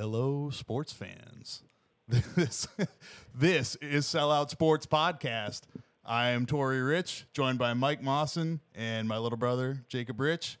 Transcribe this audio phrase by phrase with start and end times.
[0.00, 1.62] hello, sports fans.
[2.34, 2.66] This,
[3.34, 5.60] this is Sellout Sports Podcast.
[6.06, 10.56] I am Tori Rich, joined by Mike Mawson and my little brother, Jacob Rich,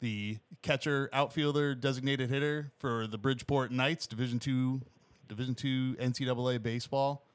[0.00, 4.80] the catcher, outfielder, designated hitter for the Bridgeport Knights, Division Two,
[5.28, 7.26] Division Two NCAA baseball,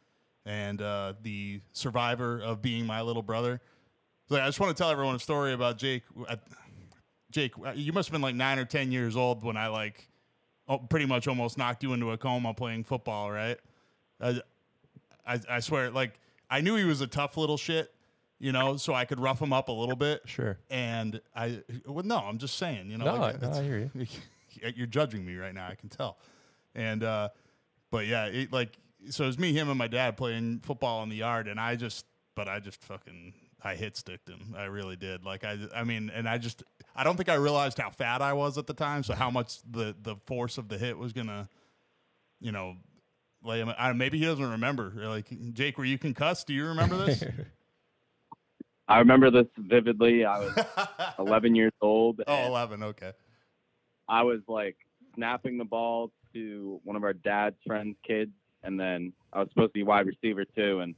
[0.45, 3.59] and uh, the survivor of being my little brother.
[4.29, 6.03] So I just want to tell everyone a story about Jake.
[6.29, 6.37] I-
[7.29, 10.07] Jake, you must have been like nine or ten years old when I like
[10.77, 13.57] pretty much almost knocked you into a coma playing football, right?
[14.19, 14.41] I,
[15.25, 17.93] I, I swear, like I knew he was a tough little shit,
[18.39, 20.21] you know, so I could rough him up a little bit.
[20.25, 20.57] Sure.
[20.69, 23.91] And I, well, no, I'm just saying, you know, No, like, I- no, I hear
[23.95, 24.07] you.
[24.75, 25.67] You're judging me right now.
[25.67, 26.17] I can tell.
[26.75, 27.29] And, uh,
[27.89, 28.77] but yeah, it, like,
[29.09, 31.75] so it was me, him, and my dad playing football in the yard, and I
[31.75, 34.53] just, but I just fucking, I hit sticked him.
[34.57, 35.23] I really did.
[35.23, 36.63] Like, I, I mean, and I just,
[36.95, 39.59] I don't think I realized how fat I was at the time, so how much
[39.69, 41.49] the the force of the hit was gonna,
[42.39, 42.75] you know,
[43.43, 43.71] lay him.
[43.77, 44.93] I, maybe he doesn't remember.
[44.95, 46.47] Like, Jake, were you concussed?
[46.47, 47.23] Do you remember this?
[48.87, 50.25] I remember this vividly.
[50.25, 50.65] I was
[51.19, 52.21] 11 years old.
[52.27, 53.13] oh, 11, okay.
[54.09, 54.75] I was like
[55.15, 58.31] snapping the ball to one of our dad's friends' kids,
[58.63, 60.81] and then I was supposed to be wide receiver too.
[60.81, 60.95] And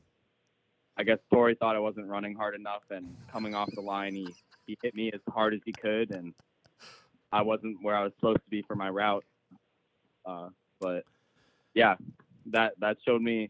[0.98, 4.34] I guess Tori thought I wasn't running hard enough, and coming off the line, he
[4.66, 6.33] he hit me as hard as he could, and
[7.31, 9.25] I wasn't where I was supposed to be for my route.
[10.25, 11.03] Uh, but
[11.73, 11.95] yeah,
[12.47, 13.50] that that showed me.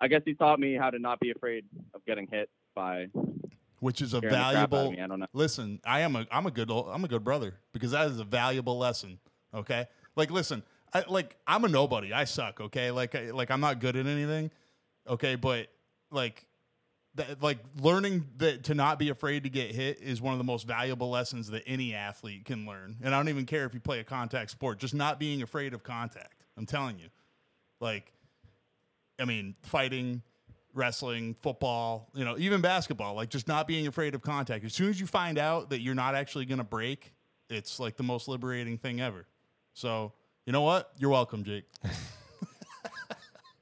[0.00, 3.08] I guess he taught me how to not be afraid of getting hit by
[3.80, 5.02] Which is a scaring the crap out of valuable.
[5.02, 5.26] I don't know.
[5.32, 8.24] listen i am a i'm a good i'm a good brother because that is a
[8.24, 9.18] valuable lesson
[9.52, 10.62] okay like listen
[10.94, 14.06] I, like i'm a nobody i suck okay like I, like i'm not good at
[14.06, 14.50] anything
[15.08, 15.68] okay but
[16.10, 16.46] like
[17.16, 20.44] that, like learning that to not be afraid to get hit is one of the
[20.44, 23.80] most valuable lessons that any athlete can learn and i don't even care if you
[23.80, 27.08] play a contact sport just not being afraid of contact i'm telling you
[27.80, 28.12] like
[29.18, 30.22] i mean fighting
[30.74, 34.64] wrestling, football, you know, even basketball, like just not being afraid of contact.
[34.64, 37.12] As soon as you find out that you're not actually going to break,
[37.48, 39.26] it's like the most liberating thing ever.
[39.74, 40.12] So,
[40.46, 40.92] you know what?
[40.98, 41.64] You're welcome, Jake.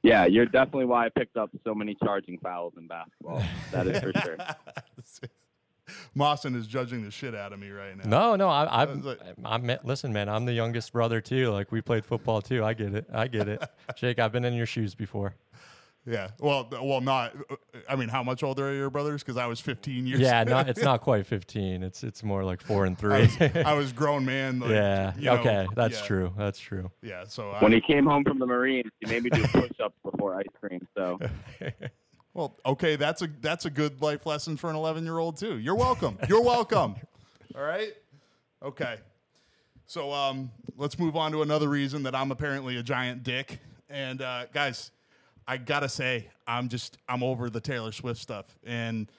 [0.02, 3.42] Yeah, you're definitely why I picked up so many charging fouls in basketball.
[3.72, 4.36] That is for sure.
[6.14, 8.04] Mawson is judging the shit out of me right now.
[8.08, 11.50] No, no, I, I was I'm, like- I'm, listen, man, I'm the youngest brother too.
[11.50, 12.64] Like we played football too.
[12.64, 13.06] I get it.
[13.12, 13.62] I get it.
[13.96, 15.34] Jake, I've been in your shoes before.
[16.08, 16.30] Yeah.
[16.38, 17.36] Well, well, not.
[17.88, 19.22] I mean, how much older are your brothers?
[19.22, 20.20] Because I was 15 years.
[20.20, 21.82] Yeah, no, it's not quite 15.
[21.82, 23.46] It's it's more like four and I three.
[23.48, 24.60] was, I was grown man.
[24.60, 25.12] Like, yeah.
[25.16, 26.32] you know, okay, that's yeah, true.
[26.38, 26.90] That's true.
[27.02, 27.24] Yeah.
[27.28, 30.34] So I, When he came home from the Marines, he made me do push-ups before
[30.34, 30.86] ice cream.
[30.96, 31.18] So
[32.38, 35.58] Well, okay, that's a that's a good life lesson for an 11 year old too.
[35.58, 36.18] You're welcome.
[36.28, 36.94] You're welcome.
[37.56, 37.92] All right.
[38.62, 38.98] Okay.
[39.86, 43.58] So um, let's move on to another reason that I'm apparently a giant dick.
[43.88, 44.92] And uh, guys,
[45.48, 49.10] I gotta say, I'm just I'm over the Taylor Swift stuff, and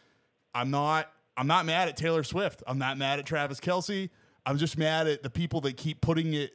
[0.53, 2.62] I'm not I'm not mad at Taylor Swift.
[2.67, 4.09] I'm not mad at Travis Kelce.
[4.45, 6.51] I'm just mad at the people that keep putting it.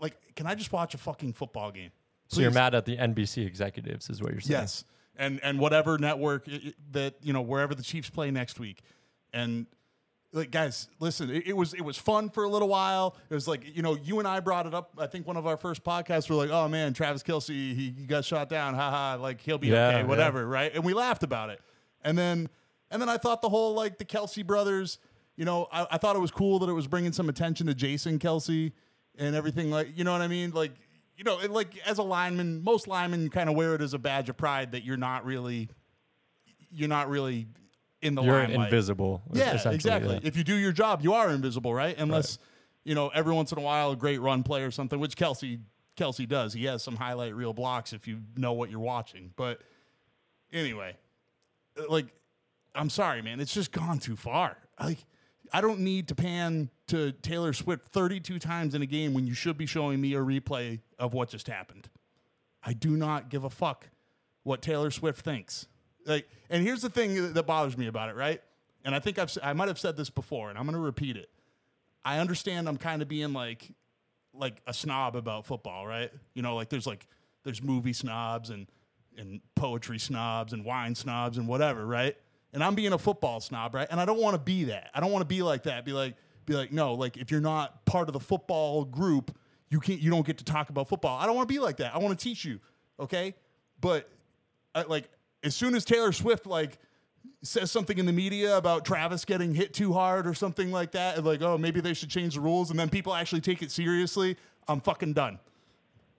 [0.00, 1.90] Like, can I just watch a fucking football game?
[2.28, 4.60] So you're mad at the NBC executives, is what you're saying?
[4.60, 4.84] Yes,
[5.16, 6.46] and and whatever network
[6.92, 8.82] that you know wherever the Chiefs play next week,
[9.34, 9.66] and
[10.32, 13.16] like guys, listen, it, it was it was fun for a little while.
[13.30, 14.90] It was like you know you and I brought it up.
[14.98, 18.04] I think one of our first podcasts were like, oh man, Travis Kelce he, he
[18.06, 20.04] got shot down, haha, like he'll be Yeah, okay, yeah.
[20.04, 20.74] whatever, right?
[20.74, 21.60] And we laughed about it,
[22.02, 22.48] and then
[22.90, 24.98] and then I thought the whole like the Kelce brothers.
[25.36, 27.74] You know, I, I thought it was cool that it was bringing some attention to
[27.74, 28.72] Jason Kelce
[29.16, 29.70] and everything.
[29.70, 30.50] Like, you know what I mean?
[30.50, 30.72] Like,
[31.16, 33.98] you know, and like as a lineman, most linemen kind of wear it as a
[33.98, 35.68] badge of pride that you're not really,
[36.72, 37.46] you're not really
[38.02, 38.66] in the You're limelight.
[38.66, 39.22] invisible.
[39.32, 40.14] Yeah, exactly.
[40.14, 40.20] yeah.
[40.22, 41.96] If you do your job, you are invisible, right?
[41.98, 42.38] Unless,
[42.84, 45.60] you know, every once in a while a great run play or something, which Kelce
[45.96, 46.52] Kelce does.
[46.52, 49.32] He has some highlight reel blocks if you know what you're watching.
[49.36, 49.60] But
[50.52, 50.96] anyway,
[51.78, 52.06] uh, like,
[52.74, 53.40] I'm sorry, man.
[53.40, 54.56] It's just gone too far.
[54.80, 55.04] Like,
[55.52, 59.34] I don't need to pan to Taylor Swift 32 times in a game when you
[59.34, 61.88] should be showing me a replay of what just happened.
[62.62, 63.88] I do not give a fuck
[64.44, 65.66] what Taylor Swift thinks.
[66.08, 68.42] Like, and here's the thing that- bothers me about it, right?
[68.84, 71.16] And I think I've I might have said this before, and I'm going to repeat
[71.16, 71.28] it.
[72.04, 73.70] I understand I'm kind of being like
[74.32, 76.10] like a snob about football, right?
[76.34, 77.06] You know, like there's like
[77.44, 78.66] there's movie snobs and
[79.16, 82.16] and poetry snobs and wine snobs and whatever, right?
[82.52, 83.88] And I'm being a football snob, right?
[83.90, 84.90] And I don't want to be that.
[84.94, 85.84] I don't want to be like that.
[85.84, 86.16] Be like
[86.46, 89.36] be like no, like if you're not part of the football group,
[89.68, 91.18] you can't you don't get to talk about football.
[91.18, 91.94] I don't want to be like that.
[91.94, 92.60] I want to teach you,
[92.98, 93.34] okay?
[93.80, 94.08] But
[94.74, 95.10] I, like
[95.48, 96.78] as soon as Taylor Swift like
[97.42, 101.16] says something in the media about Travis getting hit too hard or something like that,
[101.16, 103.70] and like, oh, maybe they should change the rules, and then people actually take it
[103.70, 104.36] seriously,
[104.68, 105.38] I'm fucking done.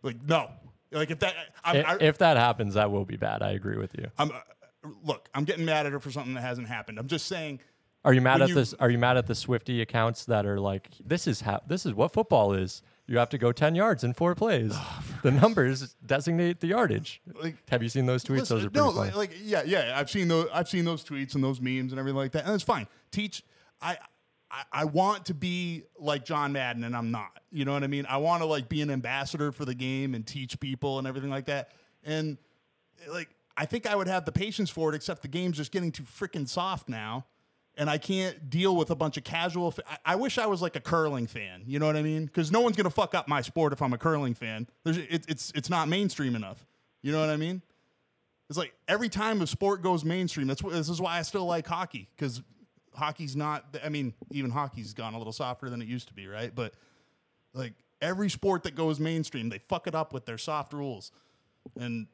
[0.04, 0.50] Like no,
[0.92, 3.42] like if that I'm, I- I, if that happens, that will be bad.
[3.42, 4.08] I agree with you.
[4.18, 7.00] I'm uh, look, I'm getting mad at her for something that hasn't happened.
[7.00, 7.60] I'm just saying.
[8.06, 8.74] Are you mad at you- this?
[8.80, 11.94] Are you mad at the Swifty accounts that are like, this is how this is
[11.94, 12.82] what football is?
[13.10, 14.72] You have to go ten yards in four plays.
[14.76, 17.22] Oh, the numbers designate the yardage.
[17.42, 18.42] Like, Have you seen those tweets?
[18.42, 19.10] Listen, those are pretty no, funny.
[19.10, 19.96] like, like, yeah, yeah.
[19.98, 20.48] I've seen those.
[20.54, 22.86] I've seen those tweets and those memes and everything like that, and it's fine.
[23.10, 23.42] Teach.
[23.82, 23.98] I,
[24.52, 27.32] I, I want to be like John Madden, and I'm not.
[27.52, 28.06] You know what I mean?
[28.08, 31.32] I want to like be an ambassador for the game and teach people and everything
[31.32, 31.72] like that.
[32.04, 32.38] And
[33.10, 35.92] like, I think I would have the patience for it, except the game's just getting
[35.92, 37.26] too freaking soft now.
[37.80, 39.72] And I can't deal with a bunch of casual.
[39.72, 41.64] Fa- I, I wish I was like a curling fan.
[41.66, 42.26] You know what I mean?
[42.26, 44.68] Because no one's gonna fuck up my sport if I'm a curling fan.
[44.86, 46.68] It, it's it's not mainstream enough.
[47.02, 47.62] You know what I mean?
[48.50, 50.46] It's like every time a sport goes mainstream.
[50.48, 52.42] That's wh- this is why I still like hockey because
[52.94, 53.78] hockey's not.
[53.82, 56.54] I mean, even hockey's gone a little softer than it used to be, right?
[56.54, 56.74] But
[57.54, 61.14] like every sport that goes mainstream, they fuck it up with their soft rules.
[61.80, 62.08] And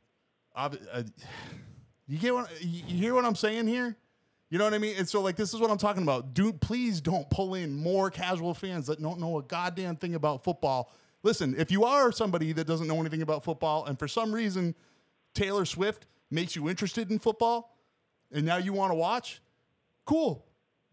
[0.56, 1.04] obvi- uh,
[2.08, 3.98] you get what you hear what I'm saying here?
[4.56, 4.96] You know what I mean?
[4.98, 6.34] And so like this is what I'm talking about.
[6.34, 10.46] Dude, please don't pull in more casual fans that don't know a goddamn thing about
[10.46, 10.94] football.
[11.24, 14.74] Listen, if you are somebody that doesn't know anything about football and for some reason
[15.34, 17.78] Taylor Swift makes you interested in football
[18.32, 19.42] and now you want to watch,
[20.06, 20.46] cool.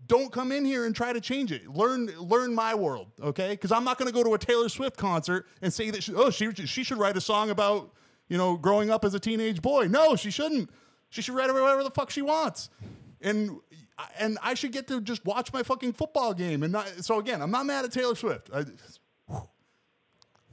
[0.09, 1.69] Don't come in here and try to change it.
[1.69, 3.51] Learn learn my world, okay?
[3.51, 6.13] Because I'm not going to go to a Taylor Swift concert and say that she,
[6.17, 7.93] oh she she should write a song about
[8.27, 9.87] you know growing up as a teenage boy.
[9.87, 10.69] No, she shouldn't.
[11.11, 12.71] She should write whatever the fuck she wants,
[13.23, 13.59] and
[14.19, 16.87] and I should get to just watch my fucking football game and not.
[17.05, 18.51] So again, I'm not mad at Taylor Swift.
[18.53, 18.65] I,
[19.29, 19.49] whew.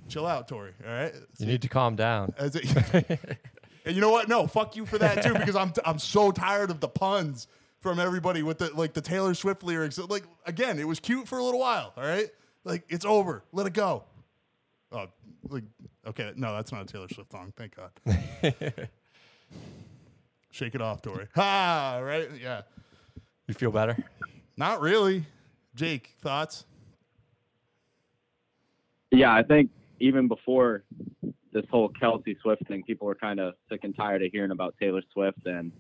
[0.07, 0.74] chill out, Tori.
[0.86, 1.13] All right.
[1.38, 2.33] you need to calm down.
[2.39, 3.39] It-
[3.86, 4.27] and you know what?
[4.30, 7.48] No, fuck you for that too, because I'm I'm so tired of the puns
[7.81, 9.98] from everybody with the like the Taylor Swift lyrics.
[9.98, 11.94] Like again, it was cute for a little while.
[11.98, 12.27] All right,
[12.63, 13.44] like it's over.
[13.51, 14.04] Let it go.
[14.92, 15.07] Oh,
[15.48, 15.63] like
[16.07, 17.54] okay, no, that's not a Taylor Swift song.
[17.56, 17.92] Thank God.
[20.51, 21.27] Shake it off, Tori.
[21.35, 21.99] Ha!
[22.03, 22.29] Right?
[22.41, 22.61] Yeah.
[23.47, 23.97] You feel better?
[24.57, 25.25] Not really.
[25.75, 26.65] Jake, thoughts?
[29.11, 30.83] Yeah, I think even before
[31.51, 34.75] this whole Kelce Swift thing, people were kind of sick and tired of hearing about
[34.79, 35.45] Taylor Swift.
[35.45, 35.71] And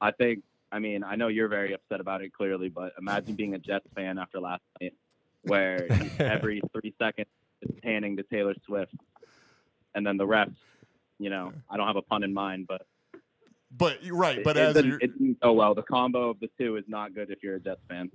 [0.00, 3.54] I think, I mean, I know you're very upset about it clearly, but imagine being
[3.54, 4.94] a Jets fan after last night
[5.42, 5.86] where
[6.18, 7.28] every three seconds
[7.60, 8.94] it's panning to Taylor Swift.
[9.94, 10.56] And then the refs,
[11.18, 12.86] you know, I don't have a pun in mind, but
[13.76, 14.44] But you're right.
[14.44, 15.74] But it, as didn't, you're, it didn't go well.
[15.74, 18.10] The combo of the two is not good if you're a Jets fan.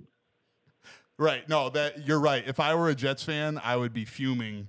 [1.18, 1.48] Right.
[1.48, 2.44] No, that you're right.
[2.46, 4.68] If I were a Jets fan, I would be fuming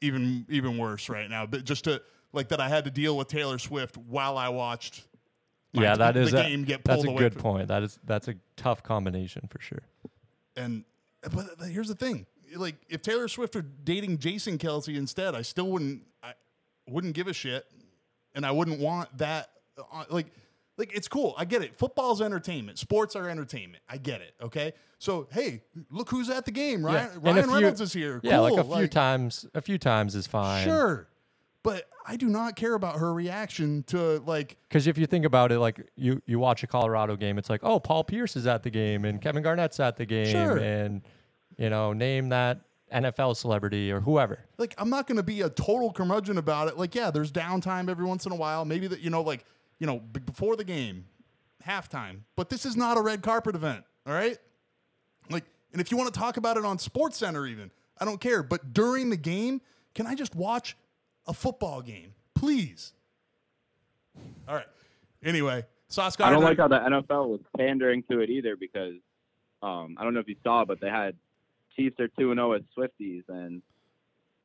[0.00, 1.44] even even worse right now.
[1.46, 2.00] But just to
[2.32, 5.02] like that I had to deal with Taylor Swift while I watched
[5.74, 7.68] my- yeah, that the a, game get that's a away good from- point.
[7.68, 9.82] That is that's a tough combination for sure.
[10.56, 10.84] And
[11.22, 12.26] but but here's the thing.
[12.54, 16.34] Like if Taylor Swift were dating Jason Kelce instead, I still wouldn't I
[16.88, 17.66] wouldn't give a shit
[18.36, 20.26] and I wouldn't want that uh, like
[20.78, 21.34] like it's cool.
[21.38, 21.74] I get it.
[21.76, 22.78] Football's entertainment.
[22.78, 23.82] Sports are entertainment.
[23.88, 24.34] I get it.
[24.42, 24.72] Okay.
[24.98, 26.84] So hey, look who's at the game.
[26.84, 28.20] Ryan, Yeah, Ryan few- Reynolds is here.
[28.22, 28.76] Yeah, like a Cool.
[28.76, 29.46] few times.
[29.54, 30.64] A few times is fine.
[30.64, 31.08] Sure.
[31.62, 35.50] But I do not care about her reaction to like Because if you think about
[35.50, 38.62] it, like you you watch a Colorado game, it's like, oh, Paul Pierce is at
[38.62, 40.58] the game and Kevin Garnett's at the game, Sure.
[40.58, 41.02] and
[41.58, 42.60] you know, name that
[42.92, 44.38] NFL celebrity or whoever.
[44.58, 46.78] like I'm not going to be a total curmudgeon about it.
[46.78, 48.64] Like yeah, there's downtime every once in a while.
[48.64, 49.44] Maybe that you know like,
[49.78, 51.06] you know, b- before the game,
[51.66, 52.20] halftime.
[52.36, 54.38] But this is not a red carpet event, all right?
[55.30, 58.20] Like and if you want to talk about it on Sports Center even, I don't
[58.20, 59.60] care, but during the game,
[59.94, 60.76] can I just watch
[61.26, 62.14] a football game?
[62.34, 62.92] Please.
[64.48, 64.66] All right.
[65.22, 68.94] Anyway, Sauce I don't like how the NFL was pandering to it either because
[69.62, 71.16] um, I don't know if you saw, but they had
[71.74, 73.62] Chiefs are two and zero as Swifties, and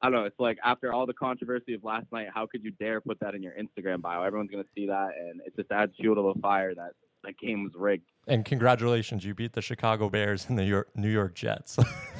[0.02, 0.26] I don't know.
[0.26, 3.36] It's like after all the controversy of last night, how could you dare put that
[3.36, 4.24] in your Instagram bio?
[4.24, 6.94] Everyone's gonna see that, and it just adds fuel to the fire that
[7.24, 8.10] that game was rigged.
[8.28, 11.78] And congratulations, you beat the Chicago Bears and the York, New York Jets.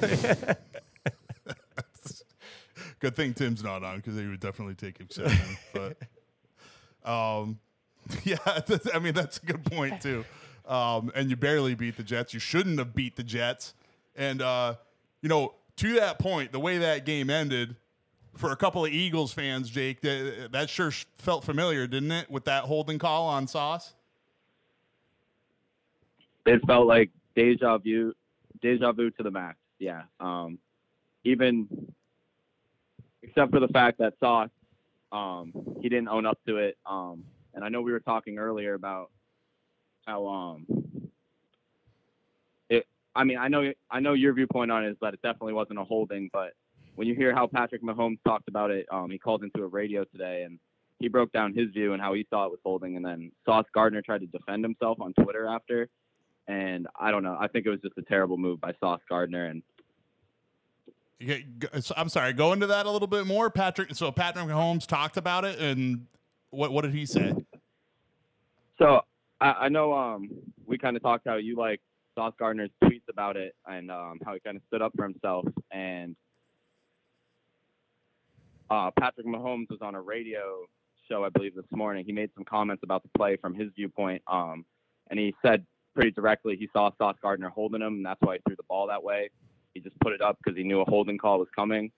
[3.00, 5.56] Good thing Tim's not on because he would definitely take exception.
[5.72, 5.96] but
[7.04, 7.58] um,
[8.24, 8.36] yeah,
[8.66, 10.24] that's, I mean that's a good point too.
[10.66, 12.32] Um, and you barely beat the Jets.
[12.32, 13.74] You shouldn't have beat the Jets.
[14.14, 14.76] And uh,
[15.20, 17.74] you know, to that point, the way that game ended
[18.36, 22.30] for a couple of Eagles fans, Jake, that, that sure felt familiar, didn't it?
[22.30, 23.92] With that holding call on Sauce.
[26.46, 28.12] It felt like deja vu,
[28.60, 29.58] deja vu to the max.
[29.80, 30.02] Yeah.
[30.20, 30.60] Um,
[31.24, 31.68] even
[33.24, 34.50] except for the fact that Sauce,
[35.10, 36.78] um, he didn't own up to it.
[36.86, 37.24] Um,
[37.54, 39.10] and I know we were talking earlier about
[40.06, 40.66] how um.
[43.14, 45.78] I mean, I know I know your viewpoint on it is that it definitely wasn't
[45.78, 46.52] a holding, but
[46.94, 50.04] when you hear how Patrick Mahomes talked about it, um, he called into a radio
[50.04, 50.58] today and
[50.98, 52.96] he broke down his view and how he thought it was holding.
[52.96, 55.88] And then Sauce Gardner tried to defend himself on Twitter after.
[56.48, 57.36] And I don't know.
[57.40, 59.46] I think it was just a terrible move by Sauce Gardner.
[59.46, 59.62] And
[61.22, 62.32] Okay, g- so I'm sorry.
[62.32, 63.94] Go into that a little bit more, Patrick.
[63.94, 66.06] So Patrick Mahomes talked about it, and
[66.50, 67.32] what what did he say?
[68.78, 69.02] so
[69.40, 70.28] I, I know um,
[70.66, 71.80] we kind of talked how you like
[72.14, 75.46] Sauce Gardner's tweets about it and um, how he kind of stood up for himself.
[75.70, 76.16] And
[78.70, 80.64] uh, Patrick Mahomes was on a radio
[81.08, 82.04] show, I believe, this morning.
[82.04, 84.64] He made some comments about the play from his viewpoint, um,
[85.10, 85.64] and he said
[85.94, 88.86] pretty directly he saw Sauce Gardner holding him, and that's why he threw the ball
[88.86, 89.30] that way.
[89.74, 91.90] He just put it up because he knew a holding call was coming.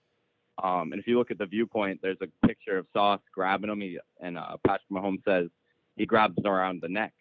[0.61, 3.81] Um, and if you look at the viewpoint, there's a picture of Sauce grabbing him,
[3.81, 5.49] he, and uh, Patrick Mahomes says
[5.97, 7.13] he grabs him around the neck.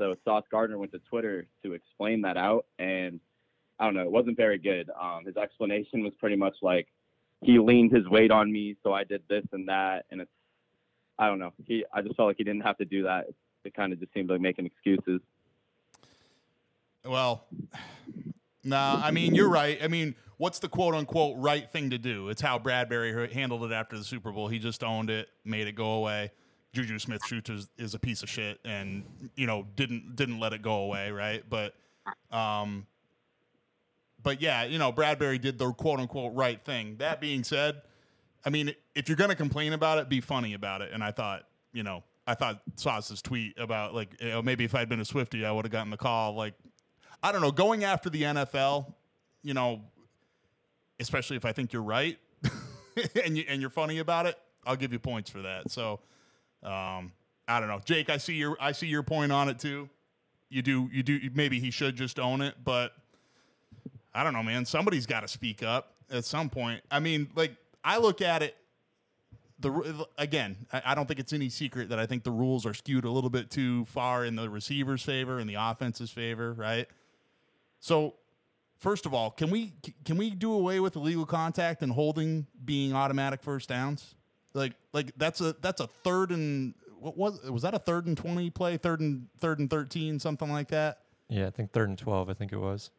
[0.00, 3.20] So Sauce Gardner went to Twitter to explain that out, and
[3.78, 4.88] I don't know, it wasn't very good.
[4.98, 6.88] Um, his explanation was pretty much like
[7.42, 10.30] he leaned his weight on me, so I did this and that, and it's
[11.18, 11.52] I don't know.
[11.66, 13.26] He I just felt like he didn't have to do that.
[13.64, 15.20] It kind of just seemed like making excuses.
[17.04, 17.44] Well,
[18.64, 19.78] no, I mean you're right.
[19.82, 22.30] I mean, what's the quote unquote right thing to do?
[22.30, 24.48] It's how Bradbury handled it after the Super Bowl.
[24.48, 26.32] He just owned it, made it go away.
[26.72, 30.52] Juju Smith Schuster is, is a piece of shit, and you know didn't didn't let
[30.52, 31.42] it go away, right?
[31.48, 31.74] But,
[32.30, 32.86] um,
[34.22, 36.96] but yeah, you know Bradbury did the quote unquote right thing.
[36.98, 37.82] That being said,
[38.44, 40.90] I mean if you're gonna complain about it, be funny about it.
[40.92, 44.74] And I thought, you know, I thought Sauce's tweet about like you know, maybe if
[44.74, 46.34] I'd been a Swifty, I would have gotten the call.
[46.34, 46.54] Like,
[47.22, 48.94] I don't know, going after the NFL,
[49.42, 49.80] you know,
[51.00, 52.18] especially if I think you're right
[53.24, 55.70] and you and you're funny about it, I'll give you points for that.
[55.72, 55.98] So,
[56.62, 57.12] um,
[57.48, 58.10] I don't know, Jake.
[58.10, 59.88] I see your I see your point on it too.
[60.48, 62.92] You do you do maybe he should just own it, but
[64.14, 64.64] I don't know, man.
[64.64, 66.82] Somebody's got to speak up at some point.
[66.90, 68.56] I mean, like I look at it.
[69.58, 73.04] The again, I, don't think it's any secret that I think the rules are skewed
[73.04, 76.88] a little bit too far in the receiver's favor and the offense's favor, right?
[77.78, 78.14] So,
[78.78, 79.74] first of all, can we
[80.06, 84.14] can we do away with illegal contact and holding being automatic first downs?
[84.54, 88.16] Like like that's a that's a third and what was was that a third and
[88.16, 90.98] twenty play, third and third and thirteen, something like that?
[91.28, 92.28] Yeah, I think third and twelve.
[92.28, 92.90] I think it was.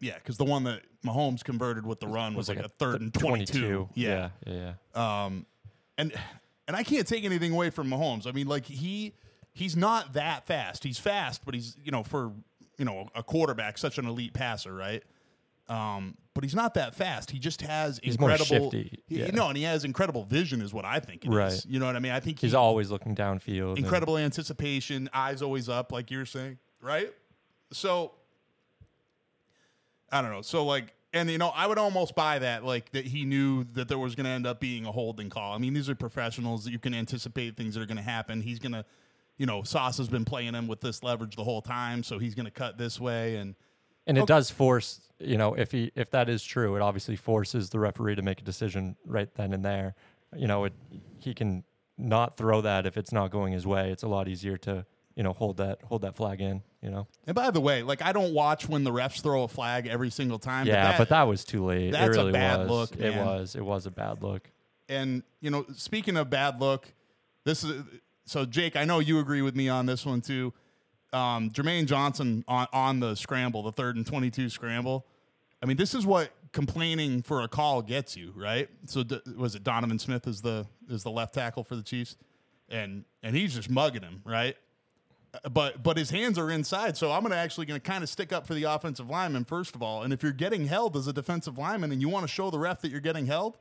[0.00, 3.14] Yeah, because the one that Mahomes converted with the run was, like, a third and
[3.14, 3.88] twenty-two.
[3.94, 5.24] Yeah, yeah, yeah.
[5.24, 5.46] Um,
[5.96, 6.12] and
[6.68, 8.26] and I can't take anything away from Mahomes.
[8.26, 9.14] I mean, like he
[9.52, 10.84] he's not that fast.
[10.84, 12.32] He's fast, but he's you know for
[12.76, 15.02] you know a quarterback, such an elite passer, right?
[15.68, 17.30] Um, but he's not that fast.
[17.30, 18.70] He just has He's incredible.
[18.70, 19.30] he- yeah.
[19.32, 21.24] No, and he has incredible vision, is what I think.
[21.24, 21.34] it is.
[21.34, 21.66] Right.
[21.66, 22.12] You know what I mean?
[22.12, 23.70] I think He's he- always looking downfield.
[23.70, 27.12] and- incredible anticipation, eyes always up, like you're saying, right?
[27.72, 28.12] So
[30.12, 30.42] I don't know.
[30.42, 33.88] So like, and you know, I would almost buy that, like that he knew that
[33.88, 35.52] there was going to end up being a holding call.
[35.54, 38.40] I mean, these are professionals that you can anticipate things that are going to happen.
[38.40, 38.84] He's going to,
[39.38, 42.34] you know, Sauce has been playing him with this leverage the whole time, so he's
[42.34, 43.54] going to cut this way, and
[44.06, 44.26] And it Okay.
[44.34, 48.14] does force, you know, if he if that is true, it obviously forces the referee
[48.16, 49.94] to make a decision right then and there.
[50.36, 50.74] You know, it
[51.18, 51.64] he can
[51.98, 53.90] not throw that if it's not going his way.
[53.90, 54.84] It's a lot easier to,
[55.16, 57.06] you know, hold that hold that flag in, you know.
[57.26, 60.10] and by the way, like I don't watch when the refs throw a flag every
[60.10, 60.66] single time.
[60.66, 61.92] yeah, but that, was too late.
[61.92, 62.68] that's it a really bad was.
[62.68, 63.56] look, It was.
[63.56, 64.50] It was a bad look.
[64.88, 66.86] and you know, speaking of bad look,
[67.44, 67.82] this is
[68.26, 68.76] so Jake.
[68.76, 70.52] I know you agree with me on this one too.
[71.16, 75.06] Um, Jermaine Johnson on on the scramble, the third and twenty-two scramble.
[75.62, 78.68] I mean, this is what complaining for a call gets you, right?
[78.84, 82.16] So d- was it Donovan Smith is the is the left tackle for the Chiefs,
[82.68, 84.56] and and he's just mugging him, right?
[85.32, 88.32] Uh, But but his hands are inside, so I'm gonna actually gonna kind of stick
[88.32, 90.02] up for the offensive lineman first of all.
[90.02, 92.58] And if you're getting held as a defensive lineman and you want to show the
[92.58, 93.56] ref that you're getting held,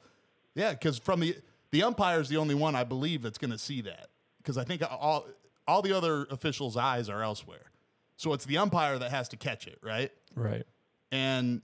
[0.55, 1.37] yeah, because from the
[1.71, 4.07] the umpire is the only one I believe that's going to see that
[4.37, 5.25] because I think all
[5.67, 7.71] all the other officials' eyes are elsewhere.
[8.17, 10.11] So it's the umpire that has to catch it, right?
[10.35, 10.63] Right.
[11.11, 11.61] And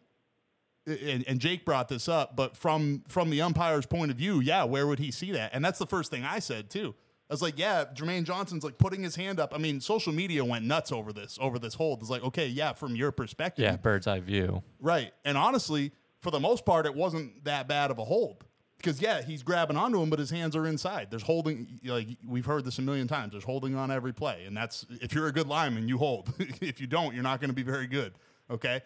[0.88, 4.64] and, and Jake brought this up, but from from the umpire's point of view, yeah,
[4.64, 5.52] where would he see that?
[5.54, 6.96] And that's the first thing I said too.
[7.30, 9.54] I was like, yeah, Jermaine Johnson's like putting his hand up.
[9.56, 12.02] I mean, social media went nuts over this, over this hold.
[12.02, 14.64] It's like, okay, yeah, from your perspective, Yeah, bird's eye view.
[14.82, 15.14] Right.
[15.24, 18.44] And honestly, for the most part, it wasn't that bad of a hold.
[18.82, 21.08] Because yeah, he's grabbing onto him, but his hands are inside.
[21.10, 23.32] There's holding like we've heard this a million times.
[23.32, 24.44] There's holding on every play.
[24.46, 26.34] And that's if you're a good lineman, you hold.
[26.62, 28.14] if you don't, you're not going to be very good.
[28.50, 28.82] Okay?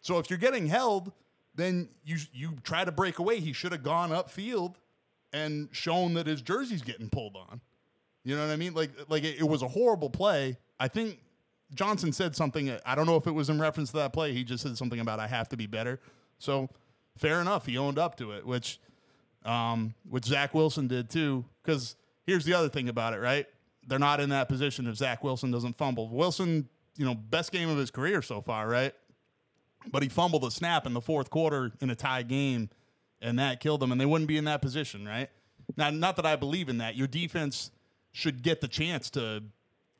[0.00, 1.12] So if you're getting held,
[1.54, 3.40] then you you try to break away.
[3.40, 4.74] He should have gone upfield
[5.32, 7.60] and shown that his jersey's getting pulled on.
[8.24, 8.74] You know what I mean?
[8.74, 10.58] Like like it, it was a horrible play.
[10.78, 11.18] I think
[11.74, 12.76] Johnson said something.
[12.84, 14.32] I don't know if it was in reference to that play.
[14.32, 16.00] He just said something about I have to be better.
[16.38, 16.68] So
[17.20, 17.66] fair enough.
[17.66, 18.80] He owned up to it, which,
[19.44, 21.44] um, which Zach Wilson did too.
[21.62, 23.46] Because here's the other thing about it, right?
[23.86, 26.08] They're not in that position if Zach Wilson doesn't fumble.
[26.08, 28.94] Wilson, you know, best game of his career so far, right?
[29.90, 32.68] But he fumbled a snap in the fourth quarter in a tie game,
[33.22, 33.92] and that killed them.
[33.92, 35.30] And they wouldn't be in that position, right?
[35.76, 36.96] Now, not that I believe in that.
[36.96, 37.70] Your defense
[38.12, 39.42] should get the chance to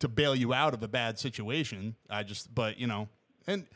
[0.00, 1.94] to bail you out of a bad situation.
[2.08, 3.08] I just, but you know,
[3.46, 3.66] and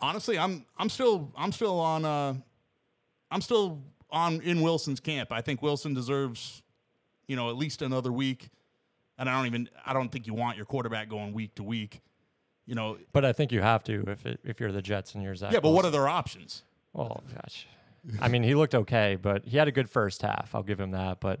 [0.00, 2.34] honestly, I'm I'm still I'm still on uh
[3.30, 5.32] I'm still on in Wilson's camp.
[5.32, 6.62] I think Wilson deserves,
[7.26, 8.48] you know, at least another week.
[9.18, 12.00] And I don't even I don't think you want your quarterback going week to week.
[12.66, 15.22] You know, But I think you have to if it, if you're the Jets and
[15.24, 15.52] you're Zach.
[15.52, 16.62] yeah, but what are their options?
[16.92, 17.66] Well, gosh.
[18.20, 20.54] I mean, he looked okay, but he had a good first half.
[20.54, 21.20] I'll give him that.
[21.20, 21.40] But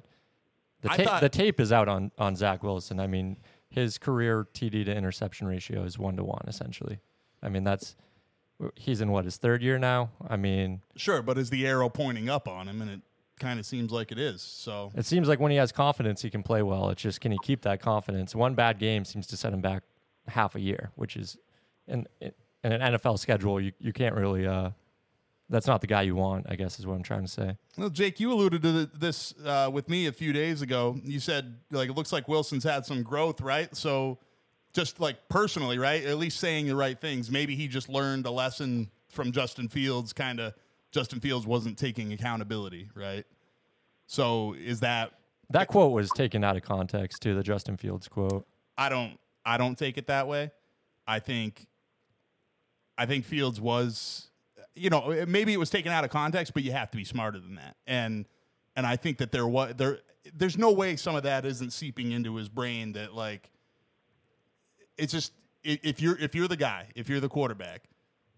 [0.80, 2.98] the tape thought- the tape is out on on Zach Wilson.
[2.98, 3.36] I mean,
[3.70, 6.98] his career TD to interception ratio is one to one essentially.
[7.42, 7.94] I mean, that's
[8.76, 10.10] he's in what his third year now.
[10.28, 12.82] I mean, Sure, but is the arrow pointing up on him?
[12.82, 13.00] And it
[13.38, 14.42] kind of seems like it is.
[14.42, 16.90] So it seems like when he has confidence, he can play well.
[16.90, 18.34] It's just can he keep that confidence?
[18.34, 19.82] One bad game seems to set him back
[20.26, 21.36] half a year, which is
[21.86, 22.32] in in
[22.64, 23.60] an NFL schedule.
[23.60, 24.46] You you can't really.
[24.46, 24.70] uh
[25.48, 26.46] That's not the guy you want.
[26.48, 27.56] I guess is what I'm trying to say.
[27.76, 31.00] Well, Jake, you alluded to th- this uh, with me a few days ago.
[31.04, 33.74] You said like it looks like Wilson's had some growth, right?
[33.76, 34.18] So,
[34.78, 36.04] just like personally, right?
[36.04, 37.32] At least saying the right things.
[37.32, 40.12] Maybe he just learned a lesson from Justin Fields.
[40.12, 40.54] Kind of,
[40.92, 43.24] Justin Fields wasn't taking accountability, right?
[44.06, 45.14] So, is that
[45.50, 48.46] That quote was taken out of context to The Justin Fields quote.
[48.76, 50.52] I don't I don't take it that way.
[51.08, 51.66] I think
[52.96, 54.30] I think Fields was
[54.76, 57.40] you know, maybe it was taken out of context, but you have to be smarter
[57.40, 57.74] than that.
[57.88, 58.26] And
[58.76, 59.98] and I think that there was there
[60.32, 63.50] there's no way some of that isn't seeping into his brain that like
[64.98, 67.84] it's just if you're if you're the guy, if you're the quarterback,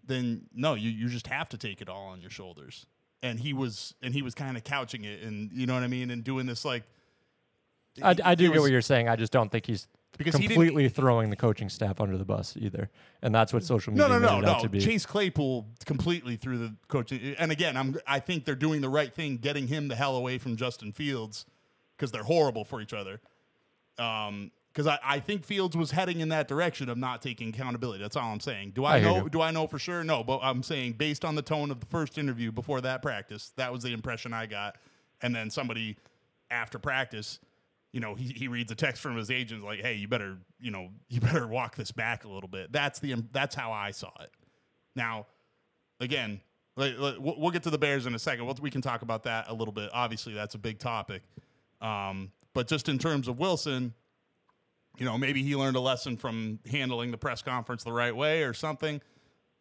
[0.05, 2.85] then no, you you just have to take it all on your shoulders.
[3.23, 5.87] And he was and he was kind of couching it and you know what I
[5.87, 6.83] mean and doing this like
[8.01, 9.09] I, I do get was- what you're saying.
[9.09, 12.55] I just don't think he's Because he completely throwing the coaching staff under the bus
[12.57, 12.89] either,
[13.21, 14.79] and that's what social media No, no, no, made it out no.
[14.79, 17.35] Chase Claypool completely threw the coaching.
[17.37, 20.37] And again, I'm I think they're doing the right thing, getting him the hell away
[20.37, 21.45] from Justin Fields
[21.97, 23.19] because they're horrible for each other.
[23.99, 28.01] Um, because I, I think Fields was heading in that direction of not taking accountability.
[28.01, 28.71] That's all I'm saying.
[28.71, 29.27] Do I, I know?
[29.27, 30.03] Do I know for sure?
[30.03, 33.51] No, but I'm saying based on the tone of the first interview before that practice,
[33.57, 34.77] that was the impression I got.
[35.21, 35.97] And then somebody
[36.49, 37.39] after practice,
[37.91, 40.71] you know, he, he reads a text from his agent like, "Hey, you better, you
[40.71, 44.11] know, you better walk this back a little bit." That's the that's how I saw
[44.21, 44.31] it.
[44.95, 45.27] Now,
[45.99, 46.39] again,
[46.77, 48.59] we'll we'll get to the Bears in a second.
[48.61, 49.89] We can talk about that a little bit.
[49.93, 51.23] Obviously, that's a big topic.
[51.81, 53.93] Um, but just in terms of Wilson,
[54.97, 58.43] you know, maybe he learned a lesson from handling the press conference the right way
[58.43, 59.01] or something.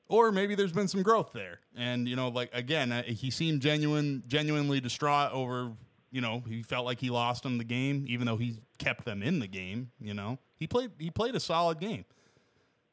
[0.08, 1.60] Or maybe there's been some growth there.
[1.76, 5.70] And, you know, like, again, uh, he seemed genuine, genuinely distraught over,
[6.10, 9.22] you know, he felt like he lost them the game, even though he kept them
[9.22, 10.38] in the game, you know.
[10.56, 12.04] He played he played a solid game.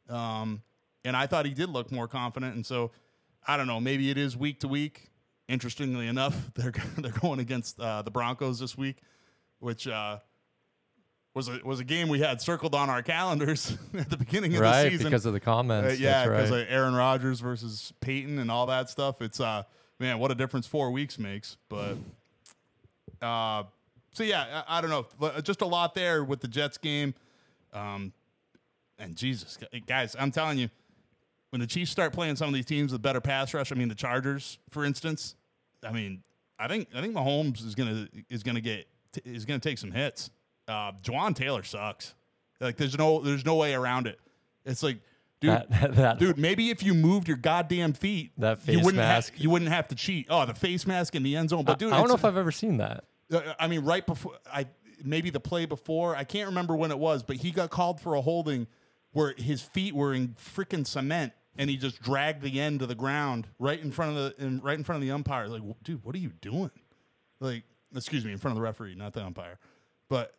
[0.08, 0.62] Um,
[1.04, 2.56] and I thought he did look more confident.
[2.56, 2.92] And so,
[3.48, 5.10] I don't know, maybe it is week to week.
[5.48, 8.98] Interestingly enough, they're they're going against uh, the Broncos this week,
[9.60, 10.20] which uh,
[11.38, 14.58] was a was a game we had circled on our calendars at the beginning of
[14.58, 15.06] the right, season.
[15.06, 16.00] because of the Uh, comments.
[16.00, 16.62] yeah, because right.
[16.64, 19.22] of Aaron Rodgers versus Peyton and all that stuff.
[19.22, 19.64] It's uh,
[20.00, 21.56] man, what a difference four weeks makes.
[21.70, 21.98] But
[23.22, 23.64] uh,
[24.14, 27.14] so yeah, I, I don't know, just a lot there with the Jets game.
[27.72, 28.14] Um,
[29.00, 30.70] and Jesus, guys, I'm telling you,
[31.52, 33.90] when the Chiefs start playing some of these teams with better pass rush, I mean
[33.90, 35.36] the Chargers, for instance,
[35.88, 36.24] I mean,
[36.58, 38.88] I think I think Mahomes is gonna is gonna get
[39.24, 40.32] is gonna take some hits.
[40.68, 42.14] Uh, Jawaan Taylor sucks.
[42.60, 44.20] Like there's no there's no way around it.
[44.66, 44.98] It's like,
[45.40, 49.22] dude, that, that, dude, maybe if you moved your goddamn feet, That you wouldn't ha-
[49.38, 50.28] you wouldn't have to cheat.
[50.30, 51.64] Oh, the face mask in the end zone.
[51.64, 53.06] But dude, I don't know if I've ever seen that.
[53.32, 54.66] uh, I mean, right before I
[55.04, 58.16] maybe the play before I can't remember when it was, but he got called for
[58.16, 58.68] a holding
[59.12, 62.96] where his feet were in freaking cement and he just dragged the end to the
[62.96, 65.48] ground right in front of the in, right in front of the umpire.
[65.48, 66.72] Like, dude, what are you doing?
[67.40, 67.64] Like,
[67.96, 69.60] excuse me, in front of the referee, not the umpire.
[70.10, 70.34] But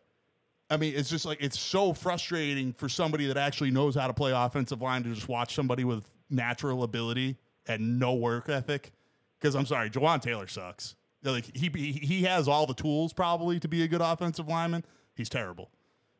[0.69, 4.13] I mean, it's just like it's so frustrating for somebody that actually knows how to
[4.13, 8.91] play offensive line to just watch somebody with natural ability and no work ethic.
[9.39, 10.95] Because I'm sorry, Jawaan Taylor sucks.
[11.23, 14.85] Like he he has all the tools probably to be a good offensive lineman.
[15.15, 15.69] He's terrible,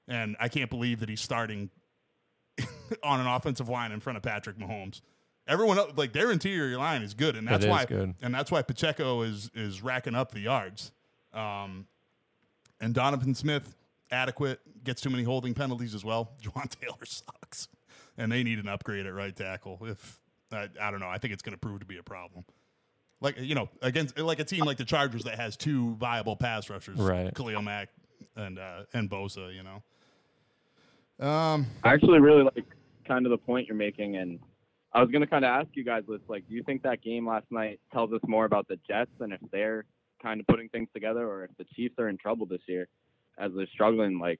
[0.08, 1.70] and I can't believe that he's starting
[3.04, 5.02] on an offensive line in front of Patrick Mahomes.
[5.48, 8.14] Everyone else, like their interior line is good, and that's why good.
[8.22, 10.92] and that's why Pacheco is is racking up the yards.
[11.34, 11.88] Um,
[12.82, 13.76] and Donovan Smith,
[14.12, 16.32] adequate, gets too many holding penalties as well.
[16.42, 17.68] Jawaan Taylor sucks,
[18.18, 19.80] and they need an upgrade at right tackle.
[19.82, 20.20] If
[20.52, 22.46] I, I don't know, I think it's going to prove to be a problem.
[23.22, 26.70] like you know against like a team like the Chargers that has two viable pass
[26.70, 27.34] rushers, Right.
[27.34, 27.90] Khalil Mack
[28.36, 29.54] and uh, and Bosa.
[29.54, 32.66] You know, um, I actually really like
[33.08, 34.40] kind of the point you're making, and
[34.94, 37.28] I was gonna kind of ask you guys this: like, do you think that game
[37.28, 39.86] last night tells us more about the Jets and if they're
[40.22, 42.88] kind of putting things together, or if the Chiefs are in trouble this year
[43.40, 44.20] as they're struggling?
[44.20, 44.40] Like,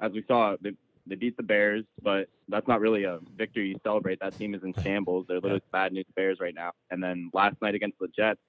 [0.00, 0.72] as we saw, they,
[1.06, 4.20] they beat the Bears, but that's not really a victory you celebrate.
[4.20, 5.26] That team is in shambles.
[5.28, 6.72] They're literally bad news Bears right now.
[6.90, 8.40] And then last night against the Jets,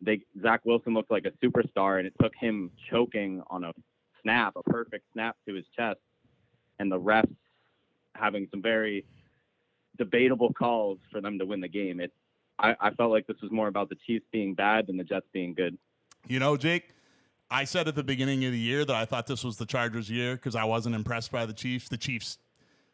[0.00, 3.72] they Zach Wilson looked like a superstar, and it took him choking on a
[4.22, 5.98] snap, a perfect snap to his chest,
[6.78, 7.34] and the refs
[8.14, 9.04] having some very
[9.96, 12.00] debatable calls for them to win the game.
[12.00, 12.12] It,
[12.58, 15.26] I, I felt like this was more about the Chiefs being bad than the Jets
[15.32, 15.76] being good.
[16.26, 16.90] you know, Jake.
[17.50, 20.10] I said at the beginning of the year that I thought this was the Chargers'
[20.10, 21.88] year because I wasn't impressed by the Chiefs.
[21.88, 22.38] The Chiefs,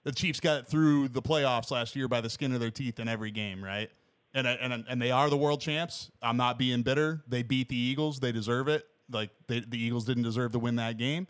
[0.05, 3.09] the Chiefs got through the playoffs last year by the skin of their teeth in
[3.09, 3.91] every game, right?
[4.33, 6.11] And and and they are the world champs.
[6.21, 7.23] I'm not being bitter.
[7.29, 8.19] They beat the Eagles.
[8.21, 8.85] They deserve it.
[9.11, 11.27] Like they, the Eagles didn't deserve to win that game,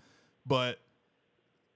[0.46, 0.78] but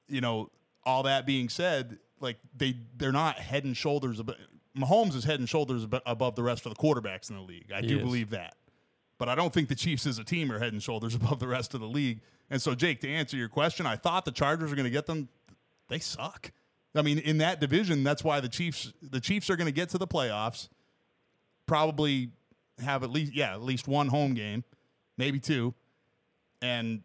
[0.07, 0.51] you know,
[0.85, 4.37] all that being said, like they they're not head and shoulders above.
[4.77, 7.73] Mahomes is head and shoulders above the rest of the quarterbacks in the league.
[7.75, 8.03] I He do is.
[8.05, 8.55] believe that,
[9.19, 11.49] but I don't think the Chiefs as a team are head and shoulders above the
[11.49, 12.21] rest of the league.
[12.51, 15.07] And so, Jake, to answer your question, I thought the Chargers were going to get
[15.07, 15.29] them.
[15.89, 16.53] They suck.
[16.95, 19.91] I mean, in that division, that's why the Chiefs the Chiefs are going to get
[19.91, 20.69] to the playoffs.
[21.67, 22.31] Probably
[22.81, 24.65] have at least yeah at least one home game,
[25.17, 25.75] maybe two,
[26.63, 27.03] and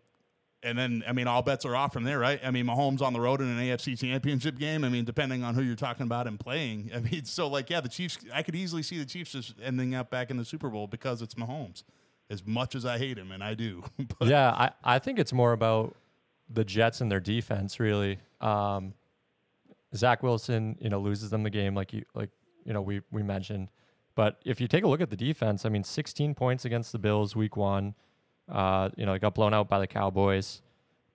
[0.64, 2.40] and then I mean all bets are off from there, right?
[2.44, 4.84] I mean Mahomes on the road in an AFC Championship game.
[4.84, 6.92] I mean depending on who you're talking about and playing.
[6.96, 8.18] I mean so like yeah, the Chiefs.
[8.34, 11.22] I could easily see the Chiefs just ending up back in the Super Bowl because
[11.22, 11.84] it's Mahomes.
[12.30, 13.84] As much as I hate him, and I do,
[14.22, 15.96] yeah, I, I think it's more about
[16.50, 18.20] the Jets and their defense, really.
[18.42, 18.94] Um,
[19.96, 22.30] Zach Wilson, you know, loses them the game, like you like
[22.66, 23.70] you know we we mentioned.
[24.16, 27.00] But if you take a look at the defense, I mean, 16 points against the
[27.00, 27.96] Bills week one.
[28.50, 30.62] Uh, you know, got blown out by the Cowboys.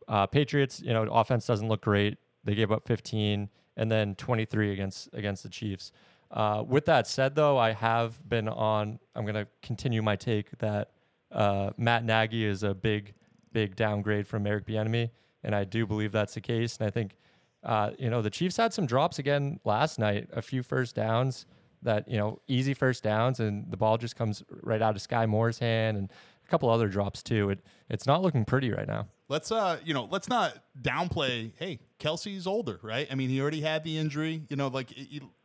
[0.09, 2.17] Uh, Patriots, you know, offense doesn't look great.
[2.43, 5.93] They gave up 15 and then 23 against against the Chiefs.
[6.31, 8.99] Uh, with that said, though, I have been on.
[9.15, 10.91] I'm going to continue my take that
[11.33, 13.15] uh, Matt Nagy is a big,
[13.53, 15.11] big downgrade from Eric Bieniemy,
[15.45, 16.77] and I do believe that's the case.
[16.79, 17.17] And I think,
[17.63, 21.47] uh, you know, the Chiefs had some drops again last night, a few first downs
[21.83, 25.29] that you know, easy first downs, and the ball just comes right out of Skyy
[25.29, 26.11] Moore's hand, and
[26.45, 27.51] a couple other drops too.
[27.51, 29.07] It it's not looking pretty right now.
[29.29, 33.61] let's uh you know let's not downplay hey kelce's older right i mean he already
[33.61, 34.89] had the injury you know like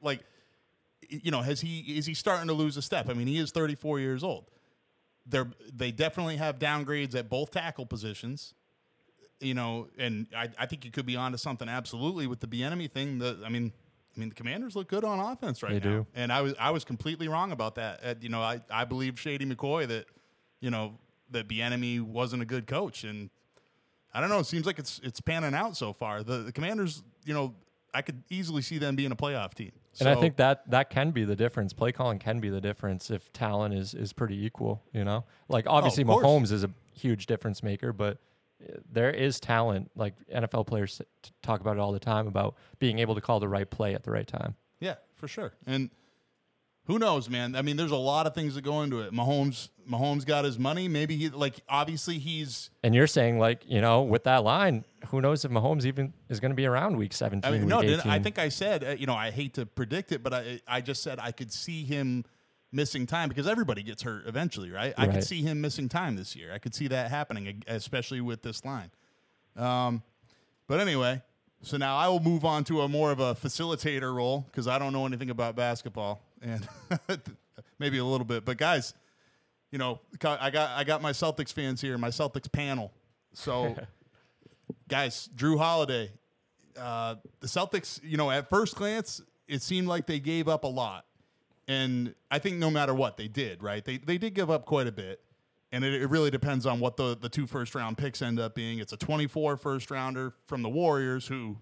[0.01, 0.21] like
[1.09, 3.51] you know has he is he starting to lose a step i mean he is
[3.51, 4.45] 34 years old
[5.25, 8.53] they're they definitely have downgrades at both tackle positions
[9.39, 12.91] you know and i, I think you could be onto something absolutely with the Bieniemy
[12.91, 13.71] thing the i mean
[14.15, 16.07] I mean, the Commanders look good on offense right They now, do.
[16.13, 17.99] and I was I was completely wrong about that.
[18.03, 20.05] Uh, you know, I I believe Shady McCoy that
[20.59, 20.99] you know
[21.31, 23.31] that Bieniemy wasn't a good coach, and
[24.13, 24.37] I don't know.
[24.37, 26.21] It seems like it's it's panning out so far.
[26.21, 27.55] The, the Commanders, you know,
[27.93, 29.71] I could easily see them being a playoff team.
[29.99, 31.73] And I think that that can be the difference.
[31.73, 34.83] Play calling can be the difference if talent is is pretty equal.
[34.91, 36.25] You know, like obviously course.
[36.25, 38.17] Mahomes is a huge difference maker, but
[38.61, 39.91] uh, there is talent.
[39.95, 41.01] Like NFL players
[41.43, 44.03] talk about it all the time about being able to call the right play at
[44.03, 44.55] the right time.
[44.79, 45.53] Yeah, for sure.
[45.67, 45.91] And
[46.85, 47.55] who knows, man?
[47.55, 49.13] I mean, there's a lot of things that go into it.
[49.13, 50.87] Mahomes, Mahomes got his money.
[50.87, 52.69] Maybe he like obviously he's.
[52.83, 56.39] And you're saying like you know with that line, who knows if Mahomes even is
[56.39, 57.49] going to be around week 17?
[57.51, 58.11] I mean, no, 18.
[58.11, 60.81] I think I said uh, you know I hate to predict it, but I I
[60.81, 62.25] just said I could see him
[62.73, 64.93] missing time because everybody gets hurt eventually, right?
[64.97, 66.51] I could see him missing time this year.
[66.51, 68.89] I could see that happening, especially with this line.
[69.55, 70.01] Um,
[70.67, 71.21] but anyway,
[71.61, 74.79] so now I will move on to a more of a facilitator role because I
[74.79, 76.67] don't know anything about basketball and
[77.79, 78.45] maybe a little bit.
[78.45, 78.93] But guys,
[79.71, 82.91] you know, I got I got my Celtics fans here, my Celtics panel.
[83.33, 83.75] So,
[84.87, 86.11] guys, Jrue Holiday,
[86.77, 90.67] uh, the Celtics, you know, at first glance, it seemed like they gave up a
[90.67, 91.05] lot.
[91.67, 93.83] And I think no matter what they did, right?
[93.83, 95.21] They, they did give up quite a bit.
[95.71, 98.53] And it, it really depends on what the, the two first round picks end up
[98.53, 98.79] being.
[98.79, 101.57] It's a 24 first rounder from the Warriors, who,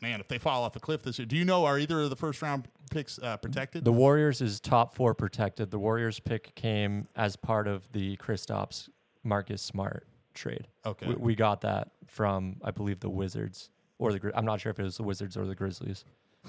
[0.00, 2.10] man, if they fall off a cliff this year, do you know, are either of
[2.10, 3.84] the first round picks uh, protected?
[3.84, 5.70] the Warriors is top four protected.
[5.70, 8.88] The Warriors pick came as part of the Kristaps
[9.24, 10.68] Marcus Smart trade.
[10.86, 11.08] Okay.
[11.08, 14.70] we, we got that from I believe the Wizards or the Gri- I'm not sure
[14.70, 16.04] if it was the Wizards or the Grizzlies.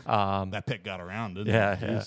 [0.05, 1.81] Um, that pick got around, didn't yeah, it?
[1.81, 2.03] yeah.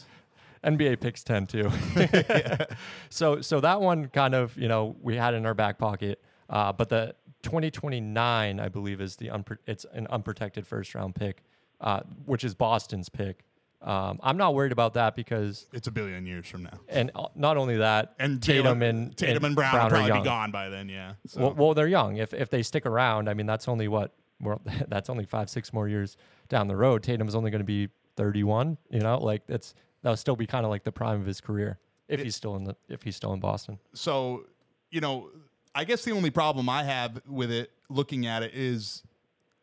[0.64, 1.70] NBA picks 10 too.
[3.10, 6.22] So so that one kind of, you know, we had in our back pocket.
[6.48, 11.42] Uh, but the 2029, I believe, is the unpro- it's an unprotected first round pick,
[11.80, 13.44] uh, which is Boston's pick.
[13.82, 16.78] Um, I'm not worried about that because, It's a billion years from now.
[16.88, 20.06] and uh, not only that, And Tatum Jaylen- and Tatum and Brown, Brown will are
[20.06, 20.88] probably be gone by then.
[20.88, 21.14] Yeah.
[21.26, 21.40] So.
[21.40, 22.16] Well, well, they're young.
[22.16, 24.14] If if they stick around, I mean, that's only what
[24.88, 26.16] that's only five, six more years
[26.48, 27.02] down the road.
[27.02, 28.76] Tatum's only going to be 31.
[28.90, 31.78] You know, like that's that'll still be kind of like the prime of his career
[32.08, 33.78] if he's still in the if he's still in Boston.
[33.94, 34.44] so
[34.90, 35.30] you know,
[35.74, 39.02] I guess the only problem I have with it, looking at it, is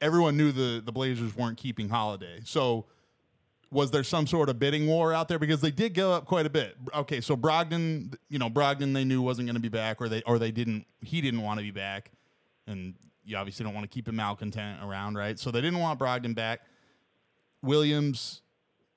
[0.02, 2.40] everyone knew the the Blazers weren't keeping Holiday.
[2.44, 2.86] So
[3.72, 6.46] was there some sort of bidding war out there because they did go up quite
[6.46, 6.76] a bit?
[6.94, 10.22] Okay, so Brogdon, you know, Brogdon they knew wasn't going to be back, or they
[10.24, 10.86] or they didn't.
[11.02, 12.12] He didn't want to be back,
[12.68, 15.38] and you obviously don't want to keep a malcontent around, right?
[15.38, 16.62] So they didn't want Brogdon back.
[17.62, 18.42] Williams,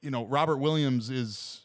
[0.00, 1.62] you know, Robert Williams is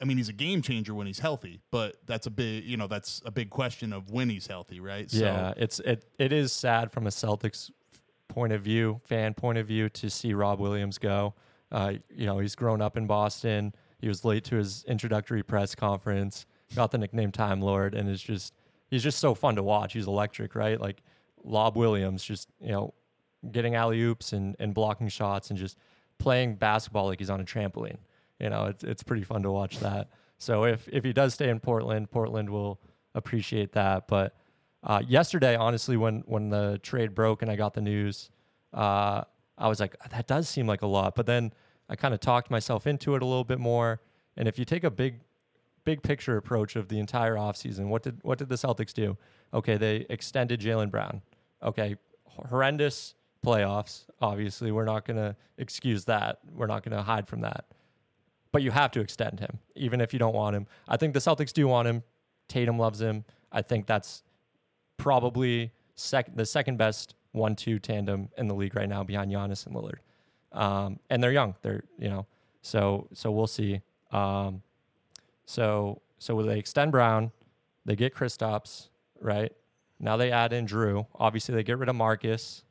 [0.00, 2.86] I mean, he's a game changer when he's healthy, but that's a big, you know,
[2.86, 5.12] that's a big question of when he's healthy, right?
[5.12, 7.70] yeah, it's it it is sad from a Celtics
[8.28, 11.34] point of view, fan point of view, to see Rob Williams go.
[11.76, 13.74] Uh, you know, he's grown up in Boston.
[13.98, 16.46] He was late to his introductory press conference.
[16.74, 18.54] Got the nickname Time Lord, and it's just
[18.88, 19.92] he's just so fun to watch.
[19.92, 20.80] He's electric, right?
[20.80, 21.02] Like
[21.44, 22.94] Lob Williams, just you know,
[23.52, 25.76] getting alley oops and and blocking shots and just
[26.18, 27.98] playing basketball like he's on a trampoline.
[28.40, 30.08] You know, it's it's pretty fun to watch that.
[30.38, 32.80] So if if he does stay in Portland, Portland will
[33.14, 34.08] appreciate that.
[34.08, 34.34] But
[34.82, 38.30] uh, yesterday, honestly, when when the trade broke and I got the news,
[38.72, 39.24] uh,
[39.58, 41.14] I was like, that does seem like a lot.
[41.14, 41.52] But then
[41.88, 44.00] I kind of talked myself into it a little bit more.
[44.36, 45.20] And if you take a big
[45.84, 49.16] big picture approach of the entire offseason, what did what did the Celtics do?
[49.54, 51.22] Okay, they extended Jaylen Brown.
[51.62, 53.14] Okay, horrendous
[53.44, 54.04] playoffs.
[54.20, 56.40] Obviously, we're not going to excuse that.
[56.52, 57.64] We're not going to hide from that.
[58.52, 60.66] But you have to extend him, even if you don't want him.
[60.88, 62.02] I think the Celtics do want him.
[62.48, 63.24] Tatum loves him.
[63.52, 64.22] I think that's
[64.96, 69.74] probably sec- the second best one-two tandem in the league right now, behind Giannis and
[69.74, 69.98] Lillard.
[70.52, 71.54] Um, and they're young.
[71.62, 72.26] They're you know,
[72.62, 73.82] so so we'll see.
[74.10, 74.62] Um,
[75.44, 77.30] so so they extend Brown,
[77.84, 78.88] they get Kristaps,
[79.20, 79.52] right?
[80.00, 81.06] Now they add in Jrue.
[81.14, 82.64] Obviously, they get rid of Marcus.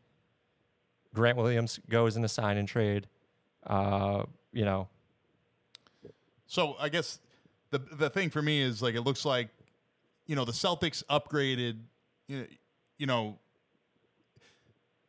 [1.13, 3.08] Grant Williams goes in a sign and trade.
[3.65, 4.88] Uh, you know,
[6.47, 7.19] So I guess
[7.71, 9.49] the the thing for me is like it looks like
[10.28, 11.78] you know the Celtics upgraded
[12.28, 12.45] you know,
[12.97, 13.39] you know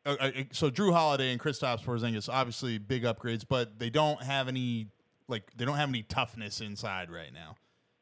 [0.07, 4.49] uh, uh, so Jrue Holiday and Kristaps Porzingis obviously big upgrades, but they don't have
[4.49, 4.89] any
[5.29, 7.57] like they don't have any toughness inside right now,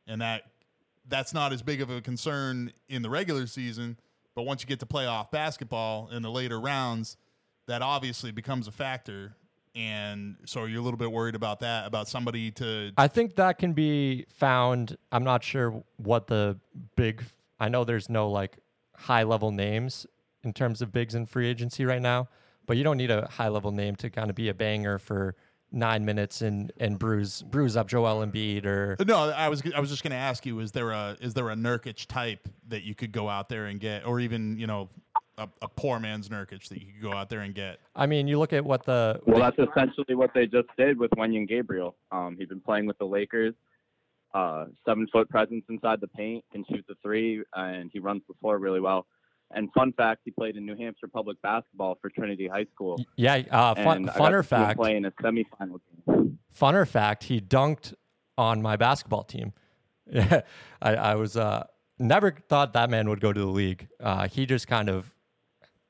[0.06, 0.42] and that
[1.08, 3.98] that's not as big of a concern in the regular season.
[4.34, 7.16] But once you get to playoff basketball in the later rounds,
[7.66, 9.36] that obviously becomes a factor.
[9.76, 13.58] And so you're a little bit worried about that, about somebody to I think that
[13.58, 14.96] can be found.
[15.10, 16.58] I'm not sure what the
[16.96, 17.24] big.
[17.58, 18.58] I know there's no like
[18.94, 20.06] high level names
[20.44, 22.28] in terms of bigs in free agency right now,
[22.66, 25.34] but you don't need a high level name to kind of be a banger for
[25.74, 29.90] nine minutes and and bruise bruise up Joel Embiid or No, I was I was
[29.90, 32.94] just going to ask you: is there a is there a Nurkic type that you
[32.94, 34.88] could go out there and get, or even you know
[35.36, 37.80] a, a poor man's Nurkic that you could go out there and get?
[37.96, 41.10] I mean, you look at what the Well, that's essentially what they just did with
[41.12, 41.96] Wenyen Gabriel.
[42.12, 43.54] Um, he's been playing with the Lakers.
[44.32, 48.34] Uh, seven foot presence inside the paint, can shoot the three, and he runs the
[48.40, 49.06] floor really well.
[49.54, 52.98] And fun fact, he played in New Hampshire public basketball for Trinity High School.
[53.16, 56.38] yeah uh, fun, and I got funner fact play in a semifinal game.
[56.58, 57.94] funner fact, he dunked
[58.36, 59.52] on my basketball team.
[60.14, 60.42] I,
[60.82, 61.66] I was uh,
[61.98, 63.88] never thought that man would go to the league.
[64.00, 65.12] Uh, he just kind of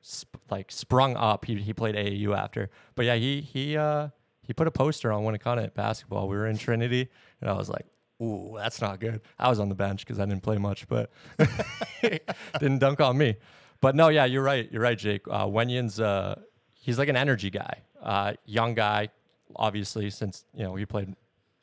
[0.04, 1.44] sp- like sprung up.
[1.44, 4.08] He he played AAU after, but yeah, he he uh,
[4.42, 6.28] he put a poster on Winnacunnet at basketball.
[6.28, 7.08] We were in Trinity,
[7.40, 7.86] and I was like.
[8.22, 9.20] Ooh, that's not good.
[9.38, 11.10] I was on the bench because I didn't play much, but
[12.00, 13.36] didn't dunk on me.
[13.80, 14.70] But no, yeah, you're right.
[14.70, 15.22] You're right, Jake.
[15.28, 16.40] Uh, Wenyen's uh,
[16.72, 19.08] he's like an energy guy, uh, young guy,
[19.56, 21.14] obviously, since you know he played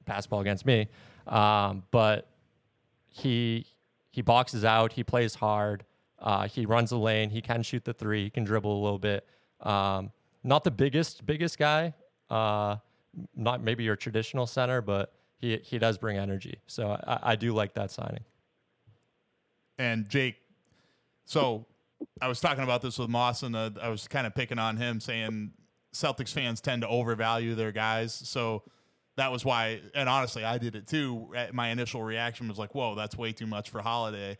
[0.05, 0.87] basketball against me.
[1.27, 2.27] Um, but
[3.07, 3.65] he
[4.11, 4.93] he boxes out.
[4.93, 5.85] He plays hard.
[6.19, 7.29] Uh, he runs the lane.
[7.29, 8.25] He can shoot the three.
[8.25, 9.25] He can dribble a little bit.
[9.61, 10.11] Um,
[10.43, 11.93] not the biggest biggest guy.
[12.29, 12.77] Uh,
[13.35, 16.59] not maybe your traditional center, but he he does bring energy.
[16.67, 18.23] So I, I do like that signing.
[19.77, 20.35] And Jake,
[21.25, 21.65] so
[22.21, 24.77] I was talking about this with Moss, and uh, I was kind of picking on
[24.77, 25.51] him, saying
[25.93, 28.13] Celtics fans tend to overvalue their guys.
[28.13, 28.63] So
[29.17, 31.33] that was why, and honestly, I did it too.
[31.51, 34.37] My initial reaction was like, "Whoa, that's way too much for Holiday."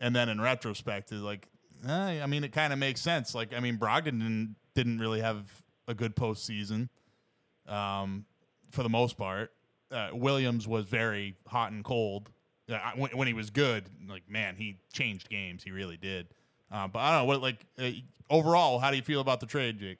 [0.00, 1.46] And then in retrospect, it's like,
[1.86, 3.34] eh, I mean, it kind of makes sense.
[3.34, 5.46] Like, I mean, Brogdon didn't, didn't really have
[5.86, 6.88] a good postseason,
[7.68, 8.24] um,
[8.70, 9.52] for the most part.
[9.90, 12.30] Uh, Williams was very hot and cold.
[12.70, 15.62] Uh, when, when he was good, like man, he changed games.
[15.64, 16.28] He really did.
[16.70, 17.90] Uh, but I don't know what like uh,
[18.28, 18.78] overall.
[18.78, 19.98] How do you feel about the trade, Jake?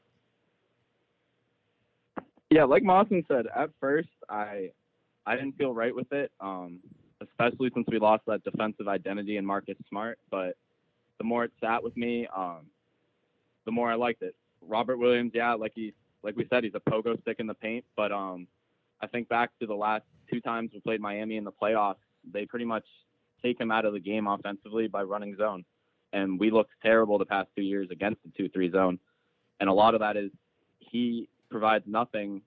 [2.51, 4.71] Yeah, like Mawson said, at first I
[5.27, 6.81] I didn't feel right with it, um,
[7.21, 10.19] especially since we lost that defensive identity in Marcus Smart.
[10.31, 10.57] But
[11.19, 12.67] the more it sat with me, um,
[13.67, 14.35] the more I liked it.
[14.67, 17.85] Robert Williams, yeah, like he like we said, he's a pogo stick in the paint.
[17.97, 18.47] But um,
[19.03, 21.97] I think back to the last two times we played Miami in the playoffs,
[22.31, 22.85] they pretty much
[23.43, 25.65] take him out of the game offensively by running zone,
[26.13, 28.99] and we looked terrible the past two years against the two-three zone,
[29.61, 30.31] and a lot of that is
[30.79, 32.43] he provides nothing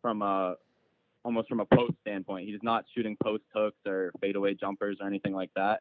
[0.00, 0.56] from a
[1.24, 2.48] almost from a post standpoint.
[2.48, 5.80] He's not shooting post hooks or fadeaway jumpers or anything like that.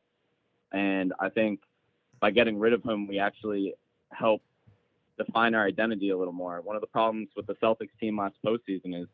[0.72, 1.62] And I think
[2.20, 3.74] by getting rid of him, we actually
[4.12, 4.42] help
[5.18, 6.62] define our identity a little more.
[6.62, 9.08] One of the problems with the Celtics team last postseason is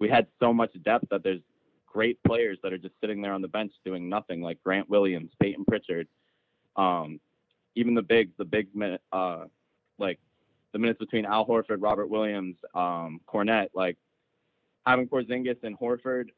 [0.00, 1.42] we had so much depth that there's
[1.86, 5.30] great players that are just sitting there on the bench doing nothing, like Grant Williams,
[5.40, 6.08] Payton Pritchard,
[6.76, 7.20] um,
[7.76, 8.70] even the bigs, the bigs,
[9.12, 9.44] uh,
[9.98, 10.18] like
[10.72, 13.96] the minutes between Al Horford, Robert Williams, um, Kornet, like
[14.86, 16.30] having Porzingis and Horford,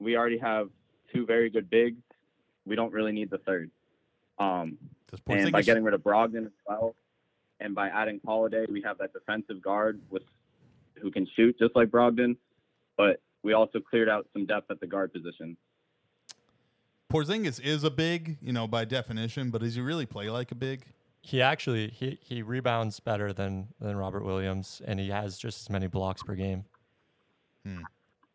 [0.00, 0.68] we already have
[1.12, 2.02] two very good bigs.
[2.66, 3.70] We don't really need the third.
[4.38, 4.78] Um,
[5.26, 6.94] and by getting rid of Brogdon as well,
[7.60, 10.22] and by adding Holiday, we have that defensive guard with
[11.00, 12.36] who can shoot just like Brogdon,
[12.98, 15.56] but we also cleared out some depth at the guard position.
[17.10, 20.54] Porzingis is a big, you know, by definition, but does he really play like a
[20.54, 20.82] big?
[21.22, 25.70] He actually he he rebounds better than than Robert Williams, and he has just as
[25.70, 26.64] many blocks per game.
[27.64, 27.82] Hmm.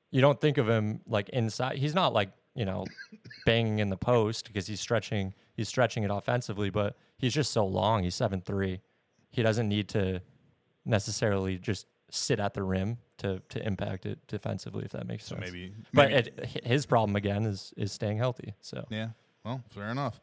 [0.09, 1.77] You don't think of him like inside.
[1.77, 2.85] He's not like you know
[3.45, 7.65] banging in the post because he's stretching he's stretching it offensively, but he's just so
[7.65, 8.03] long.
[8.03, 8.81] He's seven three.
[9.29, 10.21] He doesn't need to
[10.85, 15.35] necessarily just sit at the rim to to impact it defensively, if that makes so
[15.35, 15.45] sense.
[15.45, 15.83] Maybe, maybe.
[15.93, 18.53] but it, his problem again is is staying healthy.
[18.61, 19.09] So yeah,
[19.43, 20.19] well, fair enough.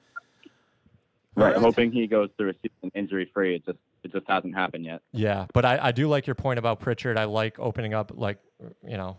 [1.34, 1.56] Right, right.
[1.56, 3.56] hoping he goes through a season injury free.
[3.56, 5.02] It just it just hasn't happened yet.
[5.12, 7.18] Yeah, but I, I do like your point about Pritchard.
[7.18, 8.38] I like opening up like
[8.86, 9.16] you know,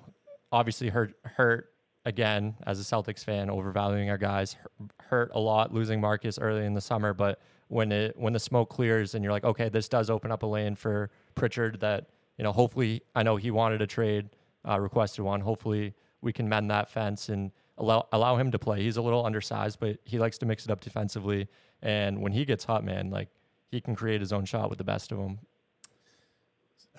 [0.51, 1.69] obviously hurt hurt
[2.05, 4.55] again as a Celtics fan, overvaluing our guys.
[4.99, 8.69] Hurt a lot losing Marcus early in the summer, but when it when the smoke
[8.69, 12.43] clears and you're like, okay, this does open up a lane for Pritchard that you
[12.43, 12.51] know.
[12.51, 14.29] Hopefully, I know he wanted a trade,
[14.67, 15.41] uh, requested one.
[15.41, 18.81] Hopefully, we can mend that fence and allow allow him to play.
[18.83, 21.47] He's a little undersized, but he likes to mix it up defensively.
[21.81, 23.29] And when he gets hot, man, like
[23.69, 25.39] he can create his own shot with the best of them.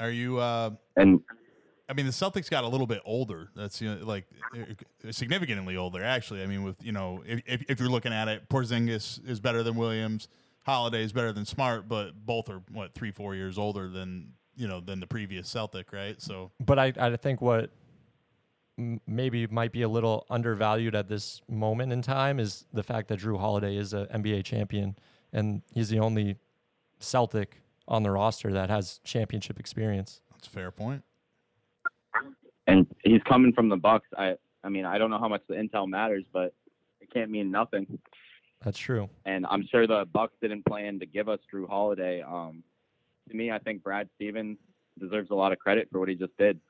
[0.01, 0.39] Are you?
[0.39, 1.21] Uh, and
[1.89, 3.51] I mean, the Celtics got a little bit older.
[3.55, 4.25] That's you know, like
[4.57, 6.43] uh, significantly older, actually.
[6.43, 9.77] I mean, with you know, if, if you're looking at it, Porzingis is better than
[9.77, 10.29] Williams.
[10.65, 14.69] Holiday is better than Smart, but both are what three, four years older than you
[14.69, 16.21] know than the previous Celtic, right?
[16.21, 17.71] So, but I I think what
[19.07, 23.21] maybe might be a little undervalued at this moment in time is the fact that
[23.21, 24.97] Jrue Holiday is an NBA champion
[25.33, 26.37] and he's the only
[26.99, 30.23] Celtic on the roster that has championship experience.
[30.31, 31.03] That's a fair point.
[32.67, 34.09] And he's coming from the Bucks.
[34.17, 36.55] I I mean, I don't know how much the intel matters, but
[37.01, 37.99] it can't mean nothing.
[38.65, 39.11] That's true.
[39.25, 42.23] And I'm sure the Bucks didn't plan to give us Jrue Holiday.
[42.23, 42.63] Um,
[43.31, 44.59] to me, I think Brad Stevens
[44.99, 46.61] deserves a lot of credit for what he just did.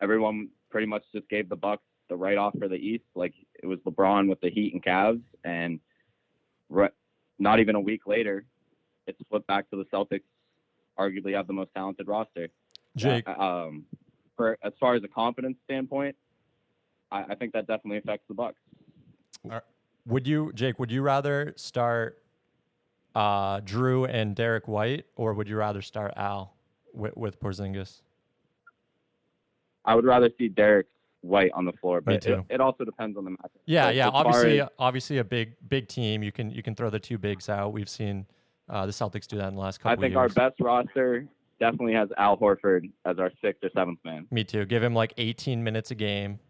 [0.00, 3.66] Everyone pretty much just gave the Bucks the write off for the East, like it
[3.66, 5.78] was LeBron with the Heat and Cavs, and
[6.68, 6.88] re-
[7.38, 8.44] not even a week later,
[9.06, 10.24] it's flipped back to the Celtics.
[10.98, 12.48] Arguably, have the most talented roster.
[12.96, 13.84] Jake, um,
[14.36, 16.16] for as far as a confidence standpoint,
[17.10, 18.58] I, I think that definitely affects the Bucks.
[20.06, 20.78] Would you, Jake?
[20.78, 22.19] Would you rather start
[23.14, 26.54] uh, Jrue and Derrick White, or would you rather start Al
[26.92, 28.02] with, with Porzingis?
[29.84, 30.86] I would rather see Derrick
[31.22, 33.50] White on the floor, but it, it, also depends on the match.
[33.66, 34.08] Yeah, so, yeah.
[34.08, 36.22] Obviously, as, obviously a big big team.
[36.22, 37.72] You can you can throw the two bigs out.
[37.72, 38.26] We've seen
[38.68, 39.92] uh, the Celtics do that in the last couple.
[39.92, 40.16] Of years.
[40.16, 41.26] I think our best roster
[41.58, 44.26] definitely has Al Horford as our sixth or seventh man.
[44.30, 44.64] Me too.
[44.64, 46.40] Give him like 18 minutes a game,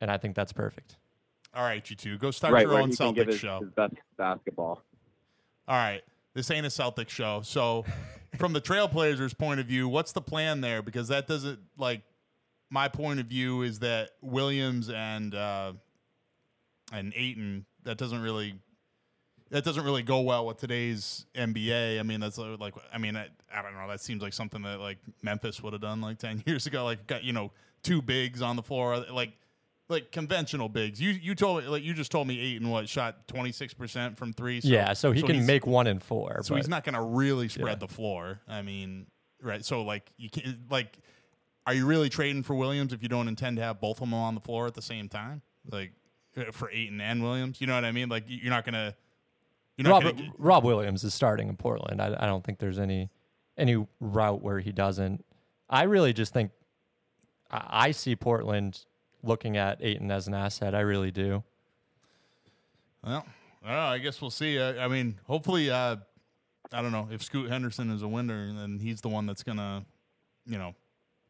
[0.00, 0.96] and I think that's perfect.
[1.54, 3.60] All right, you two, go start right, your own Celtics show.
[3.60, 4.82] His best basketball.
[5.66, 6.02] All right,
[6.34, 7.84] this ain't a Celtics show, so
[8.38, 10.82] from the Trailblazers' point of view, what's the plan there?
[10.82, 12.02] Because that doesn't like
[12.70, 15.72] my point of view is that Williams and uh,
[16.92, 18.54] and Ayton that doesn't really
[19.50, 21.98] that doesn't really go well with today's NBA.
[21.98, 23.88] I mean, that's uh, like I mean, I, I don't know.
[23.88, 26.84] That seems like something that like Memphis would have done like ten years ago.
[26.84, 29.32] Like got you know two bigs on the floor, like
[29.88, 31.00] like conventional bigs.
[31.00, 34.16] You you told me like you just told me Ayton what shot twenty six percent
[34.18, 34.60] from three.
[34.60, 36.40] So, yeah, so he so can make one and four.
[36.42, 37.86] So but, he's not going to really spread yeah.
[37.86, 38.40] the floor.
[38.46, 39.06] I mean,
[39.42, 39.64] right?
[39.64, 40.98] So like you can't like,
[41.66, 44.14] are you really trading for Williams if you don't intend to have both of them
[44.14, 45.42] on the floor at the same time?
[45.70, 45.92] Like
[46.36, 48.08] uh, for Ayton and Williams, you know what I mean?
[48.08, 48.94] Like you're not going to.
[49.80, 52.02] Rob, gonna, Rob Williams is starting in Portland.
[52.02, 53.10] I, I don't think there's any
[53.56, 55.24] any route where he doesn't.
[55.70, 56.50] I really just think
[57.50, 58.84] I see Portland
[59.22, 60.74] looking at Ayton as an asset.
[60.74, 61.42] I really do.
[63.04, 63.24] Well,
[63.64, 64.58] I, don't know, I guess we'll see.
[64.58, 65.96] Uh, I mean, hopefully, uh,
[66.72, 69.84] I don't know if Scoot Henderson is a winner, then he's the one that's gonna,
[70.46, 70.74] you know,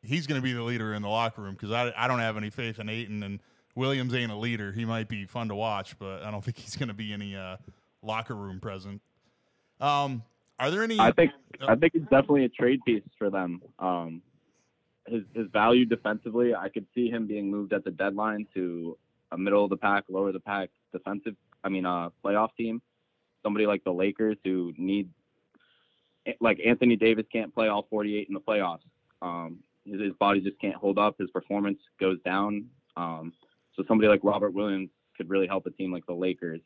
[0.02, 2.50] he's gonna be the leader in the locker room because I, I don't have any
[2.50, 3.40] faith in Ayton and
[3.74, 4.72] Williams ain't a leader.
[4.72, 7.56] He might be fun to watch, but I don't think he's gonna be any uh,
[8.02, 9.00] locker room present.
[9.80, 10.22] Um,
[10.58, 10.98] are there any?
[10.98, 11.30] I think
[11.66, 13.62] I think it's definitely a trade piece for them.
[13.78, 14.22] Um,
[15.08, 18.96] his his value defensively, I could see him being moved at the deadline to
[19.32, 21.34] a middle of the pack, lower the pack defensive.
[21.64, 22.80] I mean, uh, playoff team.
[23.42, 25.08] Somebody like the Lakers who need,
[26.40, 28.80] like Anthony Davis can't play all 48 in the playoffs.
[29.22, 31.16] Um, his, his body just can't hold up.
[31.18, 32.66] His performance goes down.
[32.96, 33.32] Um,
[33.76, 36.60] so somebody like Robert Williams could really help a team like the Lakers.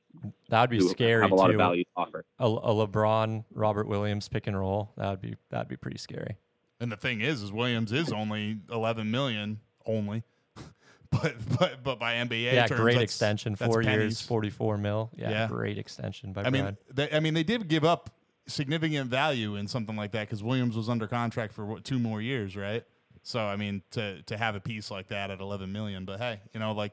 [0.48, 1.52] That would be scary Have a lot too.
[1.52, 2.24] of value to offer.
[2.38, 4.92] A, a LeBron, Robert Williams pick and roll.
[4.96, 6.36] That would be that'd be pretty scary.
[6.82, 10.22] And the thing is, is Williams is only 11 million only,
[11.10, 15.10] but but but by NBA yeah, terms, great that's- extension, that's four years, forty-four mil.
[15.16, 15.48] Yeah, Yeah.
[15.48, 18.10] great extension by I mean, they, I mean, they did give up
[18.46, 22.20] significant value in something like that because Williams was under contract for what, two more
[22.20, 22.84] years, right?
[23.22, 26.40] So I mean, to to have a piece like that at 11 million, but hey,
[26.52, 26.92] you know, like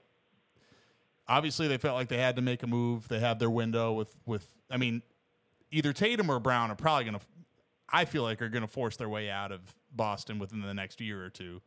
[1.28, 3.08] obviously they felt like they had to make a move.
[3.08, 4.48] They had their window with with.
[4.70, 5.02] I mean,
[5.72, 7.22] either Tatum or Brown are probably gonna.
[7.92, 9.62] I feel like are gonna force their way out of
[9.92, 11.62] Boston within the next year or two.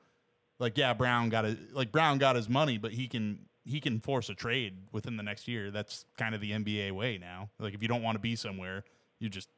[0.59, 4.01] Like yeah, Brown got a, like Brown got his money, but he can he can
[4.01, 5.71] force a trade within the next year.
[5.71, 7.51] That's kind of the NBA way now.
[7.59, 8.85] Like if you don't want to be somewhere,
[9.19, 9.49] you just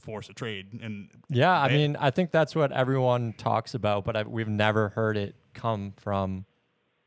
[0.00, 0.78] force a trade.
[0.82, 4.90] And Yeah, I mean, I think that's what everyone talks about, but I, we've never
[4.90, 6.44] heard it come from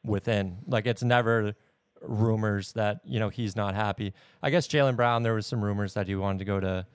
[0.04, 0.58] within.
[0.68, 1.56] Like it's never
[2.02, 4.14] rumors that you know he's not happy.
[4.42, 6.86] I guess Jaylen Brown, there was some rumors that he wanted to go to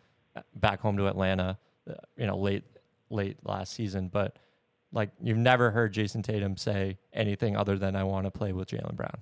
[0.54, 1.58] back home to Atlanta,
[1.88, 2.64] uh, you know, late
[3.12, 4.38] late last season, but
[4.92, 8.68] like you've never heard Jayson Tatum say anything other than I want to play with
[8.68, 9.18] Jaylen Brown.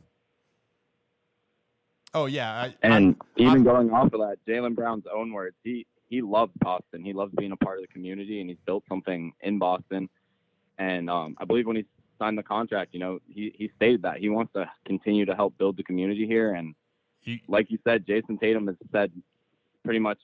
[2.14, 5.56] oh yeah, I, And I'm- even I'm- going off of that, Jaylen Brown's own words,
[5.64, 7.04] he he loves Boston.
[7.04, 10.08] He loves being a part of the community, and he's built something in Boston.
[10.76, 11.84] And um, I believe when he
[12.18, 15.56] signed the contract, you know, he he stated that he wants to continue to help
[15.56, 16.54] build the community here.
[16.54, 16.74] And
[17.20, 19.12] he, like you said, Jayson Tatum has said
[19.84, 20.18] pretty much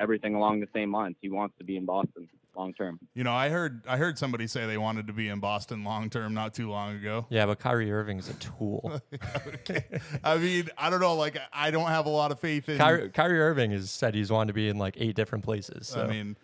[0.00, 1.14] everything along the same lines.
[1.20, 2.98] He wants to be in Boston long term.
[3.14, 6.10] you know, I heard I heard somebody say they wanted to be in Boston long
[6.10, 7.26] term not too long ago.
[7.30, 9.00] Yeah, but Kyrie Irving is a tool.
[9.46, 9.84] okay.
[10.24, 11.14] I mean, I don't know.
[11.14, 12.78] Like, I don't have a lot of faith in.
[12.78, 15.88] Kyrie, Kyrie Irving has said he's wanted to be in like eight different places.
[15.88, 16.02] So.
[16.02, 16.36] I mean,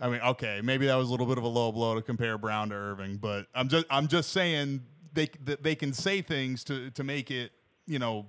[0.00, 2.36] I mean, okay, maybe that was a little bit of a low blow to compare
[2.36, 4.82] Brown to Irving, but I'm just, I'm just saying
[5.12, 5.28] they,
[5.60, 7.52] they can say things to, to make it,
[7.86, 8.26] you know,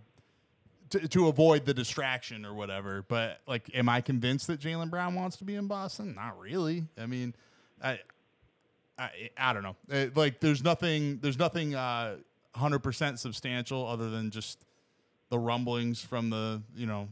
[0.93, 3.03] to, to avoid the distraction or whatever.
[3.07, 6.15] But like, am I convinced that Jaylen Brown wants to be in Boston?
[6.15, 6.85] Not really.
[6.97, 7.35] I mean,
[7.83, 7.99] I,
[8.97, 9.75] I, I don't know.
[9.91, 12.17] Uh, like, there's nothing, there's nothing, uh,
[12.55, 14.63] hundred percent substantial other than just
[15.29, 17.09] the rumblings from the, you know,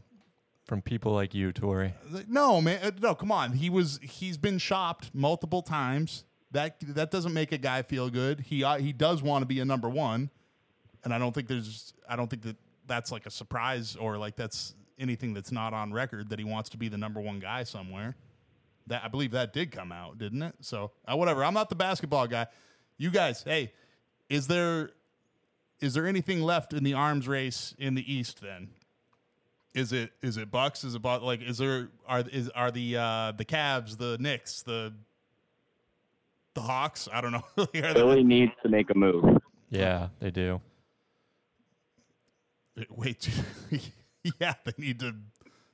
[0.66, 1.92] from people like you, Tori.
[2.28, 2.78] No, man.
[2.82, 3.52] uh, No, come on.
[3.52, 6.24] He was he's been shopped multiple times.
[6.52, 8.40] That that doesn't make a guy feel good.
[8.40, 10.30] He uh, he does want to be a number 1.
[11.02, 12.56] And I don't think there's I don't think that
[12.86, 16.70] that's like a surprise or like that's anything that's not on record that he wants
[16.70, 18.14] to be the number 1 guy somewhere.
[18.88, 20.54] That I believe that did come out, didn't it?
[20.60, 21.44] So, uh, whatever.
[21.44, 22.46] I'm not the basketball guy.
[22.98, 23.72] You guys, hey,
[24.28, 24.90] is there
[25.80, 28.70] is there anything left in the arms race in the East then?
[29.74, 30.82] Is it is it Bucks?
[30.84, 34.62] Is it about like is there are is are the uh the Cavs, the Knicks,
[34.62, 34.92] the
[36.54, 37.08] the Hawks?
[37.12, 37.44] I don't know.
[37.56, 39.24] Are they- Philly needs to make a move.
[39.70, 40.60] Yeah, they do.
[42.90, 43.28] Wait,
[44.40, 45.14] yeah, they need to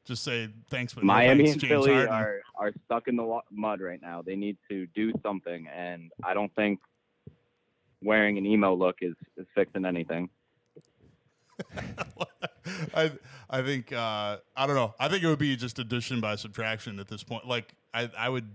[0.05, 2.13] just say thanks, but no Miami thanks, and James Philly Harden.
[2.13, 4.23] are, are stuck in the mud right now.
[4.23, 6.81] They need to do something, and I don't think
[8.03, 10.31] wearing an emo look is, is fixing anything.
[12.95, 13.11] I
[13.51, 14.95] I think uh, I don't know.
[14.99, 17.47] I think it would be just addition by subtraction at this point.
[17.47, 18.49] Like I I would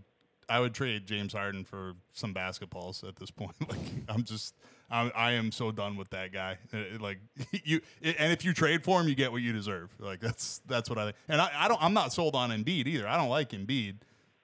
[0.48, 3.56] I would trade James Harden for some basketballs at this point.
[3.68, 4.56] Like I'm just
[4.94, 6.58] I, I am so done with that guy.
[7.00, 7.18] Like
[7.64, 9.90] you and if you trade for him, you get what you deserve.
[10.00, 11.16] Like that's that's what I think.
[11.28, 13.08] And I, I don't I'm not sold on Embiid either.
[13.08, 13.96] I don't like Embiid.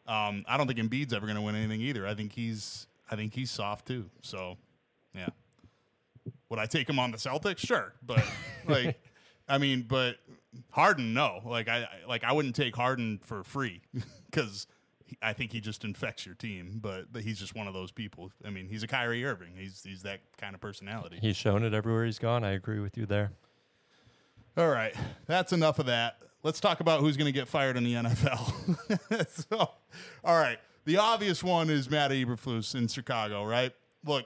[0.07, 2.07] Um, I don't think Embiid's ever going to win anything either.
[2.07, 4.09] I think he's I think he's soft too.
[4.21, 4.57] So
[5.13, 5.29] yeah.
[6.49, 7.59] Would I take him on the Celtics?
[7.59, 8.23] Sure, but
[8.67, 8.99] like,
[9.47, 10.17] I mean, but
[10.71, 11.41] Harden, no.
[11.45, 13.81] Like I, I- like I wouldn't take Harden for free
[14.29, 14.65] because
[15.21, 16.79] I think he just infects your team.
[16.81, 18.31] But, but he's just one of those people.
[18.45, 19.53] I mean, he's a Kyrie Irving.
[19.55, 21.19] He's he's that kind of personality.
[21.21, 22.43] He's shown it everywhere he's gone.
[22.43, 23.31] I agree with you there.
[24.57, 24.93] All right,
[25.25, 26.17] that's enough of that.
[26.43, 29.47] Let's talk about who's going to get fired in the NFL.
[29.49, 29.57] so,
[30.23, 33.73] all right, the obvious one is Matt Eberflus in Chicago, right?
[34.05, 34.25] look,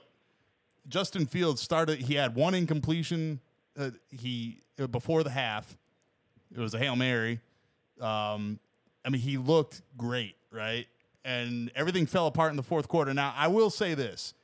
[0.88, 2.00] Justin Fields started.
[2.00, 3.40] He had one incompletion.
[3.76, 5.76] Uh, he uh, before the half.
[6.54, 7.40] It was a hail mary.
[8.00, 8.60] Um,
[9.04, 10.86] I mean, he looked great, right?
[11.24, 13.12] And everything fell apart in the fourth quarter.
[13.14, 14.34] Now, I will say this: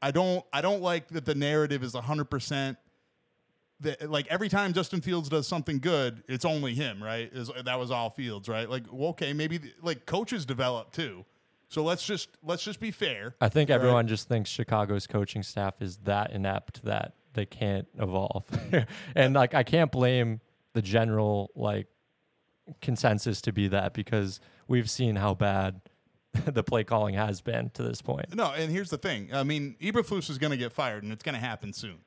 [0.00, 2.78] I don't, I don't like that the narrative is hundred percent.
[3.80, 7.30] That like every time Justin Fields does something good, it's only him, right?
[7.32, 8.68] Is that was all Fields, right?
[8.68, 11.24] Like, well, okay, maybe like coaches develop too.
[11.68, 13.34] So let's just let's just be fair.
[13.40, 13.76] I think Right.
[13.76, 18.44] everyone just thinks Chicago's coaching staff is that inept that they can't evolve.
[19.14, 20.40] and like I can't blame
[20.72, 21.86] the general like
[22.80, 25.80] consensus to be that because we've seen how bad
[26.46, 28.34] the play calling has been to this point.
[28.34, 29.30] No, and here's the thing.
[29.32, 31.98] I mean, Eberflus is going to get fired, and it's going to happen soon.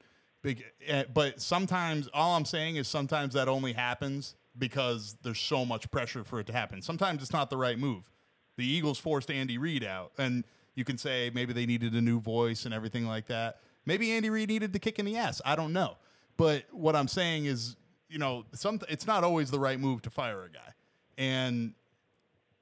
[0.45, 5.89] Eh, but sometimes, all I'm saying is sometimes that only happens because there's so much
[5.91, 6.81] pressure for it to happen.
[6.81, 8.09] Sometimes it's not the right move.
[8.57, 10.43] The Eagles forced Andy Reid out, and
[10.75, 13.59] you can say maybe they needed a new voice and everything like that.
[13.85, 15.41] Maybe Andy Reid needed the kick in the ass.
[15.45, 15.97] I don't know.
[16.37, 17.75] But what I'm saying is,
[18.09, 20.73] you know, some it's not always the right move to fire a guy,
[21.17, 21.73] and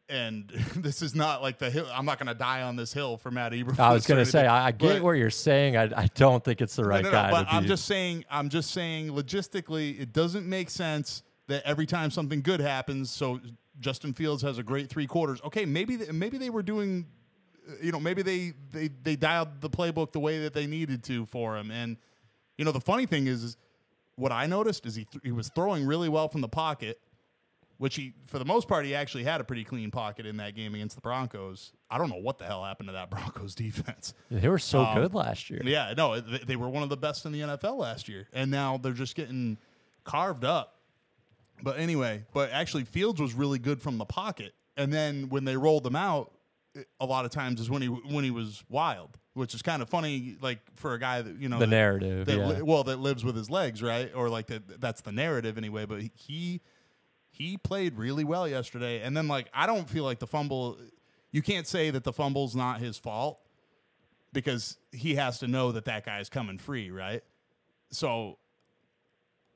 [0.09, 1.87] and this is not like the hill.
[1.93, 3.79] I'm not going to die on this hill for Matt Eberflus.
[3.79, 5.77] I was going to say, I, I get but- what you're saying.
[5.77, 7.31] I, I don't think it's the right no, no, no, guy.
[7.31, 8.25] but to I'm just saying.
[8.29, 9.09] I'm just saying.
[9.09, 13.39] Logistically, it doesn't make sense that every time something good happens, so
[13.79, 15.39] Justin Fields has a great three quarters.
[15.45, 17.05] Okay, maybe th- maybe they were doing,
[17.67, 21.03] uh, you know, maybe they they they dialed the playbook the way that they needed
[21.05, 21.71] to for him.
[21.71, 21.97] And
[22.57, 23.57] you know, the funny thing is, is
[24.15, 26.99] what I noticed is he th- he was throwing really well from the pocket.
[27.79, 30.53] Which he, for the most part, he actually had a pretty clean pocket in that
[30.53, 31.71] game against the Broncos.
[31.89, 34.13] I don't know what the hell happened to that Broncos defense.
[34.29, 35.61] they were so um, good last year.
[35.63, 38.51] Yeah, no, they, they were one of the best in the NFL last year, and
[38.51, 39.57] now they're just getting
[40.03, 40.75] carved up.
[41.63, 45.55] But anyway, but actually, Fields was really good from the pocket, and then when they
[45.57, 46.31] rolled him out,
[46.99, 49.89] a lot of times is when he when he was wild, which is kind of
[49.89, 52.45] funny, like for a guy that you know The that- narrative, that yeah.
[52.45, 54.11] li- well, that lives with his legs, right?
[54.13, 55.85] Or like that that's the narrative anyway.
[55.85, 56.61] But he
[57.39, 60.77] he played really well yesterday, and then like I don't feel like the fumble.
[61.31, 63.39] You can't say that the fumble's not his fault
[64.33, 67.23] because he has to know that that guy's coming free, right?
[67.91, 68.37] So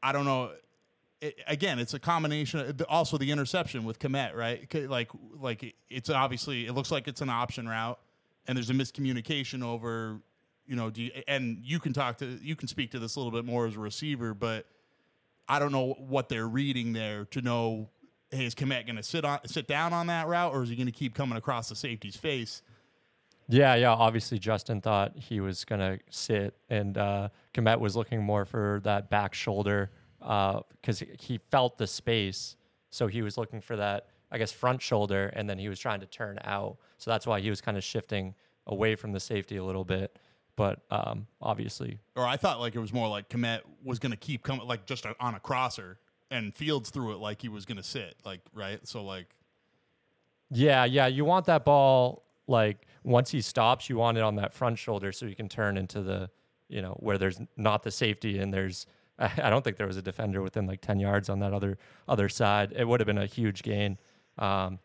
[0.01, 0.51] I don't know.
[1.21, 2.75] It, again, it's a combination.
[2.89, 4.73] Also, the interception with Kmet, right?
[4.89, 7.99] Like, like it's obviously it looks like it's an option route,
[8.47, 10.19] and there's a miscommunication over,
[10.67, 13.19] you know, do you, and you can talk to you can speak to this a
[13.19, 14.67] little bit more as a receiver, but
[15.47, 17.89] I don't know what they're reading there to know.
[18.31, 20.75] Hey, is Kmet going to sit on sit down on that route, or is he
[20.75, 22.61] going to keep coming across the safety's face?
[23.49, 23.91] Yeah, yeah.
[23.91, 29.09] Obviously, Justin thought he was gonna sit, and uh, Kmet was looking more for that
[29.09, 32.55] back shoulder because he felt the space,
[32.89, 35.99] so he was looking for that, I guess, front shoulder, and then he was trying
[35.99, 36.77] to turn out.
[36.97, 38.33] So that's why he was kind of shifting
[38.65, 40.17] away from the safety a little bit.
[40.55, 44.17] But um, obviously, or I thought like it was more like Kmet was going to
[44.17, 45.97] keep coming, like just a, on a crosser,
[46.29, 48.85] and Fields threw it like he was going to sit, like right.
[48.87, 49.35] So like,
[50.51, 51.07] yeah, yeah.
[51.07, 55.11] You want that ball like once he stops, you want it on that front shoulder
[55.11, 56.29] so you can turn into the,
[56.67, 58.85] you know, where there's not the safety and there's.
[59.19, 61.77] I don't think there was a defender within like ten yards on that other
[62.07, 62.73] other side.
[62.75, 63.97] It would have been a huge gain.
[64.37, 64.79] Um,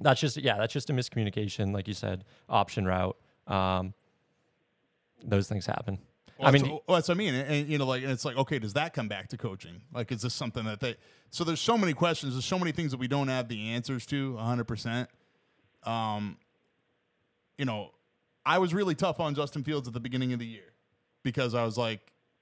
[0.00, 3.16] that's just yeah, that's just a miscommunication, like you said, option route.
[3.46, 3.94] Um,
[5.24, 5.98] those things happen.
[6.38, 8.24] well, I that's, mean, well, that's what I mean, and, and, you know, like it's
[8.24, 9.80] like, okay, does that come back to coaching?
[9.92, 10.96] Like, is this something that they?
[11.30, 14.06] So there's so many questions, there's so many things that we don't have the answers
[14.06, 14.64] to, 100.
[14.64, 15.10] percent
[15.84, 16.38] Um,
[17.56, 17.90] you know,
[18.46, 20.72] I was really tough on Justin Fields at the beginning of the year
[21.22, 22.00] because I was like,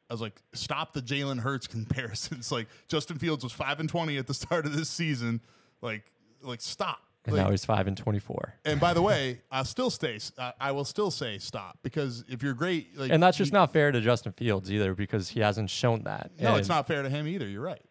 [0.08, 2.52] I was like, stop the Jalen Hurts comparisons.
[2.52, 5.40] like Justin Fields was five and twenty at the start of this season.
[5.82, 6.04] Like,
[6.42, 7.00] like stop.
[7.26, 8.54] And Like, now he's five and twenty-four.
[8.64, 10.18] and by the way, I'll still stay.
[10.38, 13.72] I, I will still say stop because if you're great, like, And that's just not
[13.72, 16.30] fair to Justin Fields either because he hasn't shown that.
[16.40, 17.46] No, it's not fair to him either.
[17.48, 17.82] You're right.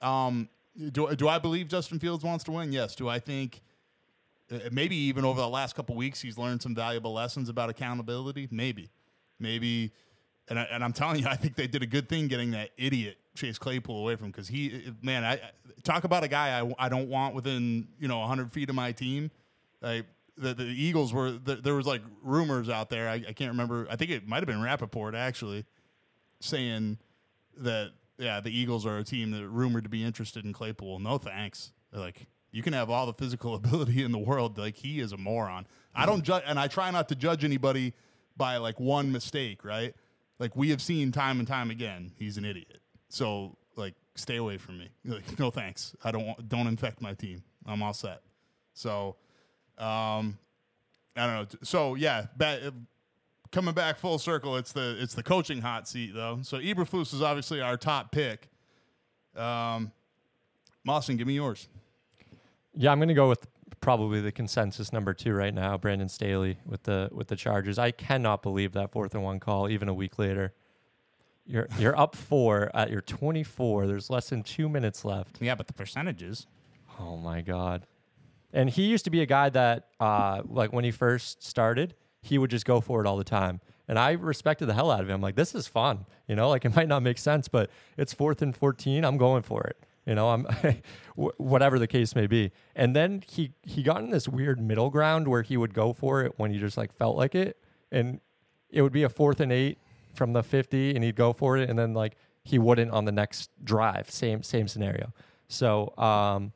[0.00, 0.48] Um,
[0.92, 2.72] do do I believe Justin Fields wants to win?
[2.72, 2.94] Yes.
[2.94, 3.62] Do I think
[4.52, 8.46] uh, maybe even over the last couple weeks he's learned some valuable lessons about accountability?
[8.50, 8.90] Maybe,
[9.40, 9.92] maybe.
[10.48, 12.70] And, I, and I'm telling you, I think they did a good thing getting that
[12.76, 15.40] idiot Chase Claypool away from because he, man, I
[15.82, 18.92] talk about a guy I, I don't want within you know 100 feet of my
[18.92, 19.30] team.
[19.80, 20.06] Like
[20.36, 23.08] the, the Eagles were there, there was like rumors out there.
[23.08, 23.86] I, I can't remember.
[23.90, 25.64] I think it might have been Rappaport actually
[26.40, 26.98] saying
[27.58, 30.98] that yeah, the Eagles are a team that rumored to be interested in Claypool.
[30.98, 31.72] No thanks.
[31.92, 34.58] They're like you can have all the physical ability in the world.
[34.58, 35.66] Like he is a moron.
[35.94, 37.94] I don't judge, and I try not to judge anybody
[38.36, 39.64] by like one mistake.
[39.64, 39.94] Right?
[40.38, 42.80] Like we have seen time and time again, he's an idiot.
[43.08, 44.88] So like, stay away from me.
[45.04, 45.94] Like, no thanks.
[46.04, 47.42] I don't want, don't infect my team.
[47.66, 48.22] I'm all set.
[48.74, 49.16] So,
[49.78, 50.38] um,
[51.16, 51.46] I don't know.
[51.62, 52.72] So yeah, ba-
[53.52, 56.40] coming back full circle, it's the it's the coaching hot seat though.
[56.42, 58.48] So Eberflus is obviously our top pick.
[59.34, 59.92] Um,
[60.84, 61.68] Mawson, give me yours.
[62.74, 63.46] Yeah, I'm going to go with
[63.80, 67.78] probably the consensus number two right now, Brandon Staley with the with the Chargers.
[67.78, 70.52] I cannot believe that fourth and one call, even a week later.
[71.46, 73.86] You're you're up four at your 24.
[73.86, 75.40] There's less than two minutes left.
[75.40, 76.46] Yeah, but the percentages.
[76.98, 77.86] Oh my god!
[78.52, 82.38] And he used to be a guy that, uh, like when he first started, he
[82.38, 83.60] would just go for it all the time.
[83.88, 85.20] And I respected the hell out of him.
[85.20, 86.48] Like this is fun, you know.
[86.48, 89.04] Like it might not make sense, but it's fourth and 14.
[89.04, 89.76] I'm going for it.
[90.06, 90.46] You know, I'm
[91.16, 92.52] whatever the case may be.
[92.74, 96.24] And then he he got in this weird middle ground where he would go for
[96.24, 97.56] it when he just like felt like it,
[97.92, 98.20] and
[98.70, 99.78] it would be a fourth and eight
[100.16, 103.12] from the 50, and he'd go for it, and then like he wouldn't on the
[103.12, 104.10] next drive.
[104.10, 105.12] Same same scenario.
[105.48, 106.52] So, um,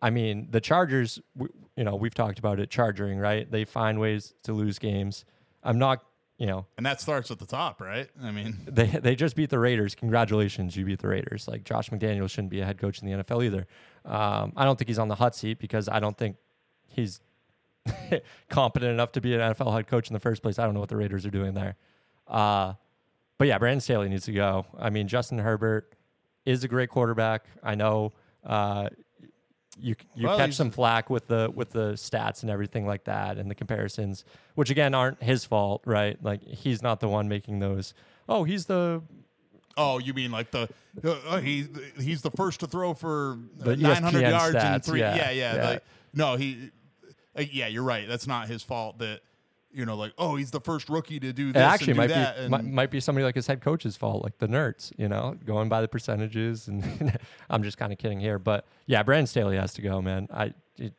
[0.00, 3.50] I mean, the Chargers, w- you know, we've talked about it, charging, right?
[3.50, 5.24] They find ways to lose games.
[5.62, 6.04] I'm not,
[6.38, 8.08] you know, And that starts at the top, right?
[8.22, 9.94] I mean, they they just beat the Raiders.
[9.94, 11.46] Congratulations, you beat the Raiders.
[11.48, 13.66] Like Josh McDaniels shouldn't be a head coach in the NFL either.
[14.04, 16.36] Um, I don't think he's on the hot seat because I don't think
[16.88, 17.20] he's
[18.48, 20.58] competent enough to be an NFL head coach in the first place.
[20.58, 21.76] I don't know what the Raiders are doing there.
[22.26, 22.74] Uh,
[23.38, 24.66] but yeah, Brandon Staley needs to go.
[24.78, 25.94] I mean, Justin Herbert
[26.44, 27.46] is a great quarterback.
[27.62, 28.12] I know
[28.44, 28.88] uh,
[29.78, 33.38] you you Well, catch some flack with the with the stats and everything like that
[33.38, 36.22] and the comparisons, which again aren't his fault, right?
[36.22, 37.94] Like he's not the one making those.
[38.28, 39.02] Oh, he's the
[39.76, 40.68] oh, you mean like the
[41.04, 41.66] uh, he
[41.98, 43.78] he's the first to throw for uh, 900
[44.24, 45.00] ESPN yards and stats, three.
[45.00, 45.54] yeah, Yeah, yeah.
[45.54, 45.70] yeah.
[45.70, 46.70] Like, no, he.
[47.36, 48.06] Uh, yeah, you're right.
[48.06, 48.98] That's not his fault.
[48.98, 49.20] That
[49.72, 51.62] you know, like oh, he's the first rookie to do It this.
[51.62, 54.22] actually and do might that, be might, might be somebody like his head coach's fault,
[54.22, 56.68] like the nerds, you know, going by the percentages.
[56.68, 57.18] And
[57.50, 60.28] I'm just kind of kidding here, but yeah, Brandon Staley has to go, man.
[60.32, 60.94] I it,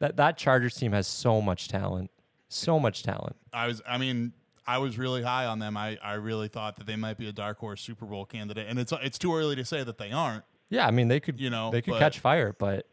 [0.00, 2.10] that that Chargers team has so much talent,
[2.48, 3.36] so much talent.
[3.52, 4.32] I was, I mean,
[4.66, 5.76] I was really high on them.
[5.76, 8.78] I, I really thought that they might be a dark horse Super Bowl candidate, and
[8.78, 10.44] it's it's too early to say that they aren't.
[10.70, 12.86] Yeah, I mean they could, You know, they could but- catch fire, but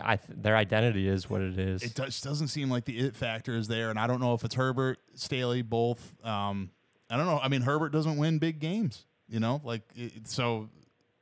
[0.00, 1.82] I th- their identity is what it is.
[1.82, 4.44] It just doesn't seem like the it factor is there, and I don't know if
[4.44, 6.14] it's Herbert, Staley, both.
[6.24, 6.70] Um,
[7.08, 7.38] I don't know.
[7.42, 10.68] I mean, Herbert doesn't win big games, you know, like it, so.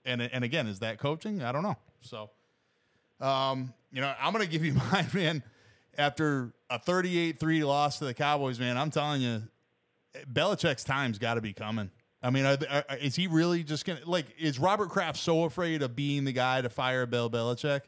[0.04, 1.42] And and again, is that coaching?
[1.42, 1.76] I don't know.
[2.00, 2.30] So,
[3.20, 5.42] um, you know, I'm gonna give you mine, man.
[5.96, 9.42] After a 38-3 loss to the Cowboys, man, I'm telling you,
[10.32, 11.88] Belichick's time's got to be coming.
[12.20, 14.26] I mean, are, are, is he really just gonna like?
[14.38, 17.82] Is Robert Kraft so afraid of being the guy to fire Bill Belichick?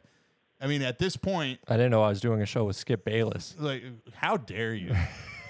[0.59, 3.05] I mean, at this point, I didn't know I was doing a show with Skip
[3.05, 3.55] Bayless.
[3.59, 3.83] like
[4.13, 4.95] how dare you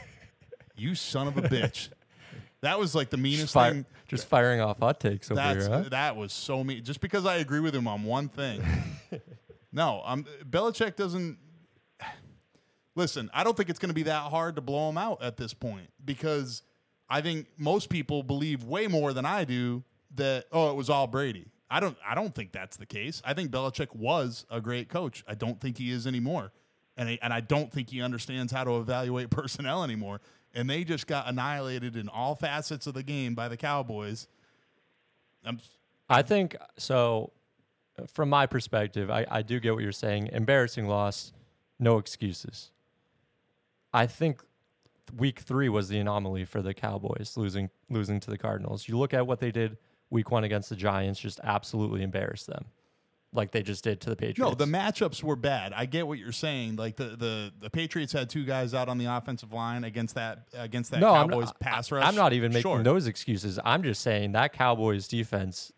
[0.76, 1.90] you son of a bitch
[2.62, 5.66] that was like the meanest Just, fire- thing just firing off hot takes over that's
[5.68, 5.76] here.
[5.84, 5.90] Huh?
[5.90, 8.62] that was so mean just because i agree with him on one thing
[9.72, 11.38] no um Belichick doesn't
[12.96, 15.38] listen i don't think it's going to be that hard to blow him out at
[15.38, 16.62] this point because
[17.10, 19.84] i think most people believe way more than i do
[20.16, 23.34] that oh it was all brady i don't i don't think that's the case i
[23.34, 26.52] think Belichick was a great coach i don't think he is anymore
[27.00, 30.22] and I, and I don't think he understands how to evaluate personnel anymore
[30.54, 34.28] and they just got annihilated in all facets of the game by the cowboys
[35.46, 35.60] I'm,
[36.10, 37.32] I think so.
[38.08, 40.30] From my perspective, I, I do get what you're saying.
[40.32, 41.34] Embarrassing loss,
[41.80, 42.72] no excuses.
[43.94, 44.44] I think
[45.16, 48.88] week three was the anomaly for the Cowboys losing losing to the Cardinals.
[48.88, 49.78] You look at what they did
[50.10, 52.66] week one against the Giants, just absolutely embarrassed them,
[53.34, 54.40] like they just did to the Patriots.
[54.40, 55.74] No, the matchups were bad.
[55.74, 56.78] I get what you're saying.
[56.78, 60.48] Like the, the, the Patriots had two guys out on the offensive line against that
[60.54, 62.06] against that no, Cowboys not, pass rush.
[62.06, 62.84] I'm not even making Sure.
[62.84, 63.60] those excuses.
[63.64, 65.72] I'm just saying that Cowboys defense.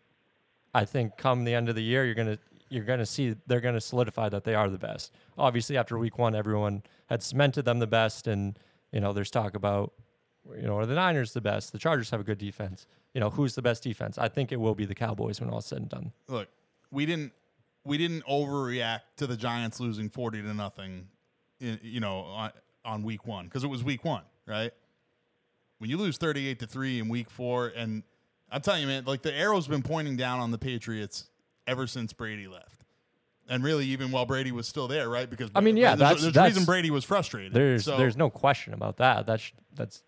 [0.74, 2.38] I think come the end of the year, you're gonna
[2.70, 5.12] you're gonna see they're gonna solidify that they are the best.
[5.38, 8.60] Obviously, after week one, everyone had cemented them the best, and
[8.92, 9.94] you know there's talk about
[10.56, 11.72] you know are the Niners the best?
[11.72, 12.88] The Chargers have a good defense.
[13.14, 14.18] You know who's the best defense?
[14.18, 16.12] I think it will be the Cowboys when all's said and done.
[16.28, 16.48] Look,
[16.92, 17.34] we didn't
[17.84, 21.08] we didn't overreact to the Giants losing forty to nothing.
[21.60, 22.52] in- You know, on,
[22.86, 24.72] on week one because it was week one, right?
[25.80, 28.04] When you lose thirty eight to three in week four, and
[28.52, 31.30] I'm telling you, man, like the arrow's been pointing down on the Patriots
[31.68, 32.76] ever since Brady left.
[33.52, 35.28] And really, even while Brady was still there, right?
[35.28, 37.54] Because I mean, yeah, there's, that's- there's that's- reason Brady was frustrated.
[37.54, 39.26] There's So- there's no question about that.
[39.26, 40.04] That's that's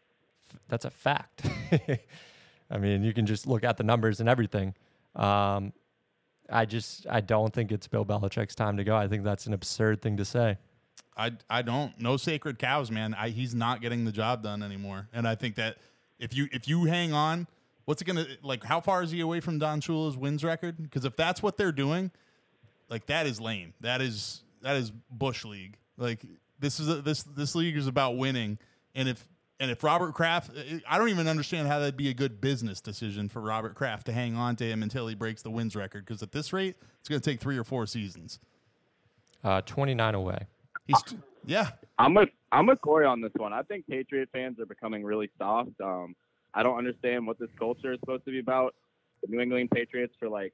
[0.68, 1.46] that's a fact.
[2.72, 4.74] I mean, you can just look at the numbers and everything.
[5.16, 5.74] Um,
[6.50, 8.96] I just I don't think it's Bill Belichick's time to go.
[8.96, 10.58] I think that's an absurd thing to say.
[11.16, 13.14] I I don't no sacred cows, man.
[13.14, 15.78] I, he's not getting the job done anymore, and I think that
[16.20, 17.48] if you if you hang on,
[17.86, 18.64] what's it gonna like?
[18.64, 20.82] How far is he away from Don Shula's wins record?
[20.82, 22.12] Because if that's what they're doing,
[22.90, 23.74] like that is lame.
[23.82, 25.78] That is that is bush league.
[25.98, 26.26] Like
[26.60, 28.58] this is a, this this league is about winning,
[28.96, 29.28] and if
[29.62, 30.50] And if Robert Kraft,
[30.90, 34.12] I don't even understand how that'd be a good business decision for Robert Kraft to
[34.12, 36.04] hang on to him until he breaks the wins record.
[36.04, 38.40] Because at this rate, it's going to take three or four seasons.
[39.44, 40.48] Uh, 29 away.
[40.88, 40.98] He's,
[41.46, 41.70] yeah.
[42.00, 43.54] I'm with I'm with Corey on this one.
[43.54, 45.80] I think Patriot fans are becoming really soft.
[45.80, 46.16] Um,
[46.56, 48.74] I don't understand what this culture is supposed to be about.
[49.22, 50.54] The New England Patriots for like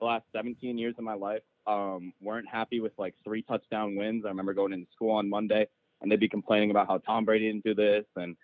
[0.00, 4.26] the last 17 years of my life um, weren't happy with like three touchdown wins.
[4.26, 5.66] I remember going into school on Monday
[6.04, 8.36] and they'd be complaining about how Tom Brady didn't do this and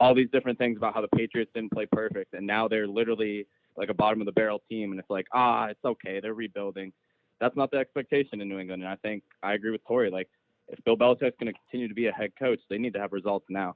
[0.00, 2.32] all these different things about how the Patriots didn't play perfect.
[2.32, 4.90] And now they're literally like a bottom of the barrel team.
[4.90, 6.18] And it's like, ah, it's okay.
[6.18, 6.92] They're rebuilding.
[7.40, 8.82] That's not the expectation in New England.
[8.82, 10.10] And I think I agree with Tori.
[10.10, 10.28] Like,
[10.68, 13.12] if Bill Belichick's going to continue to be a head coach, they need to have
[13.12, 13.74] results now.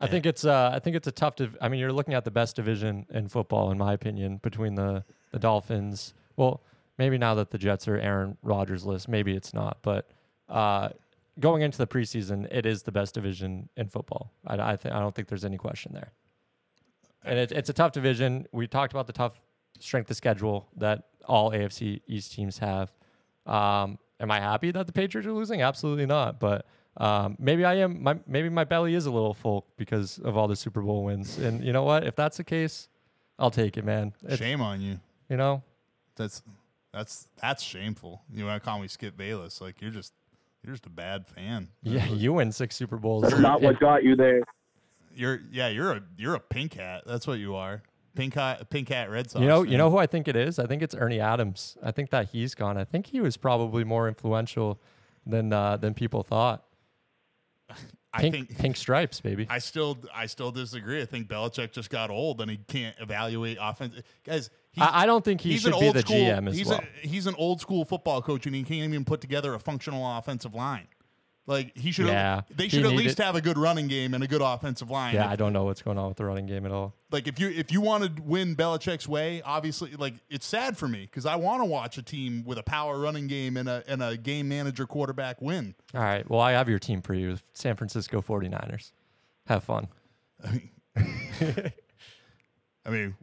[0.00, 1.36] I think it's uh, I think it's a tough.
[1.36, 4.74] Div- I mean, you're looking at the best division in football, in my opinion, between
[4.74, 6.12] the the Dolphins.
[6.36, 6.60] Well,
[6.98, 9.78] maybe now that the Jets are Aaron Rodgers list, maybe it's not.
[9.80, 10.10] But
[10.48, 10.90] uh,
[11.38, 14.32] going into the preseason, it is the best division in football.
[14.46, 16.12] I I, th- I don't think there's any question there.
[17.24, 18.46] And it, it's a tough division.
[18.52, 19.40] We talked about the tough
[19.80, 22.92] strength of schedule that all AFC East teams have.
[23.46, 25.60] Um, am I happy that the Patriots are losing?
[25.62, 26.38] Absolutely not.
[26.38, 26.66] But
[26.96, 28.02] um, maybe I am.
[28.02, 31.38] My maybe my belly is a little full because of all the Super Bowl wins.
[31.38, 32.04] And you know what?
[32.04, 32.88] If that's the case,
[33.38, 34.14] I'll take it, man.
[34.24, 34.98] It's, Shame on you.
[35.28, 35.62] You know,
[36.16, 36.42] That's
[36.92, 38.22] that's that's shameful.
[38.32, 39.60] You want to call me Skip Bayless?
[39.60, 40.14] Like you're just
[40.66, 41.68] you're just a bad fan.
[41.82, 43.22] yeah, you win six Super Bowls.
[43.22, 44.42] That's not what got you there.
[45.14, 47.04] You're yeah, you're a you're a pink hat.
[47.06, 47.82] That's what you are.
[48.16, 49.42] Pink hat, pink hat, Red Sox.
[49.42, 50.58] You know, you know who I think it is.
[50.58, 51.76] I think it's Ernie Adams.
[51.82, 52.76] I think that he's gone.
[52.76, 54.80] I think he was probably more influential
[55.24, 56.64] than uh, than people thought.
[58.12, 59.46] I think pink stripes, baby.
[59.50, 61.02] I still I still disagree.
[61.02, 63.94] I think Belichick just got old and he can't evaluate offense.
[64.24, 66.56] Guys, he's, I, I don't think he he's should an be the school, GM as
[66.58, 66.80] he's well.
[67.02, 70.18] A, he's an old school football coach and he can't even put together a functional
[70.18, 70.88] offensive line.
[71.48, 72.06] Like he should.
[72.08, 75.14] Yeah, they should at least have a good running game and a good offensive line.
[75.14, 76.92] yeah, If- I don't know what's going on with the running game at all.
[77.12, 80.88] like if you if you want to win Belichick's way, obviously, like it's sad for
[80.88, 83.84] me because I want to watch a team with a power running game and a
[83.86, 85.76] and a game manager quarterback win.
[85.94, 86.28] All right.
[86.28, 88.90] Well, I have your team for you, San Francisco 49ers.
[89.46, 89.86] Have fun.
[90.44, 90.50] I
[91.00, 91.72] mean,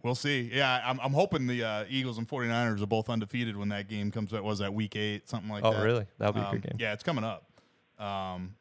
[0.03, 0.49] we'll see.
[0.53, 4.11] Yeah, I'm, I'm hoping the uh, Eagles and 49ers are both undefeated when that game
[4.11, 4.32] comes.
[4.32, 5.80] What was that week eight, something like Oh, that?
[5.80, 6.05] Oh, really?
[6.18, 6.78] That'll be a Um, good game.
[6.80, 7.45] Yeah, it's coming up.
[7.99, 8.55] Um,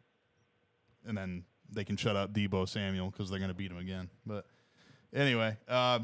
[1.07, 4.09] and then they can shut up Deebo Samuel because they're going to beat him again.
[4.27, 4.47] But
[5.13, 6.01] anyway, uh,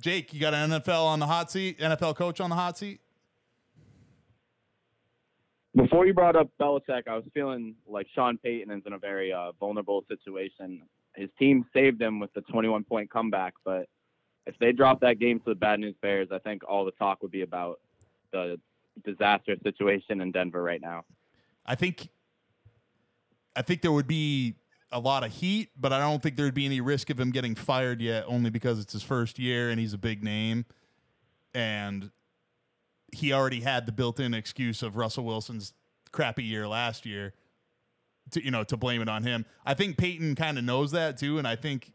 [0.00, 3.00] Jake, you got an NFL on the hot seat, NFL coach on the hot seat.
[5.74, 9.32] Before you brought up Belichick, I was feeling like Sean Payton is in a very
[9.32, 10.82] uh, vulnerable situation.
[11.14, 13.88] His team saved him with the 21 point comeback, but
[14.48, 17.22] if they drop that game to the Bad News Bears, I think all the talk
[17.22, 17.80] would be about
[18.32, 18.58] the
[19.04, 21.04] disaster situation in Denver right now.
[21.66, 22.08] I think
[23.54, 24.54] I think there would be
[24.90, 27.54] a lot of heat, but I don't think there'd be any risk of him getting
[27.54, 30.64] fired yet, only because it's his first year and he's a big name.
[31.52, 32.10] And
[33.12, 35.74] he already had the built-in excuse of Russell Wilson's
[36.10, 37.34] crappy year last year
[38.30, 39.44] to you know to blame it on him.
[39.66, 41.92] I think Payton kind of knows that too, and I think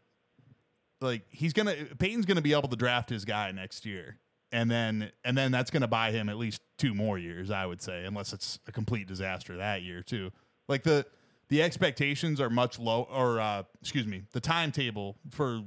[1.04, 4.18] like he's gonna Payton's gonna be able to draft his guy next year.
[4.50, 7.82] And then and then that's gonna buy him at least two more years, I would
[7.82, 10.32] say, unless it's a complete disaster that year too.
[10.68, 11.06] Like the
[11.48, 15.62] the expectations are much low or uh, excuse me, the timetable for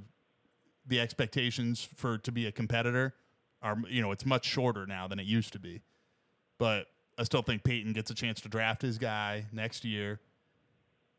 [0.86, 3.14] the expectations for to be a competitor
[3.62, 5.82] are you know, it's much shorter now than it used to be.
[6.58, 10.20] But I still think Peyton gets a chance to draft his guy next year.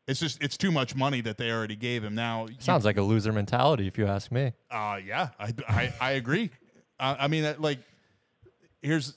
[0.09, 2.15] It's just it's too much money that they already gave him.
[2.15, 4.53] Now Sounds like a loser mentality, if you ask me.
[4.71, 6.49] uh, yeah, I, I, I agree.
[6.99, 7.77] uh, I mean, that, like,
[8.81, 9.15] here's,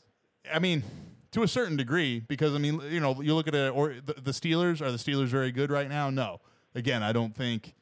[0.52, 0.82] I mean,
[1.30, 4.14] to a certain degree, because I mean, you know, you look at it, or the,
[4.20, 6.10] the Steelers are the Steelers very good right now?
[6.10, 6.40] No.
[6.74, 7.74] Again, I don't think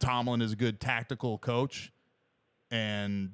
[0.00, 1.92] Tomlin is a good tactical coach,
[2.70, 3.32] and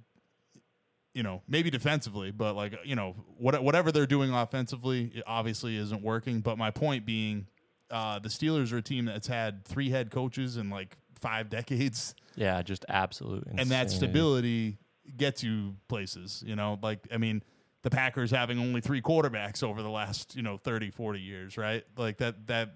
[1.14, 5.76] you know, maybe defensively, but like, you know, what, whatever they're doing offensively, it obviously
[5.76, 6.40] isn't working.
[6.40, 7.46] But my point being,
[7.90, 12.14] uh, the Steelers are a team that's had three head coaches in like five decades.
[12.36, 13.44] Yeah, just absolute.
[13.46, 14.78] and that stability
[15.16, 16.78] gets you places you know?
[16.82, 17.42] Like i mean
[17.82, 21.84] the packers having only three quarterbacks over the last you know 30 40 years right?
[21.96, 22.74] Like that that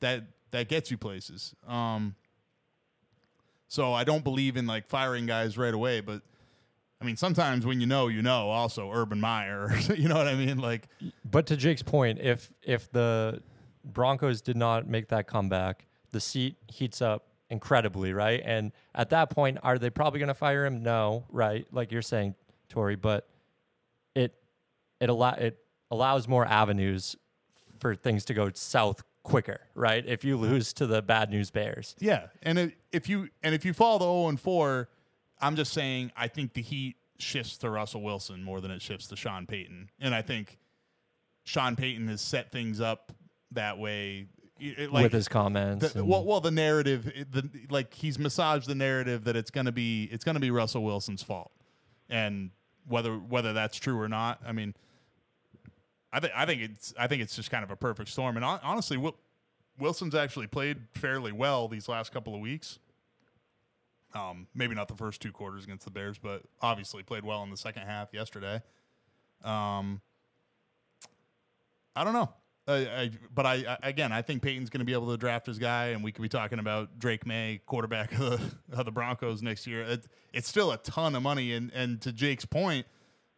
[0.00, 1.54] that that gets you places.
[1.66, 2.14] Um
[3.66, 6.20] so i don't believe in like firing guys right away but
[7.00, 8.50] i mean sometimes when you know you know.
[8.50, 10.58] Also urban meyer you know what i mean?
[10.58, 10.88] Like
[11.28, 13.42] But to Jake's point, if if the
[13.84, 18.42] Broncos did not make that comeback, the seat heats up incredibly, right?
[18.44, 20.82] And at that point, are they probably going to fire him?
[20.82, 21.66] No, right?
[21.72, 22.34] Like you're saying,
[22.68, 23.28] Tori, but
[24.14, 24.34] it
[25.00, 25.58] it allow it
[25.90, 27.16] allows more avenues
[27.78, 30.04] for things to go south quicker, right?
[30.06, 31.94] If you lose to the bad news Bears.
[31.98, 34.88] Yeah, and it, if you and if you follow the 0 and 4,
[35.40, 39.08] I'm just saying I think the heat shifts to Russell Wilson more than it shifts
[39.08, 40.58] to Sean Payton, and I think
[41.44, 43.12] Sean Payton has set things up
[43.52, 44.26] that way.
[44.60, 45.92] It, like, with his comments.
[45.92, 49.72] the, and- well, well, the narrative, the like he's massaged the narrative that it's gonna
[49.72, 51.50] be it's gonna be Russell Wilson's fault,
[52.08, 52.50] and
[52.86, 54.74] whether whether that's true or not, I mean,
[56.12, 58.36] I think I think it's I think it's just kind of a perfect storm.
[58.36, 59.16] And hon- honestly, Wil-
[59.78, 62.78] Wilson's actually played fairly well these last couple of weeks.
[64.14, 67.50] Um, maybe not the first two quarters against the Bears, but obviously played well in
[67.50, 68.62] the second half yesterday.
[69.42, 70.00] Um,
[71.96, 72.32] I don't know.
[72.66, 75.46] Uh, I, but I, I again, I think Payton's going to be able to draft
[75.46, 78.18] his guy, and we could be talking about Drake Maye, quarterback of
[78.68, 79.82] the, of the Broncos next year.
[79.82, 82.86] It, it's still a ton of money, and and to Jake's point,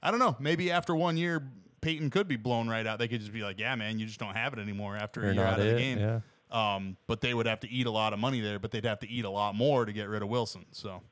[0.03, 0.37] I don't know.
[0.39, 1.43] Maybe after one year,
[1.81, 3.01] Peyton could be blown right out.
[3.01, 5.31] They could just be like, "Yeah, man, you just don't have it anymore after You're
[5.31, 6.21] a year out of it, the game." yeah.
[6.49, 9.01] Um, but they would have to eat a lot of money there, but they'd have
[9.01, 10.65] to eat a lot more to get rid of Wilson.
[10.71, 11.03] So,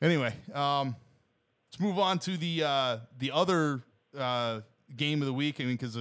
[0.00, 0.96] anyway, um,
[1.70, 3.82] let's move on to the uh, the other
[4.16, 4.60] uh,
[4.96, 5.60] game of the week.
[5.60, 5.96] I mean, because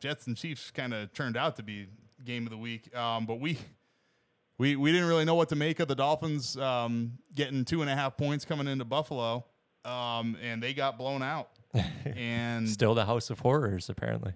[0.00, 1.86] Jets and Chiefs kind of turned out to be
[2.24, 3.58] game of the week, um, but we
[4.58, 7.90] we we didn't really know what to make of the Dolphins um, getting two and
[7.90, 9.44] a half points coming into Buffalo,
[9.84, 11.50] um, and they got blown out.
[12.16, 14.32] and Still the House of Horrors, apparently.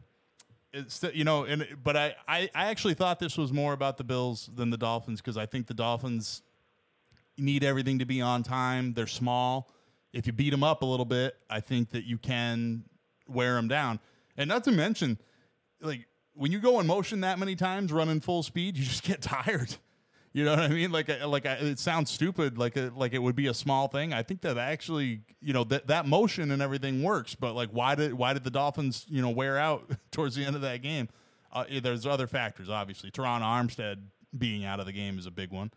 [0.72, 4.04] it's you know, and but I, I I actually thought this was more about the
[4.04, 6.42] Bills than the Dolphins because I think the Dolphins
[7.38, 8.92] need everything to be on time.
[8.94, 9.70] They're small.
[10.12, 12.84] If you beat them up a little bit, I think that you can
[13.28, 14.00] wear them down.
[14.36, 15.18] And not to mention,
[15.80, 19.22] like when you go in motion that many times, running full speed, you just get
[19.22, 19.76] tired.
[20.32, 20.92] You know what I mean?
[20.92, 23.88] Like, a- like a, it sounds stupid, like a, like it would be a small
[23.88, 24.12] thing.
[24.12, 27.34] I think that actually, you know, that that motion and everything works.
[27.34, 30.54] But like, why did why did the Dolphins, you know, wear out towards the end
[30.54, 31.08] of that game?
[31.52, 33.10] Uh, there's other factors, obviously.
[33.10, 33.96] Terron Armstead
[34.38, 35.72] being out of the game is a big one.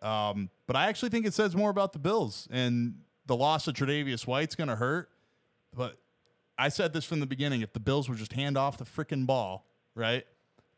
[0.00, 2.94] Um, but I actually think it says more about the Bills and
[3.26, 5.10] the loss of Tre'Davious White's going to hurt.
[5.74, 5.96] But
[6.58, 9.26] I said this from the beginning: if the Bills would just hand off the freaking
[9.26, 10.24] ball, right,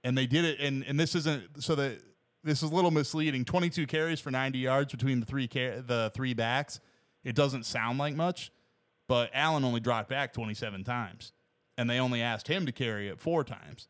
[0.02, 2.00] and they did it, and and this isn't so that
[2.42, 3.44] this is a little misleading.
[3.44, 6.80] Twenty-two carries for ninety yards between the three car- the three backs.
[7.24, 8.52] It doesn't sound like much,
[9.08, 11.32] but Allen only dropped back twenty-seven times,
[11.76, 13.88] and they only asked him to carry it four times.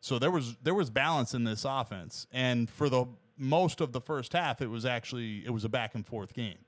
[0.00, 3.06] So there was there was balance in this offense, and for the
[3.36, 6.58] most of the first half, it was actually it was a back and forth game.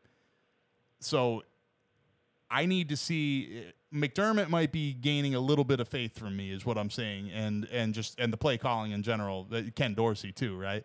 [1.01, 1.43] So
[2.51, 6.51] I need to see McDermott might be gaining a little bit of faith from me,
[6.51, 9.47] is what I'm saying, and and just and the play calling in general.
[9.53, 10.85] uh, Ken Dorsey too, right?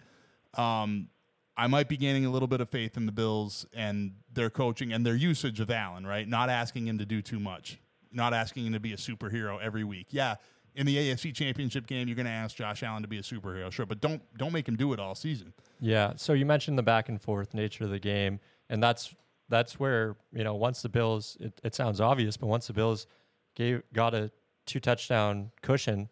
[0.55, 1.09] Um,
[1.55, 4.93] I might be gaining a little bit of faith in the Bills and their coaching
[4.93, 6.27] and their usage of Allen, right?
[6.27, 7.79] Not asking him to do too much,
[8.11, 10.07] not asking him to be a superhero every week.
[10.11, 10.35] Yeah,
[10.75, 13.71] in the AFC Championship game, you're going to ask Josh Allen to be a superhero,
[13.71, 15.53] sure, but don't don't make him do it all season.
[15.79, 16.13] Yeah.
[16.15, 18.39] So you mentioned the back and forth nature of the game,
[18.69, 19.15] and that's
[19.49, 23.07] that's where you know once the Bills, it, it sounds obvious, but once the Bills
[23.55, 24.31] gave got a
[24.65, 26.09] two touchdown cushion,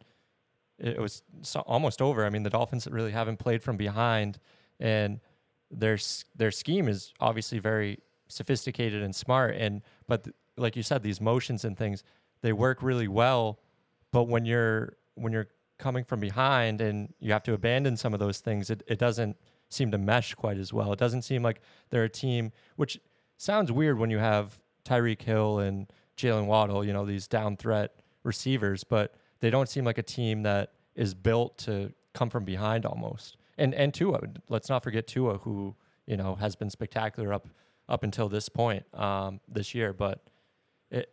[0.78, 2.26] it was so, almost over.
[2.26, 4.40] I mean, the Dolphins really haven't played from behind,
[4.80, 5.20] and
[5.72, 5.98] their
[6.36, 9.56] their scheme is obviously very sophisticated and smart.
[9.56, 12.04] And but th- like you said, these motions and things
[12.42, 13.60] they work really well.
[14.12, 18.20] But when you're when you're coming from behind and you have to abandon some of
[18.20, 19.38] those things, it, it doesn't
[19.70, 20.94] seem to mesh quite as well.
[20.94, 21.60] It doesn't seem like
[21.90, 23.00] they're a team, which
[23.38, 27.96] sounds weird when you have Tyreek Hill and Jaylen Waddle, you know, these down threat
[28.24, 32.86] receivers, but they don't seem like a team that is built to come from behind
[32.86, 33.38] almost.
[33.58, 34.20] And and Tua,
[34.50, 35.76] let's not forget Tua, who
[36.08, 37.48] you know has been spectacular up
[37.88, 39.94] up until this point um, this year.
[39.94, 40.24] But
[40.92, 41.10] it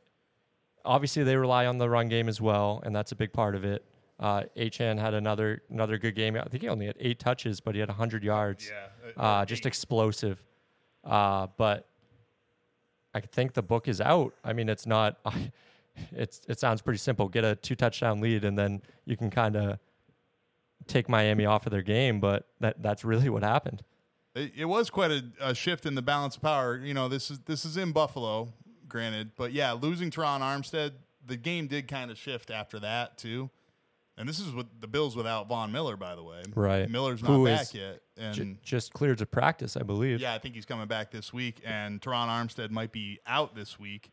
[0.85, 3.64] obviously they rely on the run game as well, and that's a big part of
[3.64, 3.85] it.
[4.18, 6.37] Uh, Achane had another another good game.
[6.37, 8.70] I think he only had eight touches, but he had 100 yards.
[9.16, 10.43] uh, just explosive.
[11.05, 11.89] Uh, but
[13.14, 14.34] I think the book is out.
[14.44, 15.18] I mean, it's not.
[16.10, 17.28] It's it sounds pretty simple.
[17.28, 19.78] Get a two touchdown lead, and then you can kind of
[20.86, 22.18] take Miami off of their game.
[22.18, 23.82] But that that's really what happened.
[24.34, 26.78] It, it was quite a, a shift in the balance of power.
[26.78, 28.54] You know, this is this is in Buffalo,
[28.88, 30.92] granted, but yeah, losing Terron Armstead,
[31.26, 33.50] the game did kind of shift after that too.
[34.18, 36.42] And this is with the Bills without Von Miller, by the way.
[36.54, 36.88] Right.
[36.88, 40.20] Miller's not Who back yet, and J- just cleared to practice, I believe.
[40.20, 41.60] yeah, I think he's coming back this week.
[41.64, 44.10] And Terron Armstead might be out this week,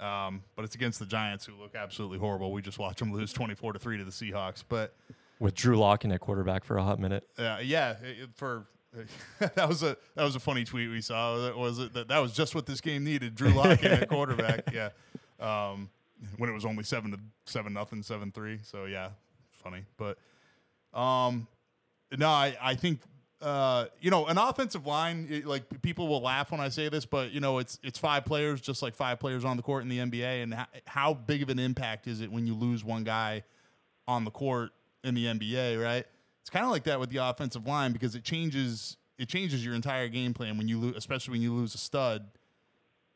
[0.00, 2.52] um, but it's against the Giants, who look absolutely horrible.
[2.52, 4.94] We just watched them lose twenty-four to three to the Seahawks, but.
[5.40, 7.28] With Drew Lock in at quarterback for a hot minute.
[7.36, 8.66] Uh, yeah, it- for
[9.40, 11.36] that was a that was a funny tweet we saw.
[11.38, 13.34] That was it that, that was just what this game needed.
[13.34, 14.62] Drew Lock in at quarterback.
[14.72, 14.90] Yeah,
[15.40, 15.90] um,
[16.38, 18.60] when it was only seven to seven nothing, seven three.
[18.62, 19.10] So yeah,
[19.64, 19.84] funny.
[19.96, 20.18] But
[20.98, 21.48] Um,
[22.16, 23.00] no, I, I think
[23.42, 25.26] uh, you know an offensive line.
[25.30, 28.24] It, like people will laugh when I say this, but you know it's it's five
[28.24, 30.42] players, just like five players on the court in the NBA.
[30.42, 33.42] And how, how big of an impact is it when you lose one guy
[34.06, 34.70] on the court
[35.02, 35.82] in the NBA?
[35.82, 36.06] Right?
[36.40, 39.74] It's kind of like that with the offensive line because it changes it changes your
[39.74, 42.26] entire game plan when you lose, especially when you lose a stud.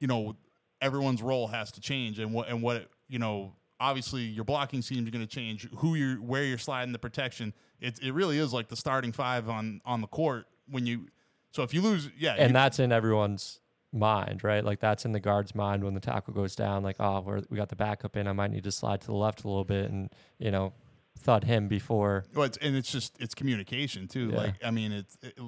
[0.01, 0.37] You know,
[0.81, 3.53] everyone's role has to change, and what and what you know.
[3.81, 5.69] Obviously, your blocking schemes are going to change.
[5.77, 7.55] Who you're, where you're sliding the protection.
[7.81, 11.07] It it really is like the starting five on on the court when you.
[11.53, 13.61] So if you lose, yeah, and you- that's in everyone's
[13.93, 14.65] mind, right?
[14.65, 16.83] Like that's in the guard's mind when the tackle goes down.
[16.83, 18.27] Like, oh, we're, we got the backup in.
[18.27, 20.73] I might need to slide to the left a little bit, and you know,
[21.19, 22.25] thud him before.
[22.35, 24.31] Well, it's, and it's just it's communication too.
[24.33, 24.37] Yeah.
[24.37, 25.39] Like I mean, it's it,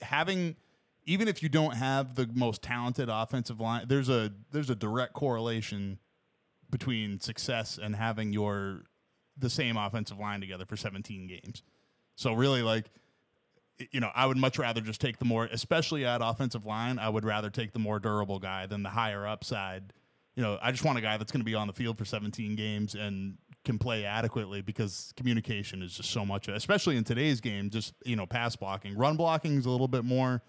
[0.00, 0.56] having
[1.06, 5.12] even if you don't have the most talented offensive line, there's a there's a direct
[5.12, 5.98] correlation
[6.70, 8.82] between success and having your
[9.36, 11.62] the same offensive line together for 17 games.
[12.16, 12.90] So really, like
[13.90, 16.98] you know, I would much rather just take the more, especially at offensive line.
[16.98, 19.92] I would rather take the more durable guy than the higher upside.
[20.36, 22.04] You know, I just want a guy that's going to be on the field for
[22.04, 27.40] 17 games and can play adequately because communication is just so much, especially in today's
[27.40, 27.70] game.
[27.70, 30.42] Just you know, pass blocking, run blocking is a little bit more.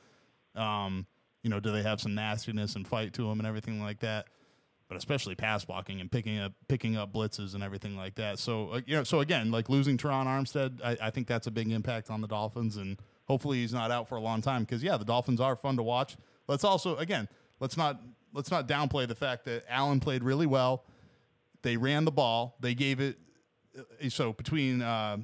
[0.55, 1.07] Um,
[1.43, 4.27] you know, do they have some nastiness and fight to them and everything like that?
[4.87, 8.37] But especially pass blocking and picking up picking up blitzes and everything like that.
[8.37, 11.51] So uh, you know, so again, like losing Terron Armstead, I, I think that's a
[11.51, 14.83] big impact on the Dolphins, and hopefully he's not out for a long time because
[14.83, 16.17] yeah, the Dolphins are fun to watch.
[16.47, 17.27] Let's also again,
[17.59, 17.99] let's not
[18.33, 20.83] let's not downplay the fact that Allen played really well.
[21.63, 22.55] They ran the ball.
[22.59, 23.17] They gave it
[23.77, 25.17] uh, so between uh,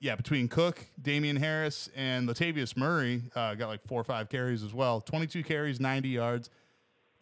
[0.00, 4.62] yeah between Cook, Damien Harris, and Latavius Murray uh, got like four or five carries
[4.62, 5.00] as well.
[5.00, 6.50] Twenty two carries, ninety yards,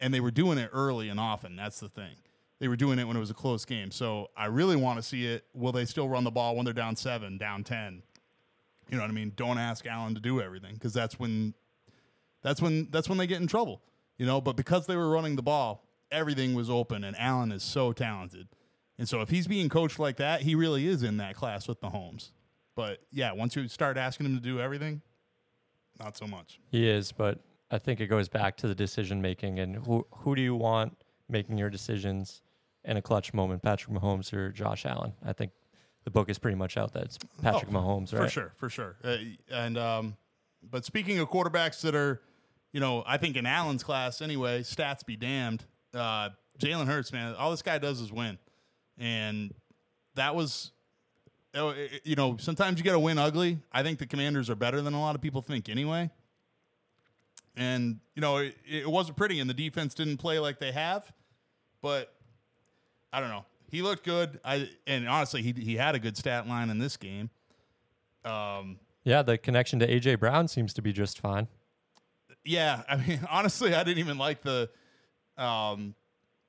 [0.01, 1.55] and they were doing it early and often.
[1.55, 2.15] That's the thing.
[2.59, 3.91] They were doing it when it was a close game.
[3.91, 5.45] So I really want to see it.
[5.53, 8.03] Will they still run the ball when they're down seven, down ten?
[8.89, 9.31] You know what I mean?
[9.35, 11.53] Don't ask Allen to do everything because that's when
[12.43, 13.81] that's when that's when they get in trouble.
[14.17, 17.63] You know, but because they were running the ball, everything was open and Allen is
[17.63, 18.47] so talented.
[18.99, 21.81] And so if he's being coached like that, he really is in that class with
[21.81, 22.31] Mahomes.
[22.75, 25.01] But yeah, once you start asking him to do everything,
[25.99, 26.59] not so much.
[26.69, 27.39] He is, but
[27.71, 30.97] I think it goes back to the decision making and who who do you want
[31.29, 32.41] making your decisions
[32.83, 35.13] in a clutch moment, Patrick Mahomes or Josh Allen?
[35.25, 35.51] I think
[36.03, 38.23] the book is pretty much out that it's Patrick Oh, Mahomes, right?
[38.23, 38.95] For sure, for sure.
[39.03, 39.17] Uh,
[39.51, 40.17] and um,
[40.69, 42.21] but speaking of quarterbacks that are,
[42.73, 45.63] you know, I think in Allen's class anyway, stats be damned.
[45.93, 48.37] Uh, Jalen Hurts, man, all this guy does is win,
[48.97, 49.53] and
[50.15, 50.71] that was,
[51.55, 53.59] oh, it- it- you know, sometimes you got to win ugly.
[53.71, 56.09] I think the Commanders are better than a lot of people think anyway.
[57.55, 61.11] And you know, it, it wasn't pretty, and the defense didn't play like they have,
[61.81, 62.13] but
[63.11, 63.45] I don't know.
[63.69, 64.39] He looked good.
[64.45, 67.29] I and honestly, he he had a good stat line in this game.
[68.23, 71.47] Um, Yeah, the connection to AJ Brown seems to be just fine.
[72.45, 74.69] yeah, I mean, honestly, I didn't even like the
[75.37, 75.95] um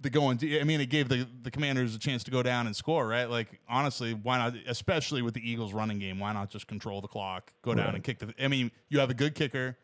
[0.01, 0.39] the going.
[0.39, 3.07] To, I mean, it gave the the Commanders a chance to go down and score,
[3.07, 3.29] right?
[3.31, 4.55] Like, honestly, why not?
[4.67, 7.95] Especially with the Eagles' running game, why not just control the clock, go down Right.
[7.97, 8.35] and kick the?
[8.43, 9.79] I mean, you have a good kicker,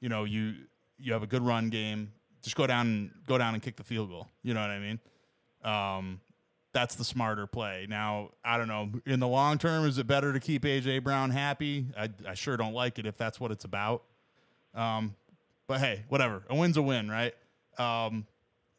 [0.00, 0.54] you know, you
[0.98, 2.12] you have a good run game.
[2.42, 4.28] Just go down and go down and kick the field goal.
[4.42, 5.00] You know what I mean?
[5.64, 6.20] Um,
[6.72, 7.86] that's the smarter play.
[7.88, 8.90] Now, I don't know.
[9.06, 11.86] In the long term, is it better to keep AJ Brown happy?
[11.96, 14.02] I, I sure don't like it if that's what it's about.
[14.74, 15.14] Um,
[15.66, 16.42] but hey, whatever.
[16.50, 17.32] A win's a win, right?
[17.78, 18.26] Um,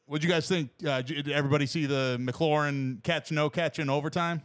[0.05, 0.69] what'd you guys think?
[0.85, 4.41] Uh, did everybody see the McLaurin catch, no catch in overtime?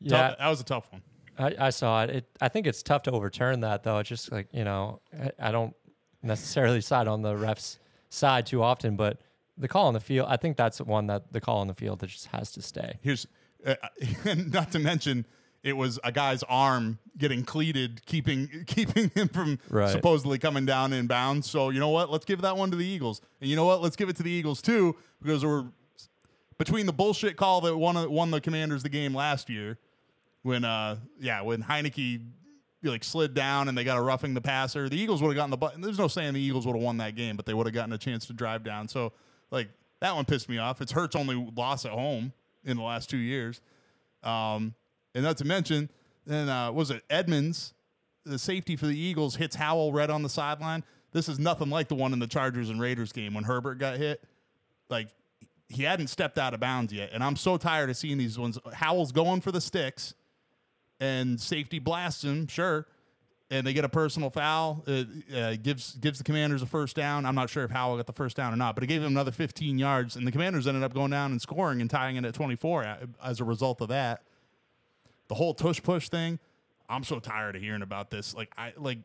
[0.00, 1.02] Yeah, Tough- that was a tough one.
[1.38, 2.10] I, I saw it.
[2.10, 2.24] it.
[2.40, 3.98] I think it's tough to overturn that, though.
[3.98, 5.74] It's just like you know, I, I don't
[6.22, 7.78] necessarily side on the refs'
[8.08, 9.20] side too often, but
[9.56, 12.00] the call on the field, I think that's one that the call on the field
[12.00, 12.98] that just has to stay.
[13.02, 13.26] Here's,
[13.66, 13.74] uh,
[14.36, 15.26] not to mention,
[15.62, 19.90] it was a guy's arm getting cleated, keeping keeping him from Right.
[19.90, 21.48] supposedly coming down in bounds.
[21.50, 22.10] So you know what?
[22.10, 23.82] Let's give that one to the Eagles, and you know what?
[23.82, 25.66] Let's give it to the Eagles too because we're
[26.58, 29.78] between the bullshit call that won won the Commanders the game last year,
[30.42, 32.22] when uh yeah when Heinicke
[32.82, 35.50] like slid down and they got a roughing the passer, the Eagles would have gotten
[35.50, 35.80] the button.
[35.80, 37.92] There's no saying the Eagles would have won that game, but they would have gotten
[37.92, 38.88] a chance to drive down.
[38.88, 39.12] So
[39.50, 39.68] like
[40.00, 40.80] that one pissed me off.
[40.80, 42.32] It's Hurts only loss at home
[42.64, 43.60] in the last two years.
[44.22, 44.74] Um,
[45.14, 45.90] and not to mention,
[46.26, 47.74] then uh, was it Edmunds,
[48.24, 50.84] the safety for the Eagles, hits Howell right on the sideline.
[51.12, 53.96] This is nothing like the one in the Chargers and Raiders game when Herbert got
[53.96, 54.22] hit.
[54.90, 55.08] Like
[55.68, 58.58] he hadn't stepped out of bounds yet, and I'm so tired of seeing these ones.
[58.72, 60.14] Howell's going for the sticks,
[61.00, 62.86] and safety blasts him, sure,
[63.50, 64.82] and they get a personal foul.
[64.86, 67.24] It uh, gives gives the Commanders a first down.
[67.24, 69.08] I'm not sure if Howell got the first down or not, but it gave him
[69.08, 72.24] another 15 yards, and the Commanders ended up going down and scoring and tying it
[72.24, 74.22] at 24 as a result of that.
[75.28, 76.38] The whole tush push thing,
[76.88, 78.34] I'm so tired of hearing about this.
[78.34, 78.98] Like I like,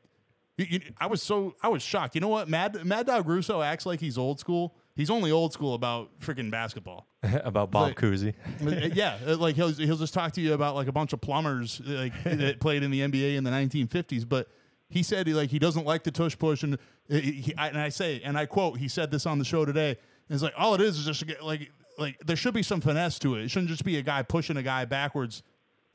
[0.58, 2.16] you, you, I was so I was shocked.
[2.16, 2.48] You know what?
[2.48, 4.76] Mad Mad Dog Russo acts like he's old school.
[4.96, 7.08] He's only old school about freaking basketball.
[7.24, 8.34] about Bob Like- Cousy.
[8.66, 11.22] Uh, yeah, uh, like he'll he'll just talk to you about like a bunch of
[11.22, 14.28] plumbers like that played in the NBA in the 1950s.
[14.28, 14.48] But
[14.90, 16.78] he said he like he doesn't like the tush push, and uh,
[17.10, 19.90] he, I, and I say and I quote he said this on the show today.
[19.90, 23.18] And it's like all it is is just like like there should be some finesse
[23.20, 23.44] to it.
[23.44, 25.42] It shouldn't just be a guy pushing a guy backwards.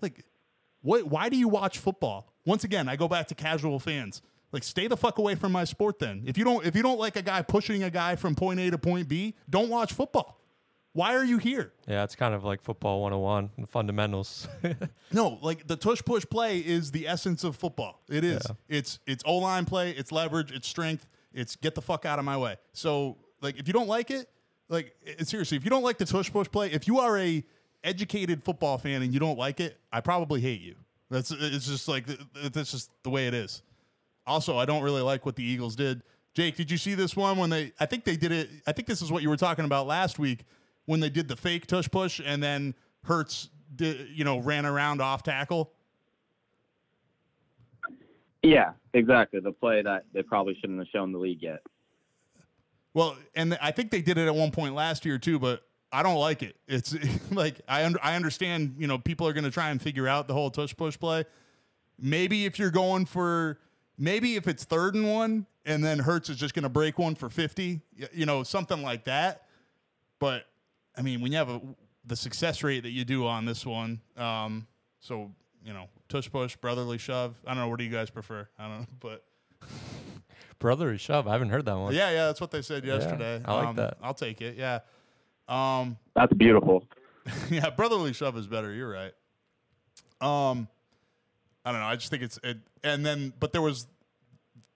[0.02, 0.24] Like
[0.82, 1.04] what?
[1.06, 2.32] Why do you watch football?
[2.44, 4.22] Once again, I go back to casual fans.
[4.52, 5.98] Like, stay the fuck away from my sport.
[5.98, 8.60] Then, if you don't, if you don't like a guy pushing a guy from point
[8.60, 10.40] A to point B, don't watch football.
[10.94, 11.72] Why are you here?
[11.86, 14.48] Yeah, it's kind of like football 101, the fundamentals.
[15.12, 18.02] No, like the tush push play is the essence of football.
[18.10, 18.42] It is.
[18.46, 18.54] Yeah.
[18.68, 19.90] It's it's O line play.
[19.92, 20.50] It's leverage.
[20.52, 21.06] It's strength.
[21.32, 22.56] It's get the fuck out of my way.
[22.72, 24.28] So like, if you don't like it,
[24.68, 27.42] like it, seriously, if you don't like the tush push play, if you are a
[27.84, 30.74] educated football fan and you don't like it, I probably hate you.
[31.10, 33.62] That's it's just like th- th- that's just the way it is.
[34.28, 36.02] Also, I don't really like what the Eagles did.
[36.34, 37.72] Jake, did you see this one when they?
[37.80, 38.50] I think they did it.
[38.66, 40.44] I think this is what you were talking about last week
[40.84, 42.74] when they did the fake tush push and then
[43.04, 45.72] Hurts, did, you know, ran around off tackle.
[48.42, 49.40] Yeah, exactly.
[49.40, 51.60] The play that they probably shouldn't have shown the league yet.
[52.94, 56.02] Well, and I think they did it at one point last year too, but I
[56.02, 56.56] don't like it.
[56.66, 56.94] It's
[57.30, 60.28] like I un- I understand, you know, people are going to try and figure out
[60.28, 61.24] the whole tush push play.
[61.98, 63.58] Maybe if you're going for
[63.98, 67.14] maybe if it's third and one and then Hurts is just going to break one
[67.14, 67.80] for 50,
[68.12, 69.42] you know, something like that.
[70.18, 70.46] But
[70.96, 71.60] I mean, when you have a,
[72.06, 74.66] the success rate that you do on this one, um,
[75.00, 75.30] so,
[75.64, 78.48] you know, tush push, brotherly shove, I don't know, what do you guys prefer?
[78.58, 79.24] I don't know, but
[80.58, 81.28] Brotherly shove.
[81.28, 81.94] I haven't heard that one.
[81.94, 83.40] yeah, yeah, that's what they said yesterday.
[83.44, 83.96] I like Um, that.
[84.02, 84.56] I'll take it.
[84.56, 84.80] Yeah.
[85.48, 86.84] Um, That's beautiful.
[87.50, 88.72] yeah, brotherly shove is better.
[88.72, 89.12] You're right.
[90.20, 90.66] Um,
[91.64, 91.86] I don't know.
[91.86, 93.86] I just think it's it, and then, but there was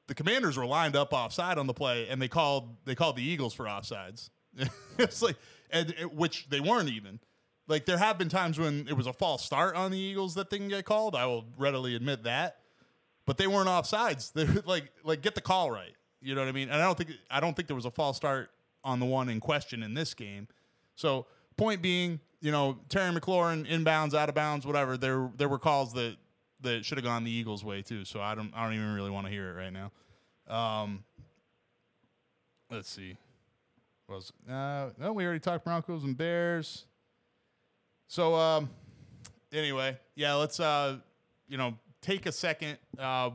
[0.09, 3.23] the Commanders were lined up offside on the play, and they called they called the
[3.23, 4.31] Eagles for offsides.
[4.99, 5.37] it's like,
[5.71, 7.21] and it, which they weren't even.
[7.69, 10.51] Like there have been times when it was a false start on the Eagles that
[10.51, 11.15] didn't get called.
[11.15, 12.59] I will readily admit that,
[13.25, 14.33] but they weren't offsides.
[14.35, 15.95] They like like get the call right.
[16.21, 16.69] You know what I mean?
[16.69, 18.51] And I don't think I don't think there was a false start
[18.85, 20.49] on the one in question in this game.
[20.97, 21.27] So
[21.57, 24.97] point being, you know, Terry McLaurin inbounds, out of bounds, whatever.
[24.97, 26.17] There there were calls that
[26.63, 28.05] that should have gone the Eagles' way too.
[28.05, 29.91] So I don't I don't even really want to hear it right now.
[30.49, 31.05] Um,
[32.71, 33.17] let's see.
[34.07, 36.87] What Was uh, no, we already talked Broncos and Bears.
[38.09, 38.69] So um,
[39.53, 40.99] anyway, yeah, let's uh,
[41.49, 42.79] you know, take a second.
[42.99, 43.31] Uh,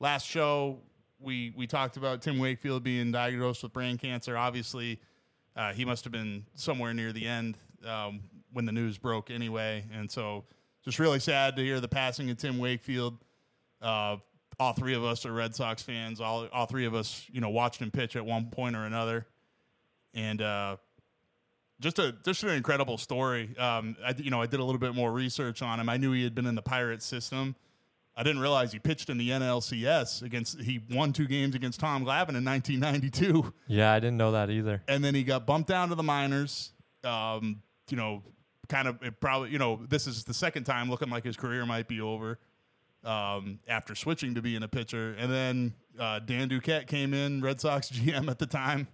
[0.00, 0.78] last show
[1.20, 4.36] we we talked about Tim Wakefield being diagnosed with brain cancer.
[4.36, 5.00] Obviously,
[5.54, 8.20] uh, he must have been somewhere near the end um,
[8.52, 9.84] when the news broke, anyway.
[9.92, 10.44] And so,
[10.86, 13.18] just really sad to hear the passing of Tim Wakefield.
[13.82, 14.16] Uh,
[14.58, 16.20] all three of us are Red Sox fans.
[16.20, 19.26] All all three of us, you know, watched him pitch at one point or another,
[20.14, 20.76] and uh,
[21.80, 23.54] just a just an incredible story.
[23.58, 25.88] Um, I you know I did a little bit more research on him.
[25.90, 27.54] I knew he had been in the Pirates system.
[28.18, 30.58] I didn't realize he pitched in the NLCS against.
[30.62, 34.82] He won two games against Tom Glavine in 1992 Yeah, I didn't know that either.
[34.88, 36.72] and then he got bumped down to the minors.
[37.04, 37.60] Um,
[37.90, 38.22] you know,
[38.68, 41.64] kind of it probably you know this is the second time looking like his career
[41.66, 42.38] might be over
[43.04, 45.14] um, after switching to being a pitcher.
[45.18, 48.88] And then uh, Dan Duquette came in, Red Sox GM at the time.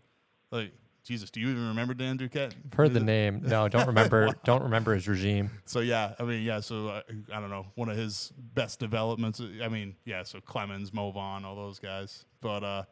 [0.50, 0.72] Like
[1.02, 2.52] Jesus, do you even remember Dan Duquette?
[2.64, 3.40] I've heard the name.
[3.42, 4.30] No, don't remember.
[4.44, 5.50] Don't remember his regime.
[5.64, 6.60] So yeah, I mean yeah.
[6.60, 9.40] So uh, I don't know one of his best developments.
[9.62, 10.22] I mean yeah.
[10.22, 12.24] So Clemens, Mo Vaughn, all those guys.
[12.40, 12.82] But uh,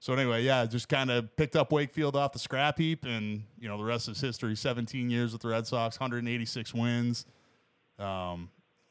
[0.00, 3.68] so anyway, yeah, just kind of picked up Wakefield off the scrap heap, and you
[3.68, 4.56] know the rest is history.
[4.56, 7.26] 17 years with the Red Sox, 186 wins.
[7.98, 8.48] Um,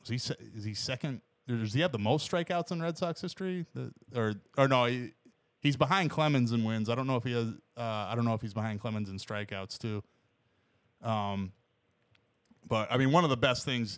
[0.08, 1.22] is he is he second?
[1.48, 3.66] Does he have the most strikeouts in Red Sox history?
[3.74, 5.14] The, or or no, he,
[5.62, 6.90] he's behind Clemens in wins.
[6.90, 7.48] I don't know if he has.
[7.76, 10.04] Uh, I don't know if he's behind Clemens in strikeouts too.
[11.02, 11.54] Um,
[12.68, 13.98] but I mean, one of the best things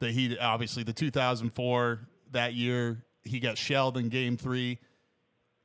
[0.00, 2.00] that he obviously the 2004
[2.32, 4.80] that year he got shelled in Game Three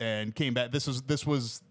[0.03, 0.71] and came back.
[0.71, 1.61] This was this was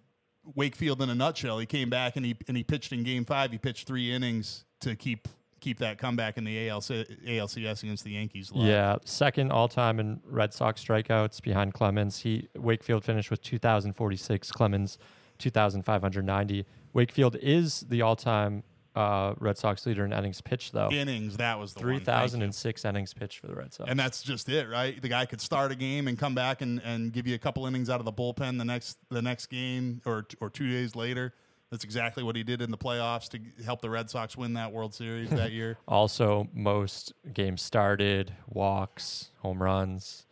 [0.54, 1.58] Wakefield in a nutshell.
[1.58, 3.52] He came back and he and he pitched in Game Five.
[3.52, 5.28] He pitched three innings to keep
[5.60, 8.50] keep that comeback in the ALC, ALCS against the Yankees.
[8.52, 12.18] Yeah, second all time in Red Sox strikeouts behind Clemens.
[12.18, 14.50] He Wakefield finished with 2,046.
[14.50, 14.98] Clemens
[15.38, 16.66] 2,590.
[16.92, 20.90] Wakefield is the all time uh, Red Sox leader in innings pitched, though.
[20.90, 21.36] innings.
[21.38, 21.84] That was the one.
[21.84, 22.44] Three Thank thousand you.
[22.44, 23.90] and six innings pitched for the Red Sox.
[23.90, 25.00] And that's just it, right?
[25.00, 27.66] The guy could start a game and come back and, and give you a couple
[27.66, 31.32] innings out of the bullpen the next the next game or or two days later.
[31.70, 34.72] That's exactly what he did in the playoffs to help the Red Sox win that
[34.72, 35.78] World Series that year.
[35.88, 40.26] Also, most games started, walks, home runs.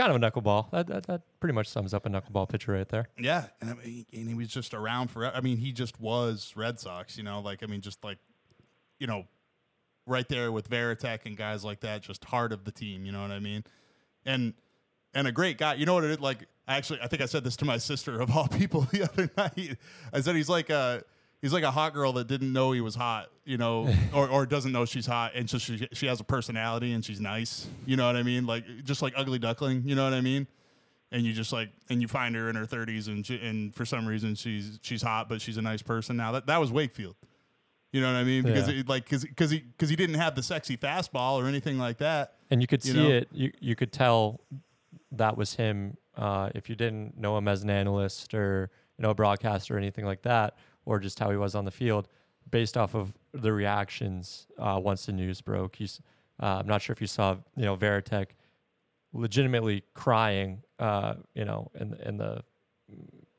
[0.00, 0.70] Kind of a knuckleball.
[0.70, 3.10] That, that, that pretty much sums up a knuckleball pitcher right there.
[3.18, 5.26] Yeah, and, I mean, and he was just around for.
[5.26, 7.18] I mean, he just was Red Sox.
[7.18, 8.16] You know, like I mean, just like,
[8.98, 9.24] you know,
[10.06, 13.04] right there with Varitek and guys like that, just heart of the team.
[13.04, 13.62] You know what I mean?
[14.24, 14.54] And
[15.12, 15.74] and a great guy.
[15.74, 16.46] You know what it like?
[16.66, 19.76] Actually, I think I said this to my sister of all people the other night.
[20.14, 21.04] I said he's like a
[21.42, 24.46] he's like a hot girl that didn't know he was hot, you know, or, or
[24.46, 27.66] doesn't know she's hot, and so she she has a personality and she's nice.
[27.86, 28.46] You know what I mean?
[28.46, 29.82] Like just like ugly duckling.
[29.86, 30.46] You know what I mean?
[31.12, 33.84] And you just like and you find her in her 30s and she, and for
[33.84, 36.16] some reason she's she's hot, but she's a nice person.
[36.16, 37.16] Now that that was Wakefield.
[37.92, 38.44] You know what I mean?
[38.44, 38.80] Because Yeah.
[38.80, 41.98] it, like because because he because he didn't have the sexy fastball or anything like
[41.98, 42.34] that.
[42.50, 43.10] And you could You see know?
[43.10, 43.28] it.
[43.32, 44.40] You you could tell
[45.12, 45.96] that was him.
[46.16, 49.78] Uh, if you didn't know him as an analyst or you know a broadcaster or
[49.78, 52.08] anything like that, or just how he was on the field,
[52.50, 55.76] based off of the reactions uh, once the news broke.
[55.76, 56.00] He's.
[56.42, 58.28] Uh, I'm not sure if you saw you know Varitek
[59.12, 60.62] legitimately crying.
[60.78, 62.42] Uh, you know in in the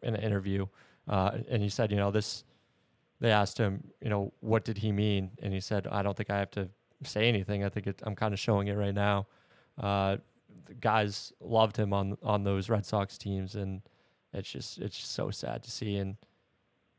[0.03, 0.67] in the interview,
[1.07, 2.43] uh, and he said, you know this.
[3.19, 6.31] They asked him, you know, what did he mean, and he said, I don't think
[6.31, 6.69] I have to
[7.03, 7.63] say anything.
[7.63, 9.27] I think it, I'm kind of showing it right now.
[9.79, 10.17] Uh,
[10.65, 13.81] the guys loved him on on those Red Sox teams, and
[14.33, 15.97] it's just it's just so sad to see.
[15.97, 16.17] And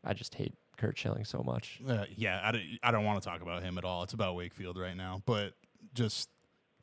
[0.04, 1.80] I just hate Curt Schilling so much.
[1.86, 4.02] Uh, yeah, I don't, I don't want to talk about him at all.
[4.02, 5.54] It's about Wakefield right now, but
[5.94, 6.28] just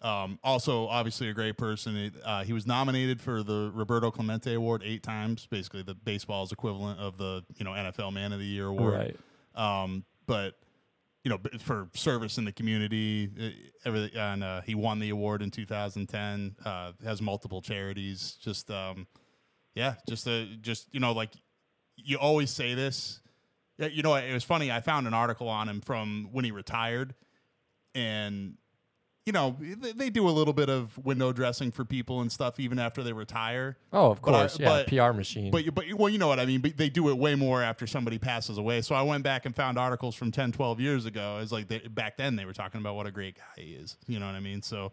[0.02, 1.96] um, also obviously a great person.
[1.96, 6.52] He- Uh, he was nominated for the Roberto Clemente Award eight times, basically the baseball's
[6.54, 8.94] equivalent of the you know NFL Man of the Year award.
[8.94, 9.18] Right.
[9.84, 10.56] Um, but
[11.26, 13.30] you know, for service in the community,
[13.84, 16.56] everything, and uh, he won the award in 2010.
[16.64, 18.38] Uh, has multiple charities.
[18.42, 19.06] Just um,
[19.76, 21.32] yeah, just uh, just you know, like
[22.04, 23.20] you always say this.
[23.78, 24.72] You know, it was funny.
[24.72, 27.16] I found an article on him from when he retired,
[27.96, 28.56] and
[29.26, 32.60] you know, they, they do a little bit of window dressing for people and stuff
[32.60, 33.78] even after they retire.
[33.94, 35.52] Oh, of But I- course, yeah, but- PR machine.
[35.52, 36.62] But, but well, you know what I mean.
[36.62, 38.82] But they do it way more after somebody passes away.
[38.82, 41.40] So I went back and found articles from 10, 12 years ago.
[41.44, 43.98] It's like they, back then they were talking about what a great guy he is.
[44.08, 44.62] You know what I mean?
[44.64, 44.92] So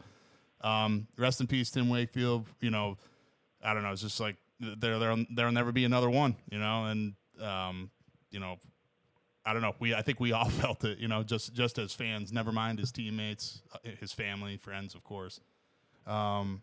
[0.61, 2.47] um, rest in peace, Tim Wakefield.
[2.61, 2.99] You know,
[3.65, 3.93] I don't know.
[3.93, 6.37] It's just like there, there, there'll never be another one.
[6.51, 7.91] You know, and um,
[8.31, 8.57] you know,
[9.45, 9.75] I don't know.
[9.79, 10.99] We, I think we all felt it.
[10.99, 12.33] You know, just just as fans.
[12.33, 15.41] Never mind his teammates, uh, his family, friends, of course.
[16.07, 16.63] Um,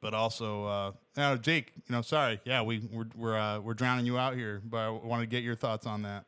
[0.00, 4.06] but also, uh, now Jake, you know, sorry, yeah, we we're we're uh, we're drowning
[4.06, 6.24] you out here, but I want to get your thoughts on that.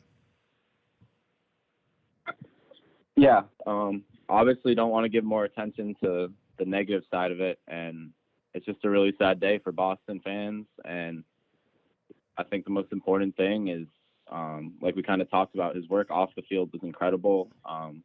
[3.16, 3.43] Yeah.
[3.66, 8.12] Um, obviously, don't want to give more attention to the negative side of it, and
[8.59, 10.66] it's just a really sad day for Boston fans.
[10.85, 11.22] And
[12.36, 13.86] I think the most important thing is,
[14.30, 17.52] um, like we kind of talked about, his work off the field was incredible.
[17.64, 18.02] Um,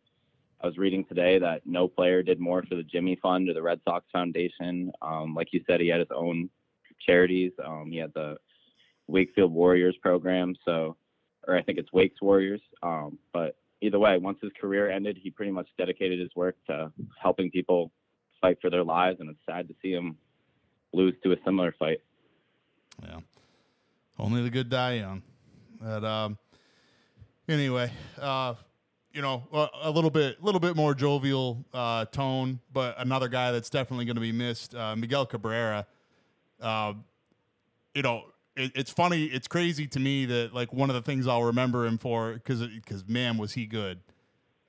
[0.61, 3.63] I was reading today that no player did more for the Jimmy Fund or the
[3.63, 4.91] Red Sox Foundation.
[5.01, 6.51] Um, like you said, he had his own
[7.03, 7.51] charities.
[7.65, 8.37] Um, he had the
[9.07, 10.95] Wakefield Warriors program, so,
[11.47, 12.61] or I think it's Wakes Warriors.
[12.83, 16.93] Um, but either way, once his career ended, he pretty much dedicated his work to
[17.19, 17.91] helping people
[18.39, 20.15] fight for their lives, and it's sad to see him
[20.93, 22.01] lose to a similar fight.
[23.01, 23.19] Yeah,
[24.19, 25.23] only the good die young.
[25.81, 26.37] But um,
[27.47, 28.55] anyway, uh,
[29.11, 33.27] you know, a, a little bit, a little bit more jovial uh, tone, but another
[33.27, 35.85] guy that's definitely going to be missed, uh, Miguel Cabrera.
[36.61, 36.93] Uh,
[37.93, 38.23] you know,
[38.55, 41.85] it, it's funny, it's crazy to me that like one of the things I'll remember
[41.85, 43.99] him for because because man was he good.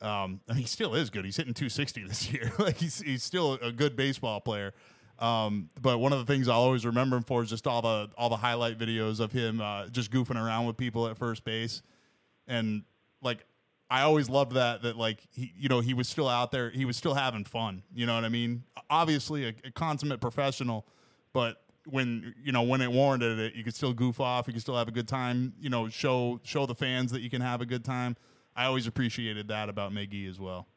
[0.01, 1.25] Um, and he still is good.
[1.25, 2.53] He's hitting 260 this year.
[2.59, 4.75] like he's he's still a good baseball player.
[5.19, 8.11] Um, but one of the things I'll always remember him for is just all the
[8.16, 11.82] all the highlight videos of him uh, just goofing around with people at first base,
[12.49, 12.82] and
[13.23, 13.45] like
[13.91, 16.85] I always loved that that like he you know he was still out there he
[16.85, 18.65] was still having fun you know what I mean?
[18.91, 20.86] Obviously a, a consummate professional
[21.32, 24.62] but when you know when it warranted it you could still goof off you could
[24.62, 27.61] still have a good time you know show show the fans that you can have
[27.61, 28.16] a good time.
[28.57, 30.69] I always appreciated that about Miggy as well.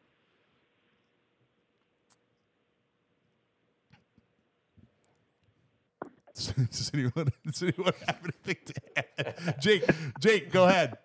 [6.71, 8.73] Does anyone, does anyone have anything to
[9.17, 9.55] add?
[9.59, 9.83] Jake,
[10.19, 10.97] Jake, go ahead.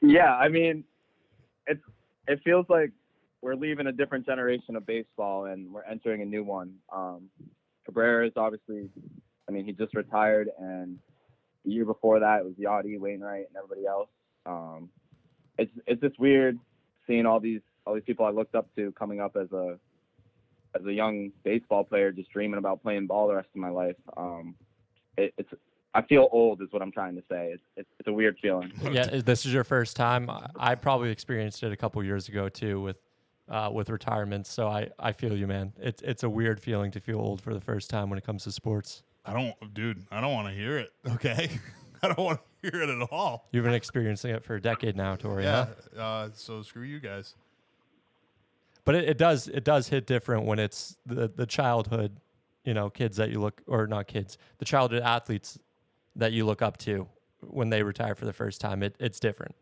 [0.00, 0.84] Yeah, I mean,
[1.66, 1.82] it's
[2.26, 2.92] it feels like
[3.42, 6.74] we're leaving a different generation of baseball and we're entering a new one.
[6.92, 7.28] Um,
[7.84, 8.88] Cabrera is obviously,
[9.48, 10.98] I mean, he just retired, and
[11.64, 14.08] the year before that it was Yadi, Wainwright, and everybody else.
[14.46, 14.88] Um,
[15.58, 16.58] it's it's just weird
[17.06, 19.78] seeing all these all these people I looked up to coming up as a
[20.78, 23.96] as a young baseball player, just dreaming about playing ball the rest of my life.
[24.16, 24.54] Um,
[25.16, 25.48] it, it's
[25.94, 27.50] I feel old, is what I'm trying to say.
[27.54, 28.72] It's it's, it's a weird feeling.
[28.92, 30.28] yeah, this is your first time.
[30.30, 32.96] I- I probably experienced it a couple years ago too with
[33.48, 34.52] uh, with retirements.
[34.52, 35.72] So I, I feel you, man.
[35.78, 38.44] It's it's a weird feeling to feel old for the first time when it comes
[38.44, 39.02] to sports.
[39.24, 40.06] I don't, dude.
[40.10, 40.90] I don't want to hear it.
[41.14, 41.50] Okay,
[42.02, 43.48] I don't want to hear it at all.
[43.52, 45.44] You've been experiencing it for a decade now, Tori.
[45.44, 45.66] Yeah.
[45.96, 46.00] huh?
[46.02, 47.34] Uh, so screw you guys.
[48.88, 52.16] But it, it does it does hit different when it's the the childhood,
[52.64, 55.58] you know, kids that you look or not kids, the childhood athletes
[56.16, 57.06] that you look up to
[57.40, 58.82] when they retire for the first time.
[58.82, 59.54] It it's different.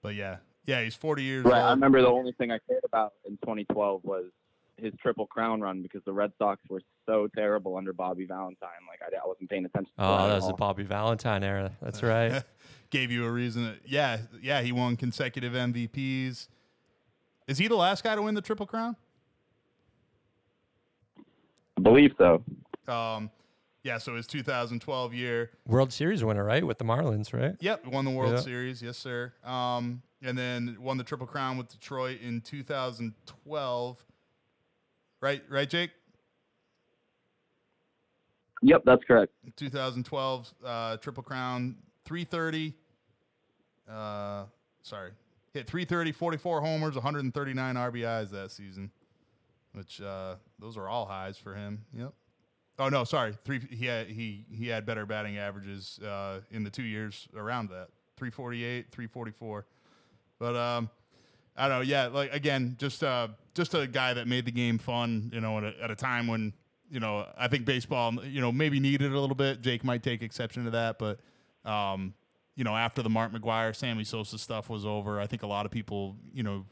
[0.00, 0.82] But yeah, yeah.
[0.82, 1.60] He's 40 years Right.
[1.60, 4.30] I remember the only thing I cared about in 2012 was
[4.78, 8.70] his triple crown run because the Red Sox were so terrible under Bobby Valentine.
[8.88, 9.92] Like I, I wasn't paying attention.
[9.98, 10.54] To Oh, that that at was the.
[10.54, 11.72] Bobby Valentine era.
[11.82, 12.42] That's right.
[12.88, 13.64] Gave you a reason.
[13.64, 14.62] To, yeah, yeah.
[14.62, 16.48] He won consecutive MVPs.
[17.48, 18.94] Is he the last guy to win the triple crown?
[21.76, 22.44] I believe so.
[22.86, 23.30] Um,
[23.82, 23.98] yeah.
[23.98, 25.50] So his 2012 year.
[25.66, 27.56] World Series winner, right, with the Marlins, right?
[27.60, 28.40] Yep, won the World Yeah.
[28.40, 29.32] Series, yes, sir.
[29.44, 34.04] Um, and then won the Triple Crown with Detroit in 2012.
[35.20, 35.90] Right, right, Jake.
[38.62, 39.32] Yep, that's correct.
[39.56, 42.74] 2012 uh, Triple Crown, 330.
[43.88, 44.44] Uh,
[44.82, 45.12] sorry,
[45.52, 48.90] hit 330, 44 homers, 139 RBIs that season,
[49.72, 51.84] which uh, those are all highs for him.
[51.92, 52.12] Yep.
[52.78, 53.34] Oh no, sorry.
[53.44, 53.60] Three.
[53.70, 57.88] He had he he had better batting averages uh, in the two years around that.
[58.16, 59.66] 348, 344.
[60.38, 60.90] But um,
[61.56, 61.82] I don't know.
[61.82, 65.30] Yeah, like again, just uh, just a guy that made the game fun.
[65.34, 66.52] You know, at a, at a time when
[66.88, 69.60] you know I think baseball, you know, maybe needed a little bit.
[69.60, 71.18] Jake might take exception to that, but
[71.68, 72.14] um,
[72.58, 75.64] you know, after the Mark McGwire, Sammy Sosa stuff was over, I think a lot
[75.64, 76.66] of people, you know,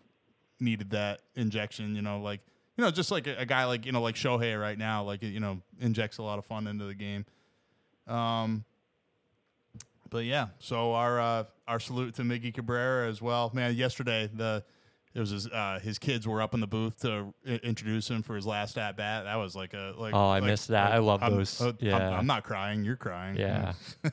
[0.58, 1.94] needed that injection.
[1.94, 2.40] You know, like
[2.76, 5.22] you know, just like a, a guy like you know, like Shohei right now, like
[5.22, 7.24] you know, injects a lot of fun into the game.
[8.08, 8.64] Um,
[10.10, 13.52] but yeah, so our uh, our salute to Miggy Cabrera as well.
[13.54, 14.64] Man, yesterday the
[15.14, 17.32] it was his uh, his kids were up in the booth to
[17.62, 19.24] introduce him for his last at bat.
[19.24, 20.14] That was like a like.
[20.14, 20.92] Oh, I like- missed that.
[20.92, 21.60] I love I'm- those.
[21.60, 22.10] uh, I'm, Yeah.
[22.18, 22.84] I'm not crying.
[22.84, 23.36] You're crying.
[23.36, 23.72] Yeah.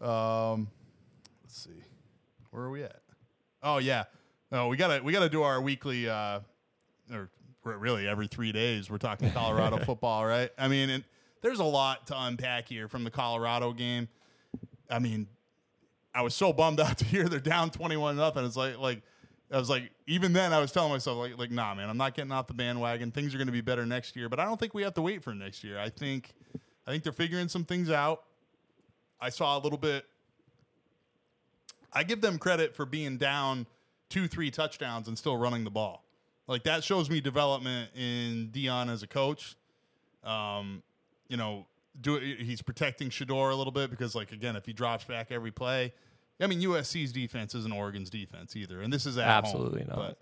[0.00, 0.68] um,
[1.42, 1.70] let's see,
[2.50, 3.00] where are we at?
[3.62, 4.04] Oh yeah,
[4.52, 6.40] oh we gotta we gotta do our weekly uh,
[7.12, 7.30] or
[7.64, 8.90] really every three days.
[8.90, 10.50] We're talking Colorado football, right?
[10.58, 11.04] I mean, and
[11.42, 14.08] there's a lot to unpack here from the Colorado game.
[14.90, 15.26] I mean,
[16.14, 18.44] I was so bummed out to hear they're down 21 nothing.
[18.44, 19.02] It's like like
[19.50, 22.14] I was like even then I was telling myself like like nah man, I'm not
[22.14, 23.10] getting off the bandwagon.
[23.10, 25.02] Things are going to be better next year, but I don't think we have to
[25.02, 25.78] wait for next year.
[25.78, 26.34] I think
[26.86, 28.24] I think they're figuring some things out.
[29.20, 30.04] I saw a little bit
[31.96, 33.66] I give them credit for being down
[34.10, 36.04] 2-3 touchdowns and still running the ball.
[36.46, 39.56] Like that shows me development in Deion as a coach.
[40.22, 40.82] Um,
[41.28, 41.66] you know,
[42.00, 45.50] do he's protecting Shedeur a little bit because, like, again, if he drops back every
[45.50, 45.94] play,
[46.38, 50.16] I mean, USC's defense isn't Oregon's defense either, and this is at Absolutely home, not.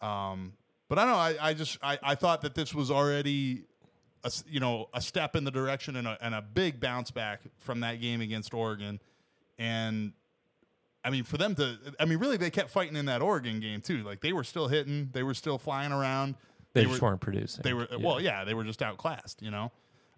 [0.00, 0.52] But, um,
[0.88, 1.18] but I don't know.
[1.18, 3.62] I, I just I, I thought that this was already,
[4.24, 7.40] a, you know, a step in the direction and a, and a big bounce back
[7.58, 9.00] from that game against Oregon,
[9.58, 10.12] and
[11.04, 13.80] I mean, for them to, I mean, really, they kept fighting in that Oregon game
[13.82, 14.02] too.
[14.02, 16.34] Like they were still hitting, they were still flying around.
[16.72, 17.62] They, were, just weren't producing.
[17.62, 19.70] they were well, yeah, they were just outclassed, you know.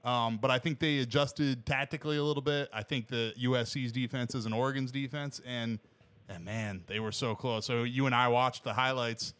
[0.05, 2.71] Um, but I think they adjusted tactically a little bit.
[2.73, 5.81] I think the USC's defense is an Oregon's defense, and
[6.29, 7.67] and man, they were so close.
[7.67, 9.35] So you and I watched the highlights,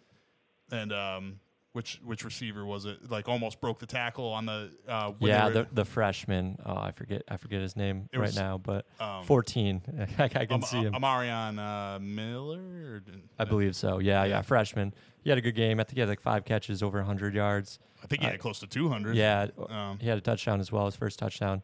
[0.71, 1.41] and um,
[1.77, 3.11] which which receiver was it?
[3.11, 6.57] Like almost broke the tackle on the uh, yeah, the the freshman.
[6.65, 9.83] Oh, I forget I forget his name It right was, now, but um, 14.
[10.19, 10.95] I, I can Am- see him.
[10.95, 13.03] Omarion uh, Miller.
[13.39, 13.99] I believe so.
[13.99, 14.43] Yeah, yeah, Yeah.
[14.43, 14.95] freshman.
[15.23, 15.79] He had a good game.
[15.79, 17.79] I think he had like five catches, over 100 yards.
[18.03, 19.17] I think he Uh, had close to two hundred.
[19.17, 21.63] Yeah, Um, he had a touchdown as well, his first touchdown.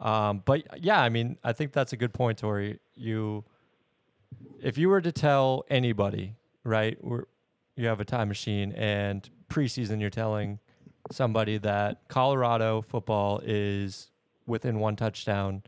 [0.00, 2.80] Um, but yeah, I mean, I think that's a good point, Tori.
[2.96, 3.44] You,
[4.60, 6.34] if you were to tell anybody,
[6.64, 7.24] right, we're,
[7.76, 10.58] you have a time machine, and preseason you're telling
[11.10, 14.10] somebody that Colorado football is
[14.46, 15.62] within one touchdown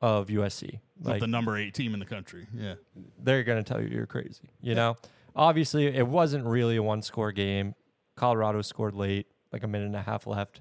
[0.00, 2.46] of USC, like the number eight team in the country.
[2.56, 2.74] Yeah.
[3.22, 4.48] they're going to tell you you're crazy.
[4.62, 4.96] You know,
[5.36, 7.74] obviously it wasn't really a one score game.
[8.16, 10.60] Colorado scored late, like a minute and a half left.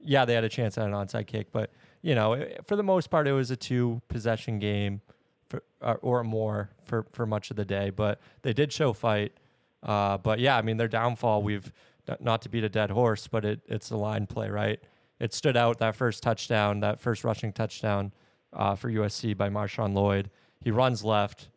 [0.00, 1.72] Yeah, they had a chance at an onside kick, but
[2.02, 5.00] you know, it- for the most part, it was a two possession game
[5.48, 7.90] for, or, or more for, for much of the day.
[7.90, 9.32] But they did show fight.
[9.82, 11.72] Uh, but yeah, I mean, their downfall, we've
[12.20, 14.80] not to beat a dead horse, but it, it's the line play, right?
[15.18, 18.12] It stood out that first touchdown, that first rushing touchdown
[18.52, 20.30] uh, for USC by Marshawn Lloyd.
[20.62, 21.48] He runs left.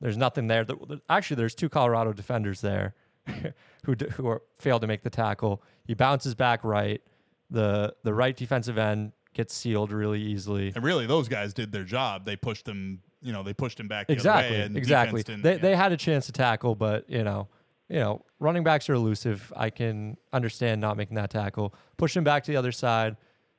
[0.00, 0.66] There's nothing there.
[1.08, 2.94] Actually, there's two Colorado defenders there
[3.84, 5.62] who d- who are, failed to make the tackle.
[5.84, 7.02] He bounces back right.
[7.50, 10.72] the the right defensive end gets sealed really easily.
[10.74, 12.24] And really, those guys did their job.
[12.24, 13.00] They pushed him.
[13.20, 14.66] You know, they pushed him back the exactly, other way.
[14.66, 15.22] And exactly.
[15.22, 15.58] They yeah.
[15.58, 17.48] they had a chance to tackle, but you know,
[17.88, 19.52] you know, running backs are elusive.
[19.56, 21.74] I can understand not making that tackle.
[21.96, 23.16] Push him back to the other side.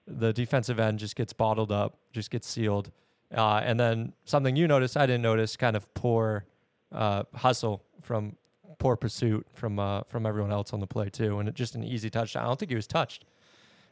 [0.07, 2.91] The defensive end just gets bottled up, just gets sealed.
[3.35, 6.45] Uh, and then something you noticed, I didn't notice, kind of poor
[6.91, 8.35] uh, hustle from
[8.79, 11.83] poor pursuit from uh, from everyone else on the play too, and it, just an
[11.83, 12.43] easy touchdown.
[12.43, 13.25] I don't think he was touched.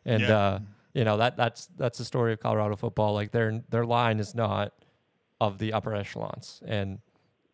[0.06, 0.38] And Yeah.
[0.38, 0.60] uh,
[0.94, 3.14] you know that that's that's the story of Colorado football.
[3.14, 4.74] Like their their line is not
[5.40, 7.00] of the upper echelons, and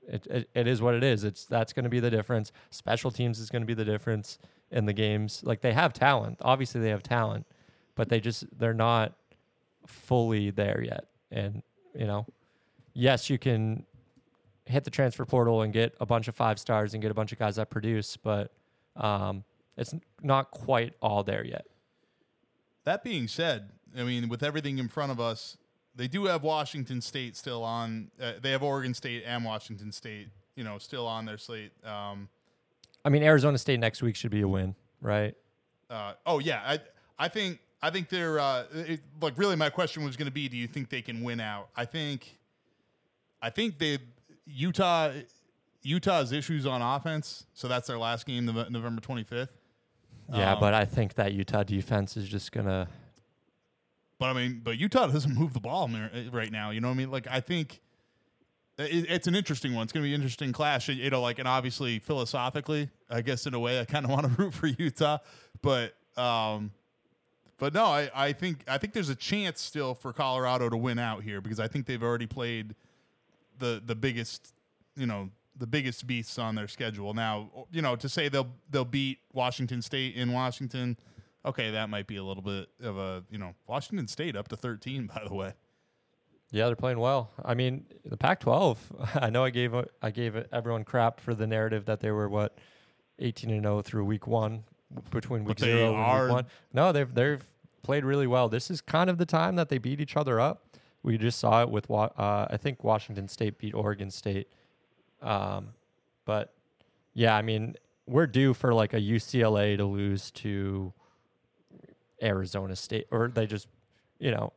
[0.08, 1.24] it, it, it is what it is.
[1.24, 2.52] It's that's going to be the difference.
[2.70, 4.38] Special teams is going to be the difference
[4.72, 5.42] in the games.
[5.44, 7.46] Like they have talent, obviously they have talent,
[7.96, 9.14] but they just they're not
[9.88, 11.06] fully there yet.
[11.32, 11.64] And
[11.96, 12.26] you know,
[12.94, 13.86] yes, you can
[14.66, 17.32] hit the transfer portal and get a bunch of five stars and get a bunch
[17.32, 18.52] of guys that produce, but
[18.96, 19.44] um,
[19.78, 21.66] it's not quite all there yet.
[22.86, 25.58] That being said, I mean, with everything in front of us,
[25.96, 28.12] they do have Washington State still on.
[28.22, 31.72] Uh, they have Oregon State and Washington State, you know, still on their slate.
[31.86, 32.30] Um,
[33.06, 35.36] I mean, Arizona State next week should be a win, right?
[35.90, 36.80] uh, oh yeah, I
[37.20, 39.56] I think I think they're uh, it, like really.
[39.56, 41.70] My question was going to be, do you think they can win out?
[41.76, 42.40] I think,
[43.42, 44.00] I think they
[44.46, 45.12] Utah
[45.84, 47.46] Utah's issues on offense.
[47.54, 49.52] So that's their last game, November twenty fifth.
[50.34, 52.88] Yeah, Um, but I think that Utah defense is just gonna.
[54.24, 55.90] But I mean, but Utah doesn't move the ball
[56.32, 56.70] right now.
[56.70, 57.12] You know what I mean?
[57.12, 57.82] Like I think
[58.78, 59.84] it, it's an interesting one.
[59.84, 60.88] It's going to be an interesting clash.
[60.88, 64.24] You know, like and obviously philosophically, I guess in a way, I kind of want
[64.24, 65.18] to root for Utah,
[65.62, 66.72] but um,
[67.58, 71.00] but no, I, I think I think there's a chance still for Colorado to win
[71.00, 72.76] out here because I think they've already played
[73.60, 74.54] the the biggest,
[74.96, 77.14] you know, the biggest beasts on their schedule.
[77.14, 80.98] Now, you know, to say they'll they'll beat Washington State in Washington,
[81.46, 84.58] okay, that might be a little bit of a you know Washington State up to
[84.58, 85.54] 13 by the way.
[86.52, 87.32] Yeah, they're playing well.
[87.44, 88.78] I mean, the Pac-12.
[89.22, 92.58] I know I gave I gave everyone crap for the narrative that they were what
[93.20, 94.64] 18 and 0 through week one
[95.10, 96.46] between week zero and week one.
[96.72, 97.44] No, they've they've
[97.82, 98.50] played really well.
[98.50, 100.78] This is kind of the time that they beat each other up.
[101.02, 104.48] We just saw it with uh, I think Washington State beat Oregon State.
[105.22, 105.70] Um,
[106.26, 106.54] but
[107.14, 107.76] yeah, I mean,
[108.08, 110.94] we're due for like a UCLA to lose to
[112.22, 113.68] Arizona State, or they just,
[114.20, 114.54] you know,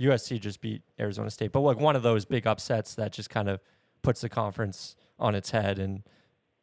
[0.00, 1.52] USC just beat Arizona State.
[1.52, 3.60] But like one of those big upsets that just kind of
[4.02, 6.02] puts the conference on its head and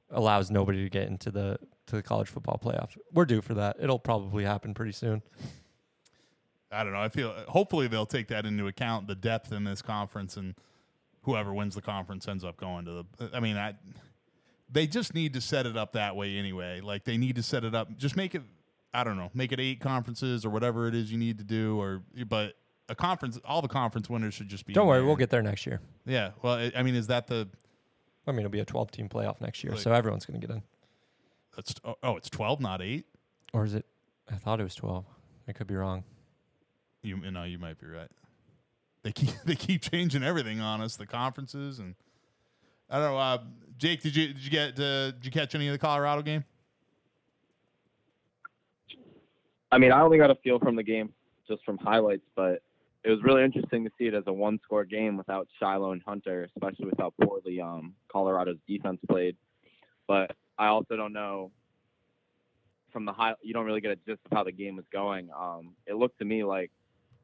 [0.09, 1.57] allows nobody to get into the
[1.87, 2.97] to the college football playoff.
[3.13, 3.77] We're due for that.
[3.79, 5.21] It'll probably happen pretty soon.
[6.71, 6.99] I don't know.
[6.99, 10.55] I feel hopefully they'll take that into account the depth in this conference and
[11.21, 13.75] whoever wins the conference ends up going to the I mean, I
[14.71, 16.81] they just need to set it up that way anyway.
[16.81, 18.41] Like they need to set it up just make it
[18.95, 21.79] I don't know, make it eight conferences or whatever it is you need to do
[21.79, 22.53] or but
[22.89, 25.05] a conference all the conference winners should just be Don't worry, there.
[25.07, 25.81] we'll get there next year.
[26.05, 26.31] Yeah.
[26.41, 27.47] Well, I- mean, is that the
[28.27, 30.47] I mean, it'll be a 12 team playoff next year, Like- so everyone's going to
[30.47, 30.63] get in.
[31.55, 33.05] that's oh, oh, it's 12 not 8?
[33.53, 33.85] Or is it?
[34.31, 35.05] I thought it was 12.
[35.47, 36.03] I could be wrong.
[37.03, 38.09] You you know, you might be right.
[39.03, 41.95] They keep they keep changing everything on us, the conferences and
[42.89, 43.17] I don't know.
[43.17, 43.37] Uh,
[43.77, 46.43] Jake, did you did you get uh, did you catch any of the Colorado game?
[49.71, 51.13] I mean, I only got a feel from the game
[51.47, 52.61] just from highlights, but
[53.03, 56.47] it was really interesting to see it as a one-score game without Shiloh and Hunter,
[56.55, 59.35] especially with how poorly um, Colorado's defense played.
[60.07, 61.51] But I also don't know
[62.91, 63.33] from the high.
[63.43, 65.29] You don't really get a gist of how the game was going.
[65.37, 66.71] Um, it looked to me like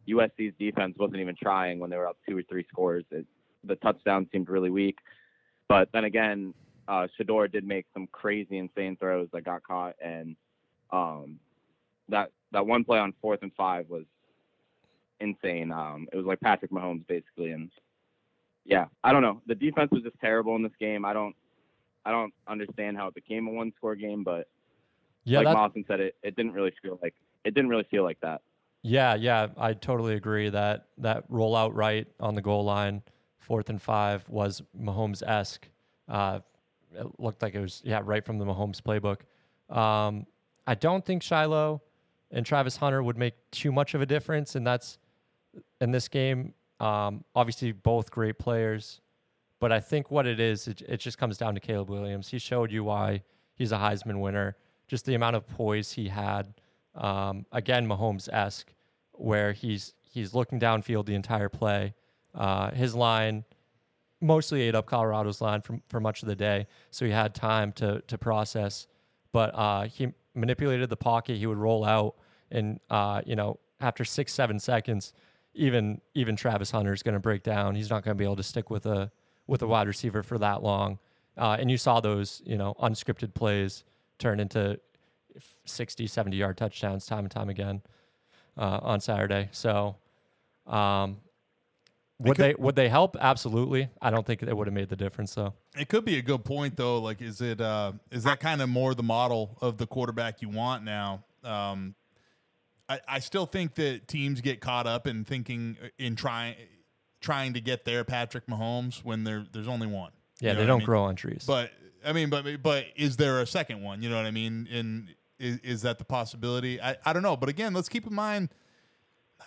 [0.07, 3.05] USC's defense wasn't even trying when they were up two or three scores.
[3.11, 3.25] It,
[3.63, 4.97] the touchdown seemed really weak.
[5.67, 6.53] But then again,
[6.87, 10.35] uh, Shedeur did make some crazy, insane throws that got caught, and
[10.91, 11.39] um,
[12.11, 14.05] that that one play on fourth and five was
[15.19, 15.71] insane.
[15.71, 17.71] Um, it was like Patrick Mahomes basically, and
[18.65, 19.41] yeah, I don't know.
[19.47, 21.03] The defense was just terrible in this game.
[21.05, 21.35] I don't,
[22.05, 24.47] I don't understand how it became a one-score game, but
[25.23, 28.03] Yeah, like that, Mawson said, it it didn't really feel like it didn't really feel
[28.03, 28.41] like that.
[28.83, 33.03] Yeah, yeah, I totally agree that that rollout right on the goal line,
[33.39, 35.67] fourth and five, was Mahomes esque.
[36.07, 36.39] Uh,
[36.93, 39.21] it looked like it was yeah right from the Mahomes playbook.
[39.75, 40.25] Um,
[40.67, 41.81] I don't think Shiloh
[42.31, 44.97] and Travis Hunter would make too much of a difference, and that's
[45.79, 46.53] in this game.
[46.79, 49.01] Um, obviously, both great players,
[49.59, 52.29] but I think what it is, it, it just comes down to Caleb Williams.
[52.29, 53.21] He showed you why
[53.53, 54.55] he's a Heisman winner.
[54.87, 56.53] Just the amount of poise he had.
[56.95, 58.73] Um, again, Mahomes esque,
[59.13, 61.93] where he's he's looking downfield the entire play.
[62.33, 63.45] Uh, his line
[64.19, 67.71] mostly ate up Colorado's line for, for much of the day, so he had time
[67.73, 68.87] to to process.
[69.31, 71.37] But uh, he manipulated the pocket.
[71.37, 72.15] He would roll out
[72.51, 75.13] and uh, you know after six seven seconds,
[75.53, 77.75] even even Travis Hunter is going to break down.
[77.75, 79.11] He's not going to be able to stick with a
[79.47, 80.99] with a wide receiver for that long.
[81.37, 83.83] Uh, and you saw those you know unscripted plays
[84.19, 84.79] turn into
[85.65, 87.81] 60, 70 yard touchdowns time and time again
[88.57, 89.49] uh, on Saturday.
[89.51, 89.95] So.
[90.67, 91.17] Um,
[92.19, 93.17] would could- they would they help?
[93.19, 93.89] Absolutely.
[93.99, 95.53] I don't think it would have made the difference though.
[95.75, 96.99] It could be a good point though.
[96.99, 100.49] Like, is it uh, is that kind of more the model of the quarterback you
[100.49, 101.23] want now?
[101.43, 101.95] Um,
[102.91, 106.55] I, I still think that teams get caught up in thinking uh, in trying
[107.21, 110.11] trying to get their Patrick Mahomes when there there's only one.
[110.39, 110.85] Yeah, You know they don't mean?
[110.85, 111.43] grow on trees.
[111.47, 111.71] But
[112.05, 114.01] I mean, but but is there a second one?
[114.01, 114.67] You know what I mean?
[114.71, 115.09] And
[115.39, 116.81] is, is that the possibility?
[116.81, 117.37] I, I don't know.
[117.37, 118.49] But again, let's keep in mind.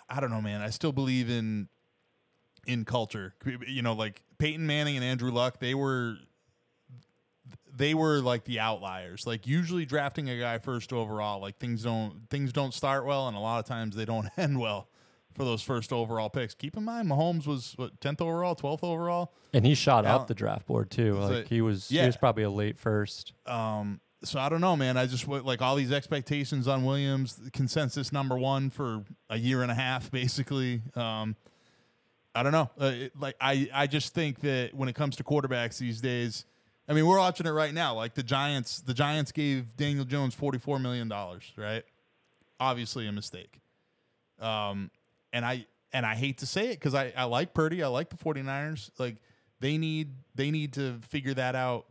[0.09, 0.61] I don't know, man.
[0.61, 1.67] I still believe in
[2.67, 3.35] in culture.
[3.67, 6.15] You know, like Peyton Manning and Andrew Luck, they were
[7.75, 9.27] they were like the outliers.
[9.27, 13.35] Like usually drafting a guy first overall, like things don't things don't start well, and
[13.35, 14.87] a lot of times they don't end well
[15.33, 16.53] for those first overall picks.
[16.53, 19.33] Keep in mind, Mahomes was what tenth overall, twelfth overall.
[19.53, 21.15] and he shot up the draft board too.
[21.15, 22.01] Like he was yeah.
[22.01, 23.33] he was probably a late first.
[23.45, 24.97] Um, so I don't know, man.
[24.97, 29.71] I just like all these expectations on Williams, consensus number one for a year and
[29.71, 30.81] a half, basically.
[30.95, 31.35] Um,
[32.33, 32.69] I don't know.
[32.79, 36.45] Uh, it- like I, I just think that when it comes to quarterbacks these days,
[36.87, 37.95] I mean, we're watching it right now.
[37.95, 41.83] Like the Giants, the Giants gave Daniel Jones forty-four million dollars, right?
[42.59, 43.59] Obviously a mistake.
[44.39, 44.91] Um,
[45.33, 48.09] and I and I hate to say it because I, I like Purdy, I like
[48.09, 48.91] the 49ers.
[48.99, 49.17] Like
[49.59, 51.85] they need they need to figure that out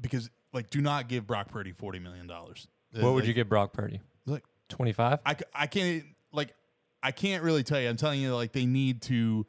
[0.00, 2.68] because like do not give Brock Purdy forty million dollars.
[2.92, 4.00] What would you give Brock Purdy?
[4.26, 5.20] Like twenty five?
[5.24, 6.54] I I can't like
[7.02, 7.88] I can't really tell you.
[7.88, 9.46] I'm telling you like they need to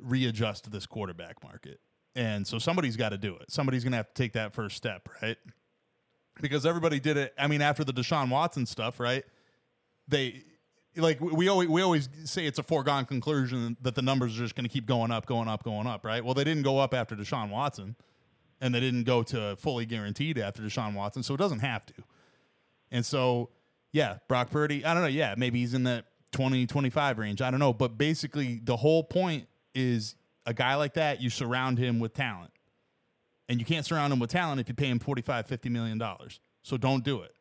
[0.00, 1.80] readjust to this quarterback market,
[2.16, 3.50] and so somebody's got to do it.
[3.52, 5.36] Somebody's gonna have to take that first step, right?
[6.40, 7.32] Because everybody did it.
[7.38, 9.24] I mean, after the Deshaun Watson stuff, right?
[10.08, 10.42] They
[10.96, 14.42] like we- we always we always say it's a foregone conclusion that the numbers are
[14.42, 16.24] just going to keep going up, going up, going up, right?
[16.24, 17.96] Well, they didn't go up after Deshaun Watson,
[18.60, 21.94] and they didn't go to fully guaranteed after Deshaun Watson, so it doesn't have to.
[22.90, 23.50] And so,
[23.92, 25.08] yeah, Brock Purdy, I don't know.
[25.08, 27.42] Yeah, maybe he's in that 20, 25 range.
[27.42, 27.72] I don't know.
[27.72, 30.14] But basically, the whole point is
[30.46, 32.50] a guy like that, you surround him with talent.
[33.48, 36.40] And you can't surround him with talent if you pay him 45, 50 million dollars.
[36.62, 37.34] So don't do it.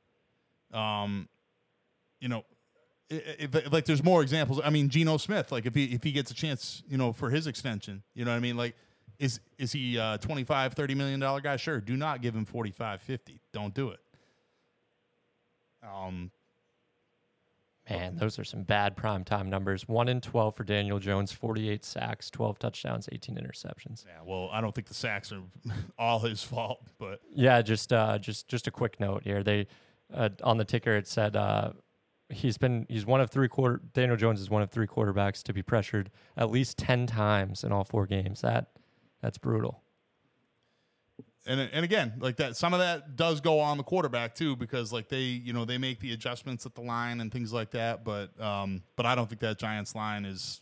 [0.76, 1.27] Um,
[2.19, 2.44] you know,
[3.11, 4.60] i- if, like there's more examples.
[4.64, 7.30] I mean, Geno Smith, like if he if he gets a chance, you know, for
[7.30, 8.57] his extension, you know what I mean?
[8.57, 8.76] Like,
[9.18, 11.56] is is he uh 25, 30 million dollar guy?
[11.56, 11.80] Sure.
[11.82, 13.40] Do not give him 45, 50.
[13.52, 13.99] Don't do it.
[15.84, 16.32] Um,
[17.89, 19.87] Man, those are some bad prime time numbers.
[19.87, 24.05] One in twelve for Daniel Jones, forty eight sacks, twelve touchdowns, eighteen interceptions.
[24.05, 25.41] yeah, well, I don't think the sacks are
[25.99, 29.43] all his fault, but Yeah, just uh, just just a quick note here.
[29.43, 29.67] They
[30.13, 31.73] uh, on the ticker it said uh,
[32.29, 33.81] he's been he's one of three quarter.
[33.93, 37.71] Daniel Jones is one of three quarterbacks to be pressured at least ten times in
[37.71, 38.41] all four games.
[38.41, 38.71] That
[39.21, 39.83] that's brutal.
[41.47, 44.91] And and again, like that, some of that does go on the quarterback too, because
[44.91, 48.03] like they, you know, they make the adjustments at the line and things like that.
[48.03, 50.61] But um, but I don't think that Giants line is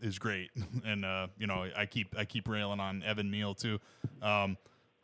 [0.00, 0.50] is great.
[0.84, 3.78] And uh, you know, I keep I keep railing on Evan Neal too.
[4.20, 4.56] Um,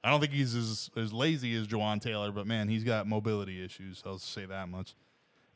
[0.03, 3.63] I don't think he's as as lazy as Jawaan Taylor, but man, he's got mobility
[3.65, 4.03] issues.
[4.07, 4.95] I'll say that much.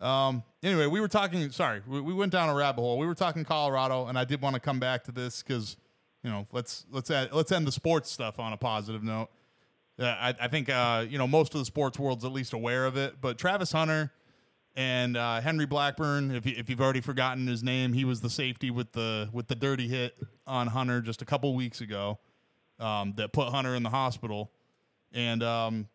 [0.01, 1.51] Um, anyway, we were talking.
[1.51, 2.99] Sorry, we, we went down a rabbit hole.
[2.99, 5.77] We were talking Colorado, and I did want to come back to this because
[6.23, 9.29] you know let's let's add, let's end the sports stuff on a positive note.
[9.99, 12.87] Uh, I, I think uh, you know most of the sports world's at least aware
[12.87, 14.11] of it, but Travis Hunter
[14.75, 18.31] and uh, Henry Blackburn, if, you, if you've already forgotten his name, he was the
[18.31, 20.17] safety with the with the dirty hit
[20.47, 22.19] on Hunter just a couple weeks ago
[22.79, 24.51] um, that put Hunter in the hospital.
[25.13, 25.89] And um,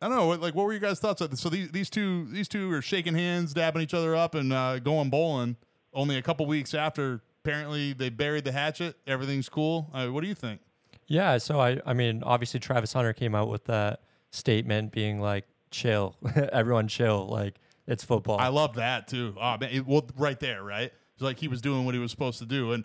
[0.00, 1.20] I don't know, like what were your guys' thoughts?
[1.20, 1.36] on?
[1.36, 4.78] So these these two these two are shaking hands, dabbing each other up, and uh,
[4.78, 5.56] going bowling.
[5.94, 8.96] Only a couple weeks after, apparently they buried the hatchet.
[9.06, 9.90] Everything's cool.
[9.92, 10.60] Uh, what do you think?
[11.06, 14.00] Yeah, so I I mean, obviously Travis Hunter came out with that
[14.30, 16.16] statement being like, "Chill,
[16.52, 17.56] everyone, chill." Like
[17.86, 18.38] it's football.
[18.38, 19.34] I love that too.
[19.40, 20.92] Oh, man, it, well, right there, right?
[21.14, 22.84] It's like he was doing what he was supposed to do, and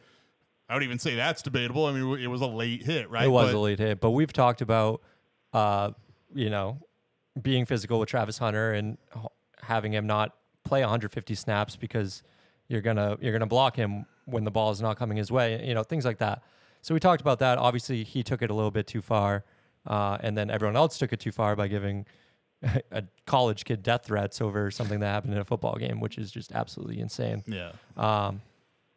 [0.68, 1.86] I would even say that's debatable.
[1.86, 3.26] I mean, it was a late hit, right?
[3.26, 5.02] It was But- a late hit, but we've talked about,
[5.54, 5.92] uh,
[6.34, 6.80] you know,
[7.42, 8.98] being physical with Travis Hunter and
[9.62, 12.24] having him not play 150 snaps because
[12.68, 15.66] you're gonna you're gonna block him when the ball is not coming his way.
[15.66, 16.42] You know, things like that.
[16.82, 17.58] So we talked about that.
[17.58, 19.44] Obviously, he took it a little bit too far,
[19.86, 22.06] uh, and then everyone else took it too far by giving
[22.92, 26.32] a college kid death threats over something that happened in a football game, which is
[26.32, 27.44] just absolutely insane.
[27.48, 28.42] Yeah, Um,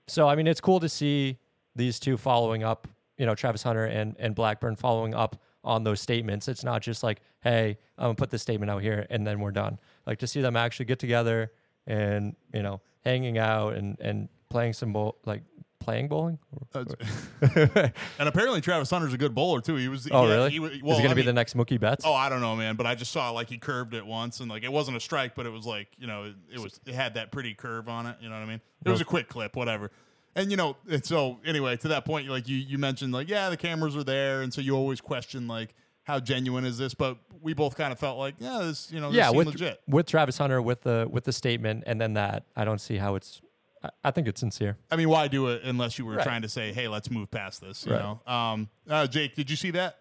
[0.09, 1.39] so I mean, it's cool to see
[1.77, 2.89] these two following up.
[3.19, 6.48] You know, Travis Hunter and and Blackburn following up on those statements.
[6.48, 9.51] It's not just like, hey, I'm gonna put this statement out here and then we're
[9.51, 9.78] done.
[10.07, 11.52] Like to see them actually get together
[11.86, 15.43] and you know hanging out and and playing some bowl like
[15.81, 16.39] playing bowling.
[16.74, 19.77] and apparently Travis Hunter's a good bowler too.
[19.77, 20.09] He was.
[20.11, 20.51] oh he, really?
[20.51, 22.05] He, was- Is he gonna be mean- the next Mookie Betts?
[22.07, 22.77] Oh, I don't know, man.
[22.77, 25.35] But I just saw like he curved it once, and like it wasn't a strike,
[25.35, 28.07] but it was like you know it, it was it had that pretty curve on
[28.07, 28.16] it.
[28.20, 28.61] You know what I mean?
[28.85, 29.90] It was a quick clip, whatever.
[30.36, 33.51] And you know, and so anyway, to that point, like you you mentioned, like yeah,
[33.51, 35.74] the cameras are there, and so you always question like
[36.05, 36.94] how genuine is this?
[36.94, 39.81] But we both kind of felt like yeah, this you know this yeah, with legit.
[39.89, 43.15] with Travis Hunter with the with the statement and then that I don't see how
[43.16, 43.40] it's.
[43.82, 44.77] I, I think it's sincere.
[44.90, 46.23] I mean, why do it unless you were Right.
[46.24, 47.86] trying to say, hey, let's move past this?
[47.86, 48.01] You Right.
[48.27, 49.97] know, um, uh, Jake, did you see that?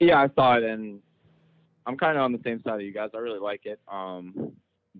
[0.00, 1.00] Yeah, I saw it, and
[1.86, 3.10] I'm kind of on the same side of you guys.
[3.14, 3.80] I really like it.
[3.88, 4.52] Um,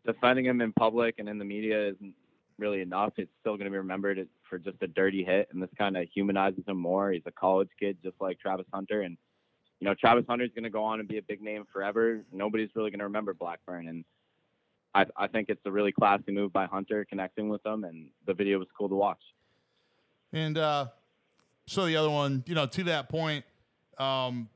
[0.04, 2.14] defending him in public and in the media isn't
[2.58, 3.12] really enough.
[3.16, 6.08] It's still going to be remembered for just a dirty hit, and this kind of
[6.12, 7.12] humanizes him more.
[7.12, 9.16] He's a college kid, just like Travis Hunter, and
[9.80, 12.24] you know Travis Hunter's going to go on and be a big name forever.
[12.32, 14.04] Nobody's really going to remember Blackburn, and
[14.98, 18.34] I, I think it's a really classy move by Hunter connecting with them, and the
[18.34, 19.22] video was cool to watch.
[20.32, 20.86] And uh,
[21.66, 23.44] so the other one, you know, to that point,
[23.98, 24.48] um,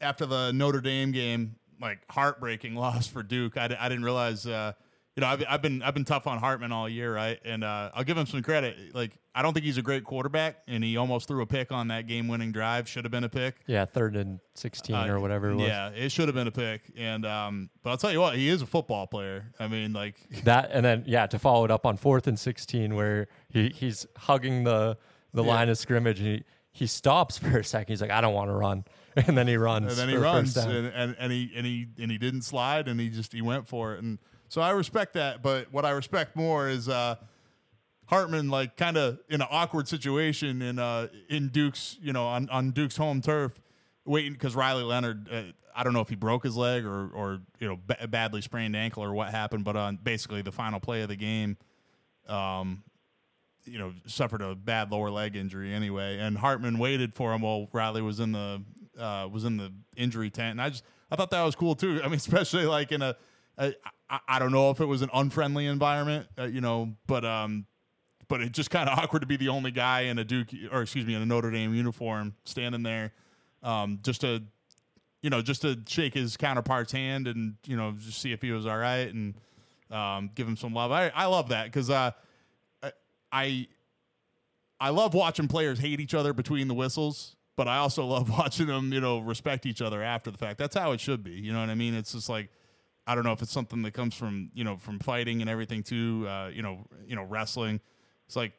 [0.00, 3.56] after the Notre Dame game, like heartbreaking loss for Duke.
[3.56, 4.72] I, I didn't realize, uh,
[5.16, 7.38] you know, I've, I've been I've been tough on Hartman all year, right?
[7.44, 8.94] And uh, I'll give him some credit.
[8.94, 11.88] Like I don't think he's a great quarterback, and he almost threw a pick on
[11.88, 12.88] that game-winning drive.
[12.88, 13.56] Should have been a pick.
[13.66, 15.66] Yeah, third and sixteen Uh, or whatever it was.
[15.68, 16.82] Yeah, it should have been a pick.
[16.96, 19.52] And um, but I'll tell you what, he is a football player.
[19.60, 22.96] I mean, like That and then yeah, to follow it up on fourth and sixteen
[22.96, 24.98] where he, he's hugging the
[25.32, 25.48] the Yeah.
[25.54, 27.92] line of scrimmage and he, he stops for a second.
[27.92, 28.84] He's like, I don't want to run.
[29.16, 29.92] And then he runs.
[29.92, 32.98] and then he runs and, and, and he and he and he didn't slide and
[32.98, 34.18] he just he went for it and
[34.54, 37.16] so I respect that but what I respect more is uh
[38.06, 42.48] Hartman like kind of in an awkward situation in uh in Duke's you know on,
[42.50, 43.60] on Duke's home turf
[44.04, 45.42] waiting because Riley Leonard uh,
[45.74, 48.76] I don't know if he broke his leg or or you know ba- badly sprained
[48.76, 51.56] ankle or what happened but on basically the final play of the game
[52.28, 52.84] um
[53.66, 57.66] you know, suffered a bad lower leg injury anyway, and Hartman waited for him while
[57.72, 58.62] Riley was in the
[58.98, 61.98] uh, was in the injury tent, and I just I thought that was cool too.
[62.02, 63.16] I mean, especially like in a,
[63.56, 63.72] a
[64.28, 67.66] I, don't know if it was an unfriendly environment, uh, you know, but um,
[68.28, 70.82] but it just kind of awkward to be the only guy in a Duke or
[70.82, 73.12] excuse me in a Notre Dame uniform standing there,
[73.62, 74.42] um, just to
[75.22, 78.52] you know just to shake his counterpart's hand and you know just see if he
[78.52, 79.34] was all right and
[79.90, 80.92] um, give him some love.
[80.92, 82.10] I I love that because uh.
[83.34, 83.66] I
[84.80, 88.66] I love watching players hate each other between the whistles, but I also love watching
[88.66, 90.58] them, you know, respect each other after the fact.
[90.58, 91.32] That's how it should be.
[91.32, 91.94] You know what I mean?
[91.94, 92.48] It's just like
[93.06, 95.82] I don't know if it's something that comes from, you know, from fighting and everything
[95.82, 97.80] too, uh, you know, you know, wrestling.
[98.26, 98.52] It's like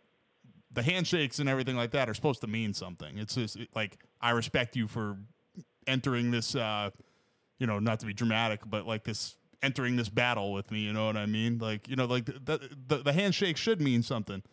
[0.72, 3.18] the handshakes and everything like that are supposed to mean something.
[3.18, 5.18] It's just it- like I respect you for
[5.88, 6.90] entering this uh
[7.60, 10.92] you know, not to be dramatic, but like this entering this battle with me, you
[10.92, 11.58] know what I mean?
[11.58, 14.44] Like, you know, like the the, the handshake should mean something.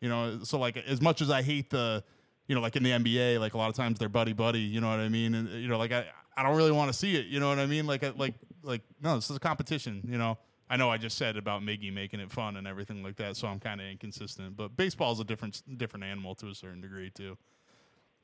[0.00, 2.04] You know, so like as much as I hate the,
[2.48, 4.60] you know, like in the NBA, like a lot of times they're buddy buddy.
[4.60, 5.34] You know what I mean?
[5.34, 6.06] And you know, like I,
[6.36, 7.26] I don't really want to see it.
[7.26, 7.86] You know what I mean?
[7.86, 10.06] Like, like, like no, this is a competition.
[10.08, 13.16] You know, I know I just said about Miggy making it fun and everything like
[13.16, 14.56] that, so I'm kind of inconsistent.
[14.56, 17.36] But baseball is a different different animal to a certain degree too.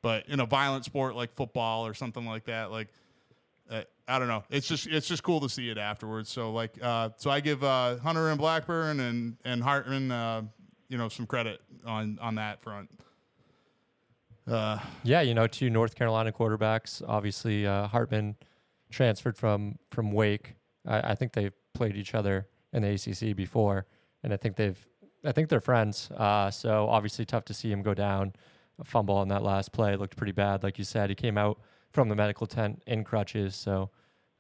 [0.03, 2.89] But in a violent sport like football or something like that, like
[3.71, 4.45] uh, I don't know.
[4.51, 6.31] It's just it's just cool to see it afterwards.
[6.31, 10.43] So like uh, so I give uh, Hunter and Blackburn and and Hartman uh,
[10.89, 12.91] you know some credit on on that front.
[14.47, 17.03] Uh, Yeah, you know, two North Carolina quarterbacks.
[17.07, 18.37] Obviously, uh, Hartman
[18.91, 20.55] transferred from from Wake.
[20.87, 23.87] I, I think they've played each other in the ACC before,
[24.23, 24.87] and I think they've,
[25.25, 26.11] I think they're friends.
[26.11, 28.35] Uh, so obviously, tough to see him go down.
[28.81, 31.09] A fumble on that last play looked pretty bad, like you said.
[31.09, 31.59] He came out
[31.91, 33.57] from the medical tent in crutches.
[33.57, 33.91] So,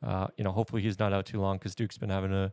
[0.06, 2.52] uh, you know, hopefully he's not out too long because Duke's been having a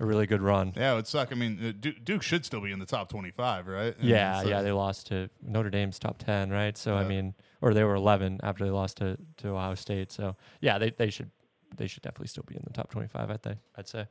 [0.00, 0.72] a really good run.
[0.76, 1.32] yeah, it would suck.
[1.32, 3.96] I mean, uh, Duke, should still be in the top twenty-five, right?
[3.98, 6.76] And Yeah, so- yeah, they lost to Notre Dame's top ten, right?
[6.76, 10.12] So I mean, or they were eleven after they lost to, to Ohio State.
[10.12, 11.30] So yeah, they, they should
[11.76, 13.30] they should definitely still be in the top twenty five.
[13.30, 14.06] I think I'd say.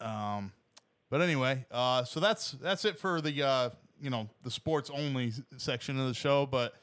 [0.00, 0.52] Um,
[1.10, 5.32] but anyway, uh, so that's that's it for the uh, you know the sports only
[5.56, 6.46] section of the show.
[6.46, 6.74] But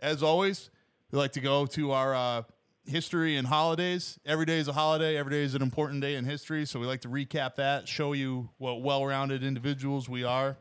[0.00, 0.70] as always,
[1.10, 2.42] we like to go to our uh,
[2.86, 4.18] history and holidays.
[4.24, 5.16] Every day is a holiday.
[5.16, 6.64] Every day is an important day in history.
[6.66, 10.56] So we like to recap that, show you what well-rounded individuals we are.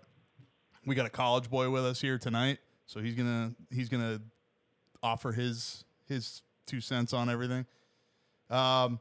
[0.85, 4.21] We got a college boy with us here tonight, so he's gonna he's gonna
[5.01, 7.65] offer his his two cents on everything.
[8.49, 8.99] Um,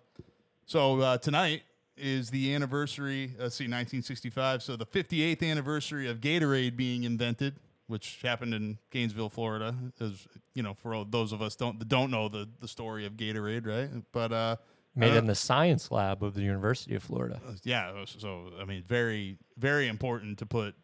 [0.64, 1.62] so uh, tonight
[1.96, 3.34] is the anniversary.
[3.38, 4.62] Let's see, 1965.
[4.62, 9.74] So the 58th anniversary of Gatorade being invented, which happened in Gainesville, Florida.
[10.00, 13.06] As you know, for all those of us don't that don't know the the story
[13.06, 13.90] of Gatorade, right?
[14.12, 14.56] But uh,
[14.96, 17.40] Made Uh, in the science lab of the University of Florida.
[17.64, 20.74] Yeah, so I mean, very very important to put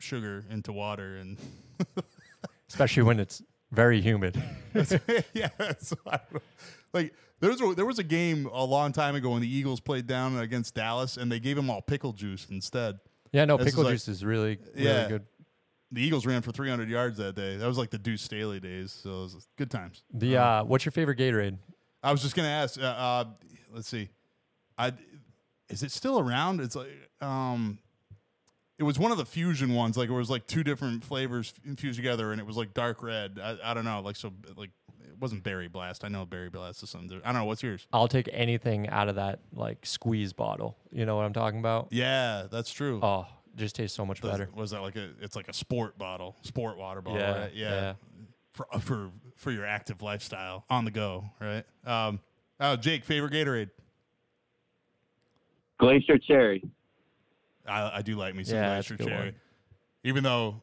[0.00, 1.38] sugar into water and
[2.68, 4.42] Especially when it's very humid.
[5.34, 5.48] yeah,
[5.78, 5.96] so
[6.92, 9.80] like there was a, there was a game a long time ago when the Eagles
[9.80, 12.98] played down against Dallas and they gave them all pickle juice instead.
[13.32, 15.08] Yeah, no, This is pickle like- juice is really, really Yeah.
[15.08, 15.26] good.
[15.94, 17.56] The Eagles ran for 300 yards that day.
[17.56, 20.02] That was like the Deuce Staley days, so it was good times.
[20.12, 21.56] The uh, what's your favorite Gatorade?
[22.02, 22.80] I was just gonna ask.
[22.80, 23.24] Uh, uh,
[23.72, 24.08] let's see.
[24.76, 24.92] I
[25.68, 26.60] is it still around?
[26.60, 26.88] It's like
[27.20, 27.78] um,
[28.76, 29.96] it was one of the fusion ones.
[29.96, 33.38] Like it was like two different flavors infused together, and it was like dark red.
[33.40, 34.00] I, I don't know.
[34.00, 36.04] Like so, like it wasn't Berry Blast.
[36.04, 37.20] I know Berry Blast is something.
[37.24, 37.44] I don't know.
[37.44, 37.86] What's yours?
[37.92, 40.76] I'll take anything out of that like squeeze bottle.
[40.90, 41.88] You know what I'm talking about?
[41.90, 42.98] Yeah, that's true.
[43.00, 43.26] Oh,
[43.56, 44.48] just tastes so much Does- better.
[44.54, 45.10] Was that like a?
[45.20, 47.20] It's like a sport bottle, sport water bottle.
[47.20, 47.54] Yeah, right?
[47.54, 47.70] yeah.
[47.70, 47.92] yeah.
[48.52, 51.64] For for for your active lifestyle on the go, right?
[51.84, 52.20] Um,
[52.60, 53.70] uh, Jake, favorite Gatorade.
[55.78, 56.62] Glacier Cherry.
[57.66, 59.34] I, I do like me some Yeah, glacier cherry, one.
[60.04, 60.62] even though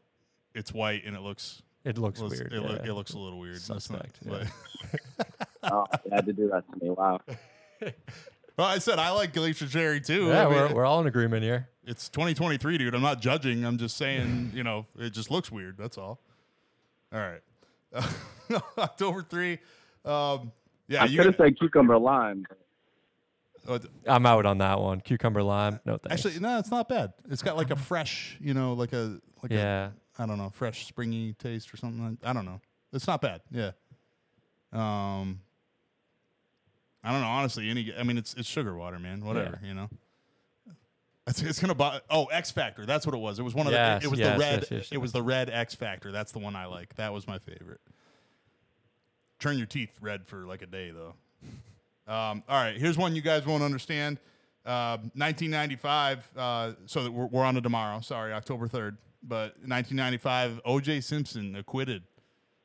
[0.56, 2.54] it's white and it looks It looks looks- weird.
[2.54, 2.92] It, loo- yeah.
[2.92, 3.56] it looks a little weird.
[3.56, 4.48] That's not- Suspect, but-
[5.64, 6.90] Oh, you had to do that to me.
[6.92, 7.20] Wow.
[8.62, 10.28] well, I said I like glacier cherry too.
[10.28, 11.68] yeah, I mean, we're, we're all in agreement here.
[11.84, 12.94] it's 2023, dude.
[12.94, 13.66] I'm not judging.
[13.66, 15.78] I'm just saying, you know, it just looks weird.
[15.78, 16.20] That's all.
[17.12, 17.42] All right.
[18.78, 19.58] October three.
[20.06, 20.52] Um,
[20.88, 22.46] yeah, I you could have said cucumber lime.
[23.68, 25.02] uh, I'm out on that one.
[25.02, 25.80] Cucumber lime.
[25.84, 26.24] No thanks.
[26.26, 27.14] actually no, it's not bad.
[27.32, 29.90] It's got like a fresh, you know, like a like yeah.
[30.20, 32.12] a I don't know, fresh springy taste or something.
[32.12, 32.62] Like, I don't know.
[32.94, 33.42] It's not bad.
[33.50, 33.72] Yeah.
[34.72, 35.40] Um.
[37.04, 37.28] I don't know.
[37.28, 37.94] Honestly, any.
[37.98, 39.26] I mean, it's it's sugar water, man.
[39.26, 39.90] Whatever, you know.
[41.28, 42.02] It's, it's gonna buy.
[42.10, 42.86] Oh, X Factor.
[42.86, 43.40] That's what it was.
[43.40, 44.08] It was one of Yes, the.
[44.08, 44.60] It was yes, the red.
[44.62, 46.12] yes, yes, It was the red X Factor.
[46.12, 46.96] That's the one I like.
[46.96, 47.80] That was my favorite.
[49.40, 51.14] Turn your teeth red for like a day though.
[52.12, 54.20] Um, all right, here's one you guys won't understand.
[54.66, 56.32] Uh, 1995.
[56.36, 58.02] Uh, so that we're, we're on to tomorrow.
[58.02, 58.98] Sorry, October 3rd.
[59.24, 61.02] But 1995, O.J.
[61.02, 62.04] Simpson acquitted.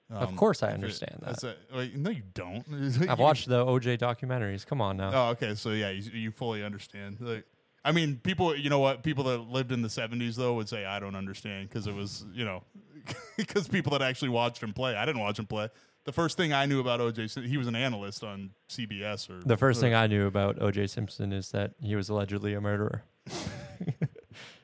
[0.09, 1.43] Of Um, course I if it- understand that.
[1.43, 2.65] a- wait, no, you don't.
[3.09, 4.65] I've watched the OJ documentaries.
[4.65, 5.11] Come on now.
[5.12, 5.55] Oh, okay.
[5.57, 7.16] So yeah, you, you fully understand.
[7.20, 7.45] Like,
[7.85, 8.57] I mean, people.
[8.57, 9.03] You know what?
[9.03, 12.24] People that lived in the '70s though would say I don't understand because it was
[12.33, 12.62] you know
[13.37, 14.95] because people that actually watched him play.
[14.95, 15.70] I didn't watch him play.
[16.05, 19.57] The first thing I knew about OJ, he was an analyst on CBS or The
[19.57, 23.03] first or- thing I knew about OJ Simpson is that he was allegedly a murderer.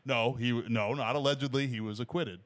[0.04, 1.68] No, he no, not allegedly.
[1.68, 2.40] He was acquitted.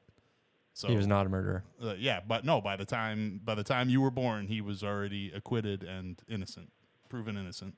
[0.77, 1.63] So He was not a murderer.
[1.83, 2.61] uh, yeah, but no.
[2.61, 6.71] By the time by the time you were born, he was already acquitted and innocent,
[7.09, 7.73] proven innocent.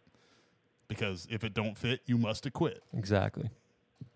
[0.89, 2.83] Because if it don't fit, you must acquit.
[2.93, 3.49] Exactly.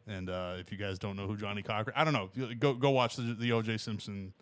[0.06, 2.30] And uh, if you guys don't know who Johnnie Cochran, I don't know.
[2.60, 3.78] Go go watch the, the O.J.
[3.78, 4.34] Simpson.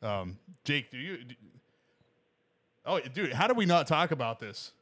[0.00, 1.18] Um, Jake, do you?
[1.24, 1.34] Do,
[2.86, 4.72] oh, dude, how do we not talk about this?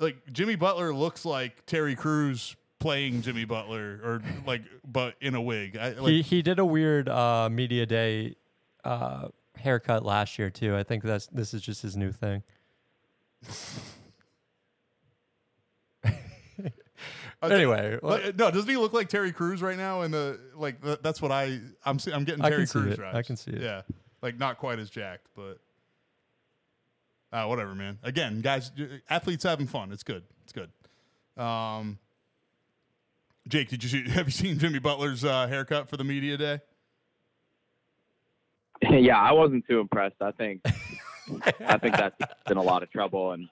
[0.00, 5.40] Like Jimmy Butler looks like Terry Crews playing Jimmy Butler, or like, but in a
[5.40, 5.76] wig.
[5.76, 8.34] I, like, he he did a weird uh, media day
[8.82, 10.76] uh, haircut last year too.
[10.76, 12.42] I think that's this is just his new thing.
[17.42, 20.02] anyway, Like, no, doesn't he look like Terry Crews right now?
[20.02, 23.14] And the like, th- that's what I I'm I'm getting Terry Crews vibes.
[23.14, 23.62] I can see it.
[23.62, 23.82] Yeah,
[24.22, 25.58] like not quite as jacked, but
[27.32, 27.98] uh, whatever, man.
[28.02, 28.70] Again, guys,
[29.08, 29.92] athletes having fun.
[29.92, 30.24] It's good.
[30.44, 30.70] It's good.
[31.42, 31.98] Um,
[33.48, 36.60] Jake, did you see, have you seen Jimmy Butler's uh, haircut for the media day?
[38.90, 40.16] yeah, I wasn't too impressed.
[40.20, 40.62] I think
[41.60, 42.16] I think that's
[42.50, 43.48] in a lot of trouble, and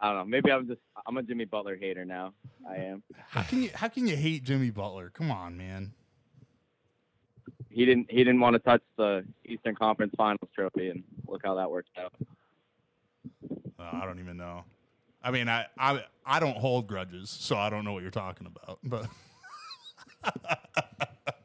[0.00, 0.24] I don't know.
[0.24, 2.32] Maybe I'm just I'm a Jimmy Butler hater now.
[2.68, 3.02] I am.
[3.28, 5.10] How can you how can you hate Jimmy Butler?
[5.10, 5.92] Come on, man.
[7.68, 11.56] He didn't he didn't want to touch the Eastern Conference Finals trophy, and look how
[11.56, 12.12] that worked out.
[13.78, 14.64] Uh, I don't even know.
[15.26, 18.46] I mean, I, I I don't hold grudges, so I don't know what you're talking
[18.46, 18.78] about.
[18.84, 19.06] But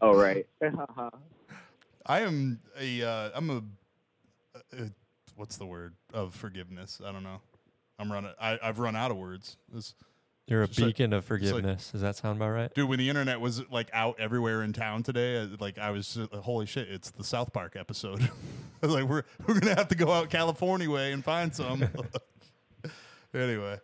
[0.02, 0.46] Oh right.
[2.06, 3.62] I am a uh, I'm a,
[4.78, 4.90] a
[5.36, 7.02] what's the word of forgiveness?
[7.06, 7.42] I don't know.
[8.00, 8.32] I'm running.
[8.40, 9.58] I, I've run out of words.
[9.72, 9.94] This,
[10.48, 11.92] you're a It's like- beacon of like- forgiveness.
[11.92, 12.74] Does that sound about right?
[12.74, 16.18] dude, when the internet was like out everywhere in town today, uh, like I was
[16.18, 16.88] uh, holy shit!
[16.90, 18.22] It's the South Park episode.
[18.22, 21.88] I was like, we're we're gonna have to go out California way and find some.
[23.34, 23.80] Anyway,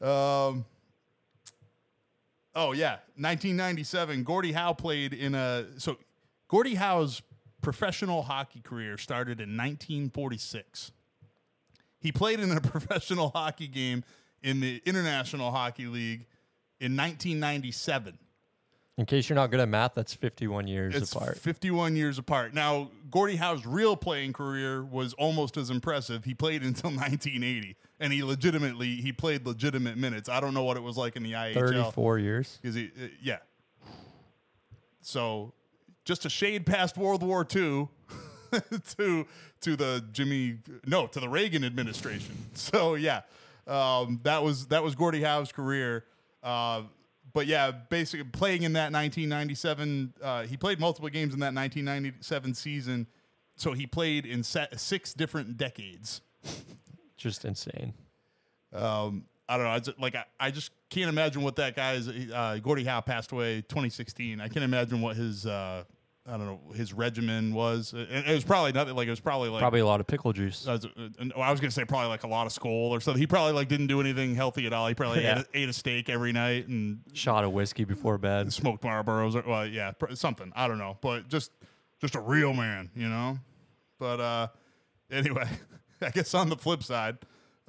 [0.00, 0.64] um,
[2.54, 4.24] oh yeah, 1997.
[4.24, 5.96] Gordie Howe played in a so
[6.48, 7.22] Gordie Howe's
[7.60, 10.92] professional hockey career started in 1946.
[12.00, 14.04] He played in a professional hockey game
[14.42, 16.26] in the International Hockey League
[16.80, 18.18] in 1997.
[18.98, 21.38] In case you're not good at math, that's 51 years It's apart.
[21.38, 22.52] 51 years apart.
[22.52, 26.24] Now, Gordie Howe's real playing career was almost as impressive.
[26.24, 30.28] He played until 1980, and he legitimately he played legitimate minutes.
[30.28, 31.54] I don't know what it was like in the IHL.
[31.54, 32.58] 34 years.
[32.62, 32.86] Is he?
[32.88, 33.38] Uh, yeah.
[35.00, 35.54] So,
[36.04, 37.88] just a shade past World War II
[38.96, 39.26] to
[39.60, 42.36] to the Jimmy no to the Reagan administration.
[42.54, 43.22] So yeah,
[43.66, 46.04] um, that was that was Gordie Howe's career.
[46.42, 46.82] Uh,
[47.32, 52.54] but yeah, basically playing in that 1997, uh, he played multiple games in that 1997
[52.54, 53.06] season.
[53.56, 56.22] So he played in six different decades.
[57.16, 57.92] Just insane.
[58.72, 59.72] Um, I don't know.
[59.72, 62.08] I just, like I, I just can't imagine what that guy's.
[62.08, 64.40] Uh, Gordie Howe passed away 2016.
[64.40, 65.84] I can't imagine what his uh,
[66.28, 67.92] I don't know his regimen was.
[67.92, 68.94] And it was probably nothing.
[68.94, 70.66] Like it was probably like Probably a lot of pickle juice.
[70.68, 70.88] I was, uh,
[71.40, 73.20] I was gonna say probably like a lot of Skoal or something.
[73.20, 74.86] He probably like didn't do anything healthy at all.
[74.86, 75.38] He probably Yeah.
[75.40, 78.52] ate, a, ate a steak every night and Shot a whiskey before bed.
[78.52, 79.34] smoked Marlboros.
[79.34, 80.52] Or, well, yeah, pr- something.
[80.54, 81.52] I don't know, but just
[82.00, 83.38] just a real man, you know.
[83.98, 84.46] But uh,
[85.10, 85.48] anyway,
[86.02, 87.18] I guess on the flip side,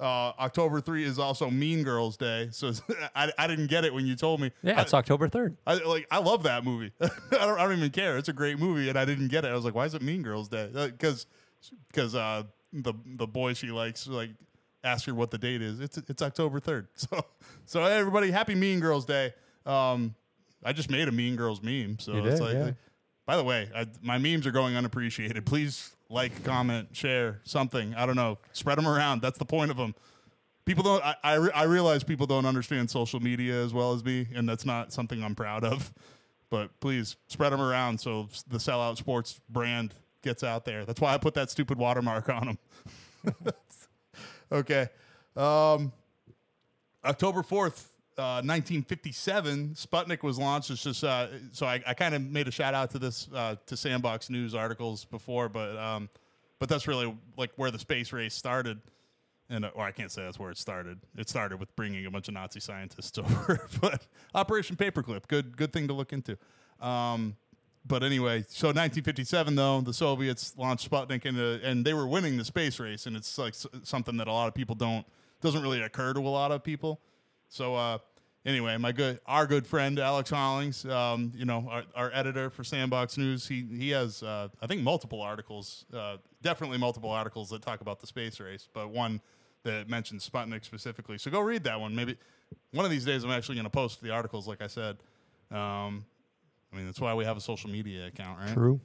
[0.00, 2.48] uh, October three is also Mean Girls Day.
[2.50, 2.72] So
[3.14, 4.50] I, I didn't get it when you told me.
[4.62, 5.56] Yeah, I, it's October 3rd.
[5.66, 6.92] I like I love that movie.
[7.00, 8.16] I don't I don't even care.
[8.18, 9.48] It's a great movie, and I didn't get it.
[9.48, 10.68] I was like, why is it Mean Girls Day?
[10.72, 11.26] Because
[11.88, 12.42] because uh,
[12.72, 14.30] the the boy she likes like
[14.84, 15.78] ask her what the date is.
[15.80, 16.88] It's it's October third.
[16.96, 17.24] So
[17.66, 19.32] so everybody, happy Mean Girls Day.
[19.66, 20.14] Um,
[20.64, 21.98] I just made a Mean Girls meme.
[22.00, 22.54] So You it's did, like.
[22.54, 22.70] yeah.
[23.24, 25.46] By the way, I, my memes are going unappreciated.
[25.46, 27.94] Please like, comment, share something.
[27.94, 28.38] I don't know.
[28.52, 29.22] Spread them around.
[29.22, 29.94] That's the point of them.
[30.64, 31.04] People don't.
[31.04, 34.48] I, I, re- I realize people don't understand social media as well as me, and
[34.48, 35.92] that's not something I'm proud of.
[36.50, 40.84] But please spread them around so the sellout sports brand gets out there.
[40.84, 42.58] That's why I put that stupid watermark on
[43.24, 43.34] them.
[44.52, 44.88] okay.
[45.34, 45.92] Um,
[47.04, 47.86] October 4th,
[48.18, 50.70] uh, 1957, Sputnik was launched.
[50.70, 53.56] It's just, uh, so I, I kind of made a shout out to this, uh,
[53.66, 56.08] to Sandboxx News articles before, but, um,
[56.58, 58.80] but that's really like where the space race started.
[59.50, 61.00] And, uh, or I can't say that's where it started.
[61.16, 65.72] It started with bringing a bunch of Nazi scientists over, but Operation Paperclip, good, good
[65.72, 66.38] thing to look into.
[66.80, 67.36] Um,
[67.84, 72.44] but anyway, so 1957 though, the Soviets launched Sputnik and and they were winning the
[72.44, 75.04] space race, and it's like something that a lot of people don't
[75.40, 77.00] doesn't really occur to a lot of people.
[77.52, 77.98] So uh,
[78.46, 82.62] anyway, my good our good friend Alex Hollings, um, you know, our, our editor for
[82.62, 87.60] Sandboxx News, he he has uh, I think multiple articles, uh, definitely multiple articles that
[87.60, 89.20] talk about the space race, but one
[89.64, 91.18] that mentions Sputnik specifically.
[91.18, 91.94] So go read that one.
[91.94, 92.16] Maybe
[92.72, 94.96] one of these days I'm actually going to post the articles, like I said.
[95.50, 96.06] Um,
[96.72, 98.54] I mean, that's why we have a social media account, right?
[98.54, 98.80] True.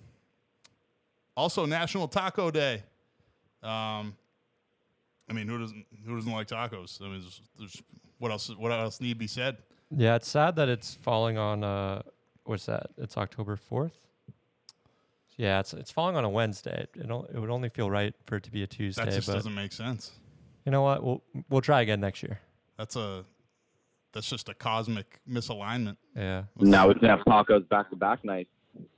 [1.38, 2.84] Also, National Taco Day.
[3.64, 4.18] Um,
[5.30, 7.02] I mean, who doesn't who doesn't like tacos?
[7.02, 7.82] I mean, there's, there's
[8.20, 9.58] what else what else need be said?
[9.90, 12.02] Yeah, it's sad that it's falling on uh
[12.44, 12.88] what's that?
[12.98, 13.92] It's October 4th.
[15.38, 16.88] Yeah, it's it's falling on a Wednesday.
[16.96, 19.28] It, o- it would only feel right for it to be a Tuesday, That just
[19.28, 20.12] but doesn't make sense.
[20.66, 21.04] you know what?
[21.04, 22.40] We'll we'll try again next year.
[22.78, 23.24] That's a
[24.14, 25.98] that's just a cosmic misalignment.
[26.16, 26.44] Yeah.
[26.58, 28.50] Now we can have tacos back to back nights.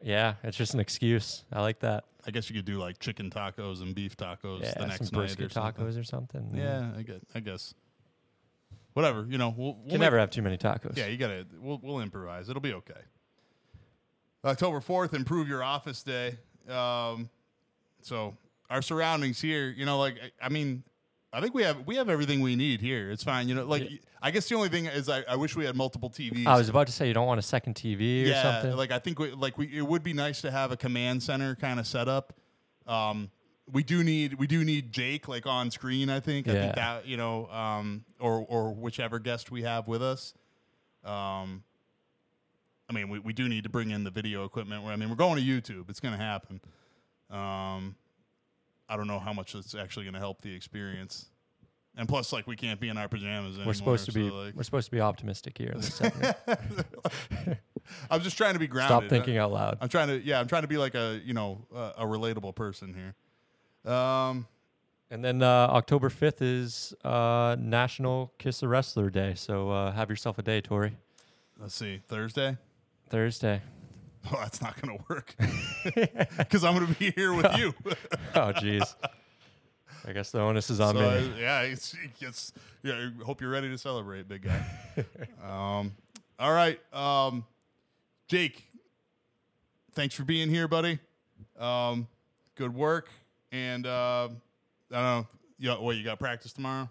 [0.02, 1.44] Yeah, it's just an excuse.
[1.52, 2.06] I like that.
[2.28, 5.02] I guess you could do like chicken tacos and beef tacos Yeah, the some next
[5.02, 5.86] night or brisket something.
[5.86, 6.52] tacos or something.
[6.54, 7.20] Yeah, I guess.
[7.36, 7.74] I guess.
[8.94, 10.98] Whatever, you know, we'll, we'll Can never have too many tacos.
[10.98, 11.45] Yeah, you gotta.
[11.60, 12.49] We'll we'll improvise.
[12.49, 13.02] It'll be okay.
[14.44, 16.38] October fourth, improve your office day.
[16.68, 17.30] Um,
[18.02, 18.38] so
[18.70, 20.84] our surroundings here, you know, like I, I mean,
[21.32, 23.11] I think we have we have everything we need here.
[23.11, 23.48] It's fine.
[23.48, 23.90] You know, like
[24.22, 26.48] I guess the only thing is I, I wish we had multiple TVs.
[26.48, 28.76] I was about to say you don't want a second TV or yeah, something.
[28.76, 31.56] like I think we, like we it would be nice to have a command center
[31.56, 32.34] kind of set up.
[32.88, 33.30] Um,
[33.72, 36.10] we do need we do need Jake like on screen.
[36.10, 40.02] I think I think that you know, um, or or whichever guest we have with
[40.02, 40.34] us.
[41.04, 41.64] Um,
[42.90, 44.84] I mean, we, we do need to bring in the video equipment.
[44.86, 45.90] I mean, we're going to YouTube.
[45.90, 46.60] It's going to happen.
[47.30, 47.96] Um,
[48.90, 51.28] I don't know how much it's actually going to help the experience.
[51.96, 53.68] And plus, like, we can't be in our pajamas anymore.
[53.68, 56.36] we're supposed to so, be like- we're supposed to be optimistic here in this segment.
[58.10, 59.10] I'm just trying to be grounded.
[59.10, 59.78] Stop thinking out loud.
[59.82, 62.56] I'm trying to, yeah, I'm trying to be like a, you know, a, a relatable
[62.56, 63.16] person here.
[63.86, 64.48] Um,
[65.12, 69.34] And then uh, October 5th is uh, National Kiss a Wrestler Day.
[69.36, 70.98] So uh, have yourself a day, Tori.
[71.60, 72.58] let's see, Thursday.
[73.10, 73.62] Thursday.
[74.32, 75.34] Oh, that's not going to work
[76.38, 77.74] because I'm going to be here with you.
[78.36, 78.94] Oh, jeez.
[80.08, 81.08] I guess the onus is on so, me.
[81.08, 82.54] uh, yeah, it's, it's,
[82.84, 83.10] yeah.
[83.22, 84.64] I hope you're ready to celebrate, big guy.
[85.44, 85.94] um,
[86.38, 87.46] all right, um,
[88.28, 88.66] Jake.
[89.94, 91.00] Thanks for being here, buddy.
[91.60, 92.08] Um,
[92.56, 93.10] good work,
[93.52, 94.30] and uh,
[94.92, 95.28] I don't know.
[95.58, 96.90] You, what you got practice tomorrow?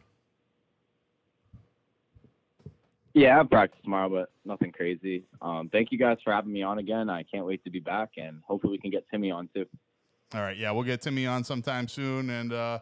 [3.15, 5.25] Yeah, I practice tomorrow, but nothing crazy.
[5.41, 7.09] Um, thank you guys for having me on again.
[7.09, 9.67] I can't wait to be back, and hopefully we can get Timmy on too.
[10.35, 12.81] All right, yeah, we'll get Timmy on sometime soon, and uh,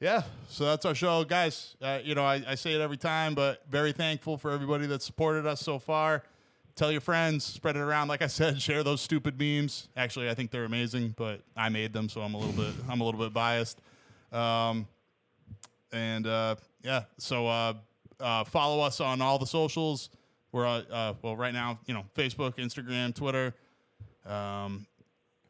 [0.00, 1.76] yeah, so that's our show, guys.
[1.82, 5.02] Uh, you know, I, I say it every time, but very thankful for everybody that
[5.02, 6.22] supported us so far.
[6.78, 8.06] Tell your friends, spread it around.
[8.06, 9.88] Like I said, share those stupid memes.
[9.96, 13.00] Actually, I think they're amazing, but I made them, so I'm a little bit I'm
[13.00, 13.80] a little bit biased.
[14.30, 14.86] Um,
[15.90, 17.74] and uh, yeah, so uh,
[18.20, 20.10] uh, follow us on all the socials.
[20.52, 23.54] We're uh, uh, well right now, you know, Facebook, Instagram, Twitter,
[24.24, 24.86] um,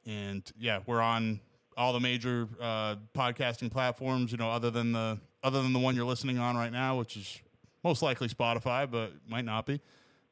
[0.07, 1.41] and yeah, we're on
[1.77, 4.33] all the major uh, podcasting platforms.
[4.33, 7.19] You know, other than the other than the one you're listening on right now, which
[7.19, 7.39] is
[7.85, 9.79] most likely Spotify, but might not be.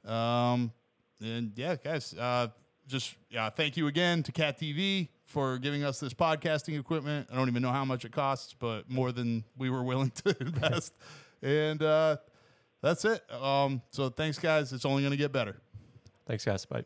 [0.06, 0.72] Um,
[1.20, 2.48] and yeah, guys, uh,
[2.86, 7.28] just yeah, thank you again to Cat TV for giving us this podcasting equipment.
[7.32, 10.36] I don't even know how much it costs, but more than we were willing to
[10.40, 10.94] invest.
[11.42, 12.16] and uh,
[12.82, 13.22] that's it.
[13.32, 14.72] Um, so thanks, guys.
[14.72, 15.56] It's only going to get better.
[16.26, 16.64] Thanks, guys.
[16.64, 16.84] Bye.